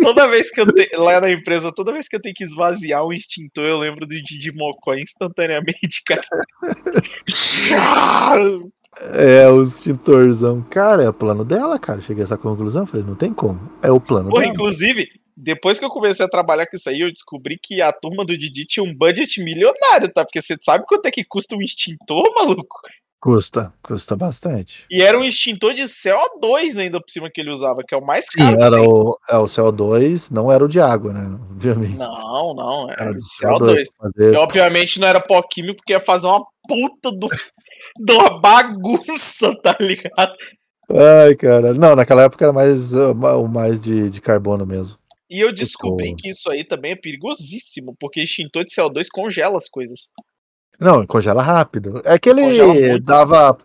[0.00, 1.02] Toda vez que eu tenho.
[1.02, 4.22] Lá na empresa, toda vez que eu tenho que esvaziar o extintor, eu lembro do
[4.22, 6.22] Didi Mocó instantaneamente, cara.
[9.12, 10.62] É, o extintorzão.
[10.62, 12.00] Cara, é o plano dela, cara.
[12.00, 12.86] Cheguei a essa conclusão.
[12.86, 13.72] Falei, não tem como.
[13.82, 14.52] É o plano Pô, dela.
[14.52, 18.24] inclusive, depois que eu comecei a trabalhar com isso aí, eu descobri que a turma
[18.24, 20.24] do Didi tinha um budget milionário, tá?
[20.24, 22.76] Porque você sabe quanto é que custa um extintor, maluco?
[23.24, 24.84] Custa, custa bastante.
[24.90, 28.04] E era um extintor de CO2 ainda por cima que ele usava, que é o
[28.04, 28.56] mais Sim, caro.
[28.58, 28.86] que era tem.
[28.86, 31.38] o, é, o CO2, não era o de água, né?
[31.50, 31.96] Obviamente.
[31.96, 33.58] Não, não, era Era de de CO2.
[33.60, 33.84] CO2.
[33.98, 34.34] Fazer...
[34.34, 37.28] E obviamente não era pó químico, porque ia fazer uma puta do,
[37.98, 40.34] de uma bagunça, tá ligado?
[40.90, 41.72] Ai, cara.
[41.72, 44.98] Não, naquela época era mais uh, ma- o mais de, de carbono mesmo.
[45.30, 49.56] E eu descobri Tipo- que isso aí também é perigosíssimo, porque extintor de CO2 congela
[49.56, 50.08] as coisas.
[50.78, 52.02] Não, congela rápido.
[52.04, 53.04] É que ele muito.
[53.04, 53.56] dava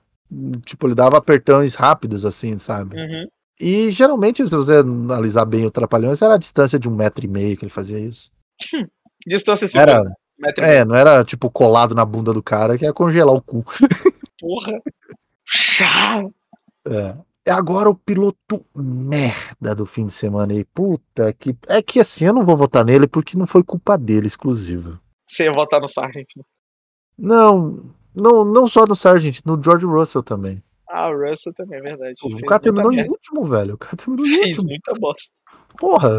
[0.63, 2.95] Tipo, ele dava apertões rápidos, assim, sabe?
[2.95, 3.27] Uhum.
[3.59, 7.27] E geralmente, se você analisar bem o Trapalhões, era a distância de um metro e
[7.27, 8.31] meio que ele fazia isso.
[9.27, 9.91] Distância segura.
[9.91, 10.03] Era,
[10.37, 13.65] metro é, não era tipo colado na bunda do cara que ia congelar o cu.
[14.39, 14.79] Porra.
[16.87, 17.15] É.
[17.45, 20.63] É agora o piloto merda do fim de semana aí.
[20.63, 21.57] Puta que.
[21.67, 25.01] É que assim, eu não vou votar nele porque não foi culpa dele exclusiva.
[25.25, 26.27] Você ia votar no Sargent.
[27.19, 27.79] Não,
[28.15, 30.63] não, não só no Sargent, no George Russell também.
[30.87, 32.15] Ah, o Russell também, é verdade.
[32.23, 33.75] O Fez cara terminou em último, velho.
[33.75, 34.69] O cara terminou em Fez último.
[34.69, 35.35] muita bosta.
[35.77, 36.09] Porra.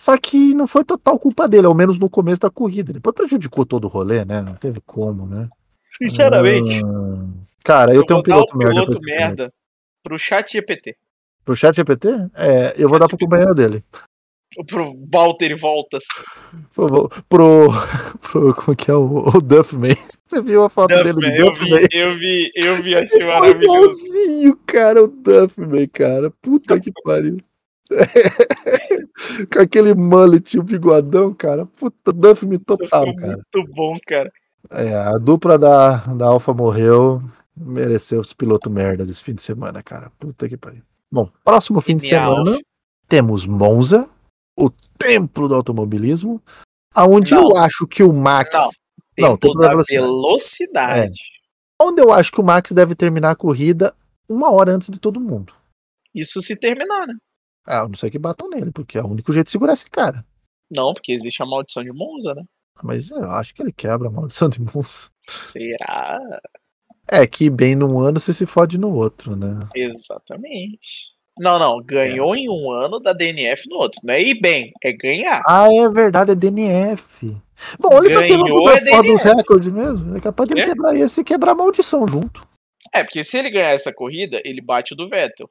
[0.00, 2.92] Só que não foi total culpa dele, ao menos no começo da corrida.
[2.92, 4.40] Depois prejudicou todo o rolê, né?
[4.40, 5.48] Não teve como, né?
[5.96, 6.82] Sinceramente.
[6.84, 7.26] Ah,
[7.62, 8.74] cara, eu, tenho um o piloto merda.
[8.74, 9.52] piloto merda
[10.02, 10.96] pro chat GPT.
[11.44, 12.08] Pro chat GPT?
[12.34, 13.84] É, eu vou dar pro companheiro dele.
[14.66, 16.04] Pro Walter Voltas.
[16.74, 17.68] Pro, pro,
[18.20, 19.96] pro- como que é o, o Duffman.
[20.28, 21.78] Você viu a foto dele Duffman, do eu Duffman?
[21.78, 23.62] vi, eu vi, eu vi, achei Foi maravilhoso.
[24.06, 26.30] igualzinho, cara, o Duffman, cara.
[26.30, 27.38] Puta que pariu.
[29.52, 31.66] Com aquele mullet, o bigodão, cara.
[31.66, 33.38] Puta, Duffman total, cara.
[33.54, 34.30] muito bom, cara.
[34.70, 37.22] É, a dupla da, da Alfa morreu.
[37.56, 40.10] Mereceu os piloto merda desse fim de semana, cara.
[40.18, 40.82] Puta que pariu.
[41.10, 42.58] Bom, próximo fim de semana
[43.08, 44.08] temos Monza,
[44.56, 46.42] o templo do automobilismo,
[46.94, 47.50] aonde Não.
[47.50, 48.50] eu acho que o Max,
[49.18, 49.36] Não.
[49.36, 50.02] Tempo da da velocidade.
[50.06, 51.20] velocidade.
[51.80, 53.94] onde eu acho que o Max deve terminar a corrida
[54.28, 55.52] uma hora antes de todo mundo.
[56.14, 57.14] Isso se terminar, né?
[57.66, 59.88] Ah, eu não sei que batam nele, porque é o único jeito de segurar esse
[59.90, 60.24] cara.
[60.70, 62.42] Não, porque existe a maldição de Monza, né?
[62.82, 65.08] Mas eu acho que ele quebra a maldição de Monza.
[65.22, 66.20] Será?
[67.08, 69.60] É que bem num ano você se fode no outro, né?
[69.74, 71.13] Exatamente.
[71.38, 71.82] Não, não.
[71.82, 74.00] Ganhou em um ano da DNF no outro.
[74.04, 75.42] Não é ir bem, é ganhar.
[75.46, 77.36] Ah, é verdade, é DNF.
[77.78, 80.16] Bom, ele tá Ganhou quebrando é a porra dos recordes mesmo.
[80.16, 80.64] É capaz de É?
[80.66, 82.46] quebrar esse e quebrar a maldição junto.
[82.92, 85.48] É, porque se ele ganhar essa corrida, ele bate o do Vettel.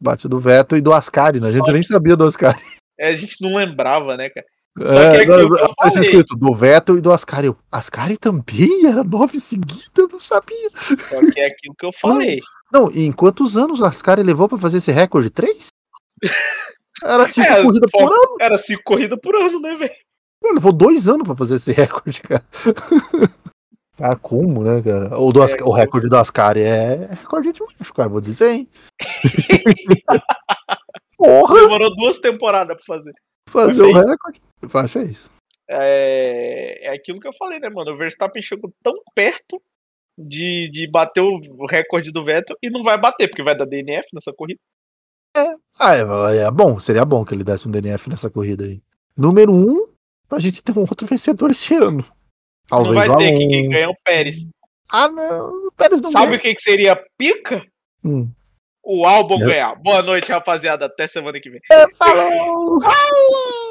[0.00, 1.48] Bate do Veto e do Ascari, né?
[1.48, 2.58] A gente Só nem sabia do Ascari.
[2.98, 4.46] É, a gente não lembrava, né, cara?
[4.78, 6.00] Só que é aquilo que eu aparece falei.
[6.00, 7.48] escrito do Veto e do Ascari.
[7.48, 8.86] Eu, Ascari também?
[8.86, 9.90] Era nove seguidas?
[9.96, 10.70] Eu não sabia.
[10.70, 12.40] Só que é aquilo que eu falei.
[12.72, 15.28] Não, e em quantos anos o Ascari levou pra fazer esse recorde?
[15.28, 15.66] Três?
[17.02, 18.36] Era cinco É, corridas por ano.
[18.40, 19.92] Era cinco corridas por ano, né, velho?
[20.54, 22.44] Levou dois anos pra fazer esse recorde, cara.
[23.98, 25.18] Ah, como, né, cara?
[25.18, 28.68] O, do É, o recorde do Ascari é recorde de macho, cara, vou dizer, hein?
[31.18, 33.12] Porra, Demorou duas temporadas pra fazer.
[33.48, 34.40] fazer o recorde.
[34.68, 35.30] Faz, fez.
[35.68, 37.92] É, é aquilo que eu falei, né, mano?
[37.92, 39.60] O Verstappen chegou tão perto
[40.18, 44.08] de, de bater o recorde do Vettel e não vai bater, porque vai dar DNF
[44.12, 44.60] nessa corrida.
[45.78, 48.82] Ah, é, é bom, seria bom que ele desse um DNF nessa corrida aí.
[49.16, 49.86] Número um,
[50.28, 52.04] pra gente ter um outro vencedor esse ano.
[52.68, 54.50] Talvez não vai ter, que quem ganha é o Pérez.
[54.90, 56.38] Ah, não, o Pérez não Sabe ganha.
[56.38, 57.62] o que, que seria pica?
[58.04, 58.28] Hum.
[58.82, 59.46] O Albon É.
[59.46, 59.74] ganhar.
[59.76, 60.86] Boa noite, rapaziada.
[60.86, 61.60] Até semana que vem.
[61.96, 62.78] Falou!
[62.82, 63.69] 嘘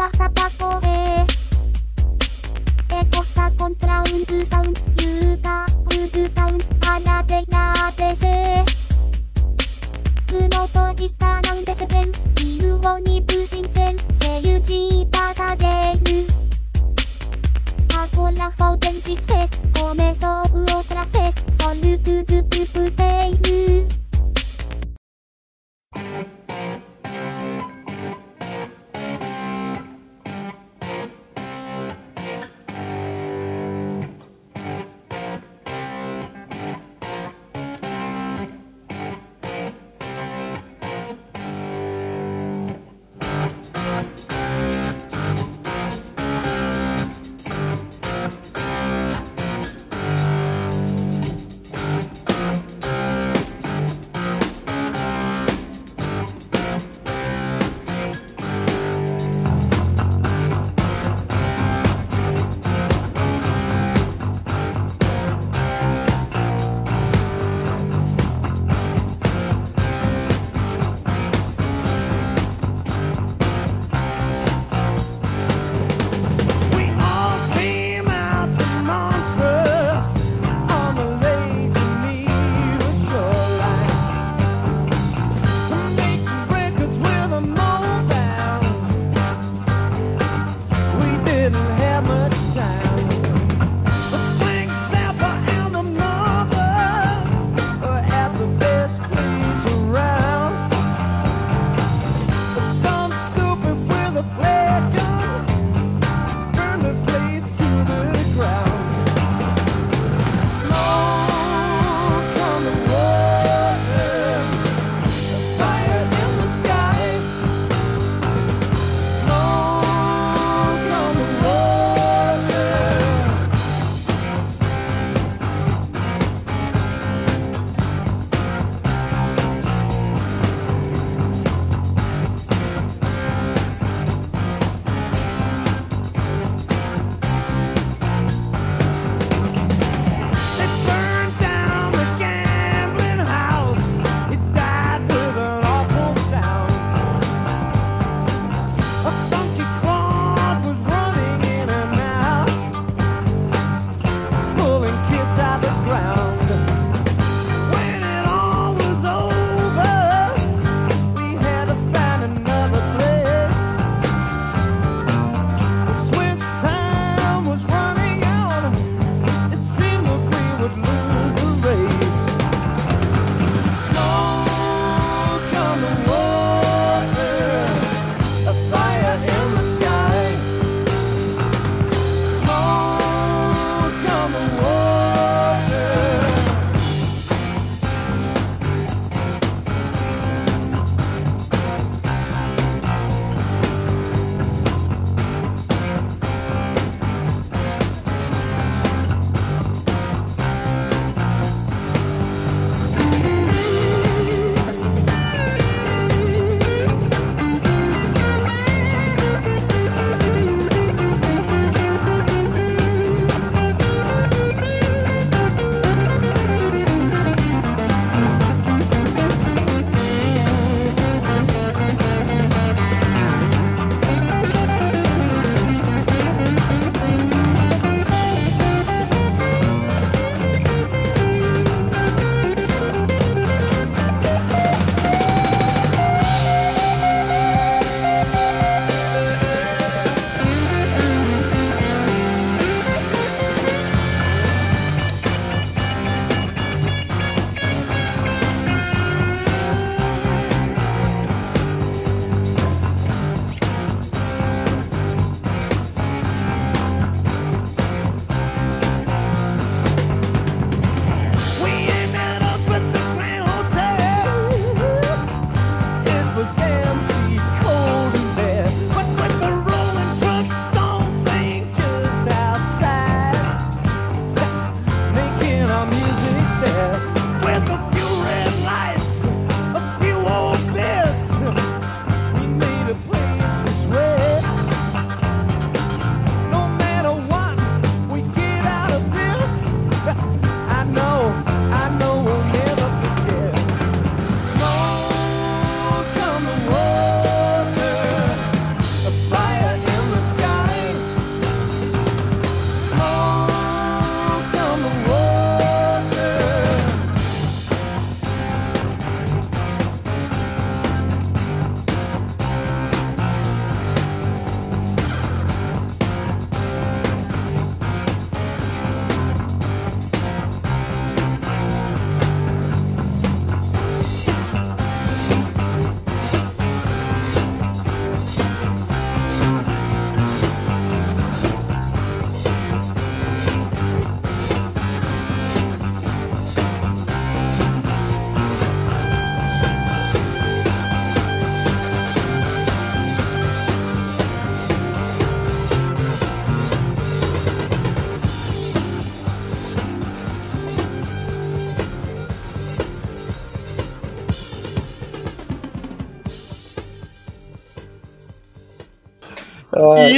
[0.00, 1.26] パサパコへ
[2.98, 3.76] エコサコン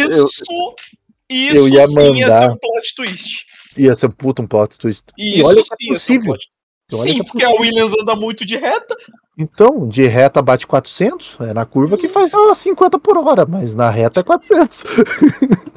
[0.06, 0.44] Ah, eu, Isso,
[1.30, 3.46] isso eu ia sim ia ser mandar- um plot twist.
[3.78, 5.04] ia ser puta um plot twist.
[5.18, 6.26] E E isso olha que sim é ia ser um possível.
[6.34, 6.48] plot
[6.92, 8.96] E olha Sim, que é porque a Williams anda muito de reta.
[9.38, 13.74] Então, de reta bate 400, é na curva que faz ó, 50 por hora, mas
[13.74, 14.84] na reta é 400.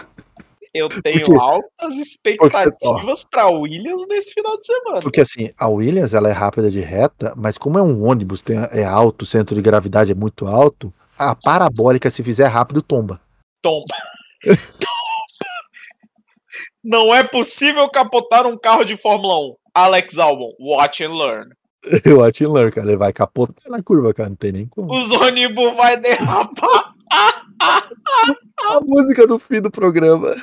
[0.75, 5.01] Eu tenho altas expectativas pra Williams nesse final de semana.
[5.01, 8.59] Porque assim, a Williams ela é rápida de reta, mas como é um ônibus, tem,
[8.71, 13.19] é alto, o centro de gravidade é muito alto, a parabólica, se fizer rápido, tomba.
[13.63, 13.95] Tomba.
[16.85, 19.57] Não é possível capotar um carro de Fórmula 1.
[19.75, 21.51] Alex Albon, watch and learn.
[21.87, 24.93] Acho que Ler, cara, ele vai capotar na curva, cara, não tem nem como.
[24.93, 26.95] Os ônibus vai derrapar.
[28.59, 30.35] A música do fim do programa.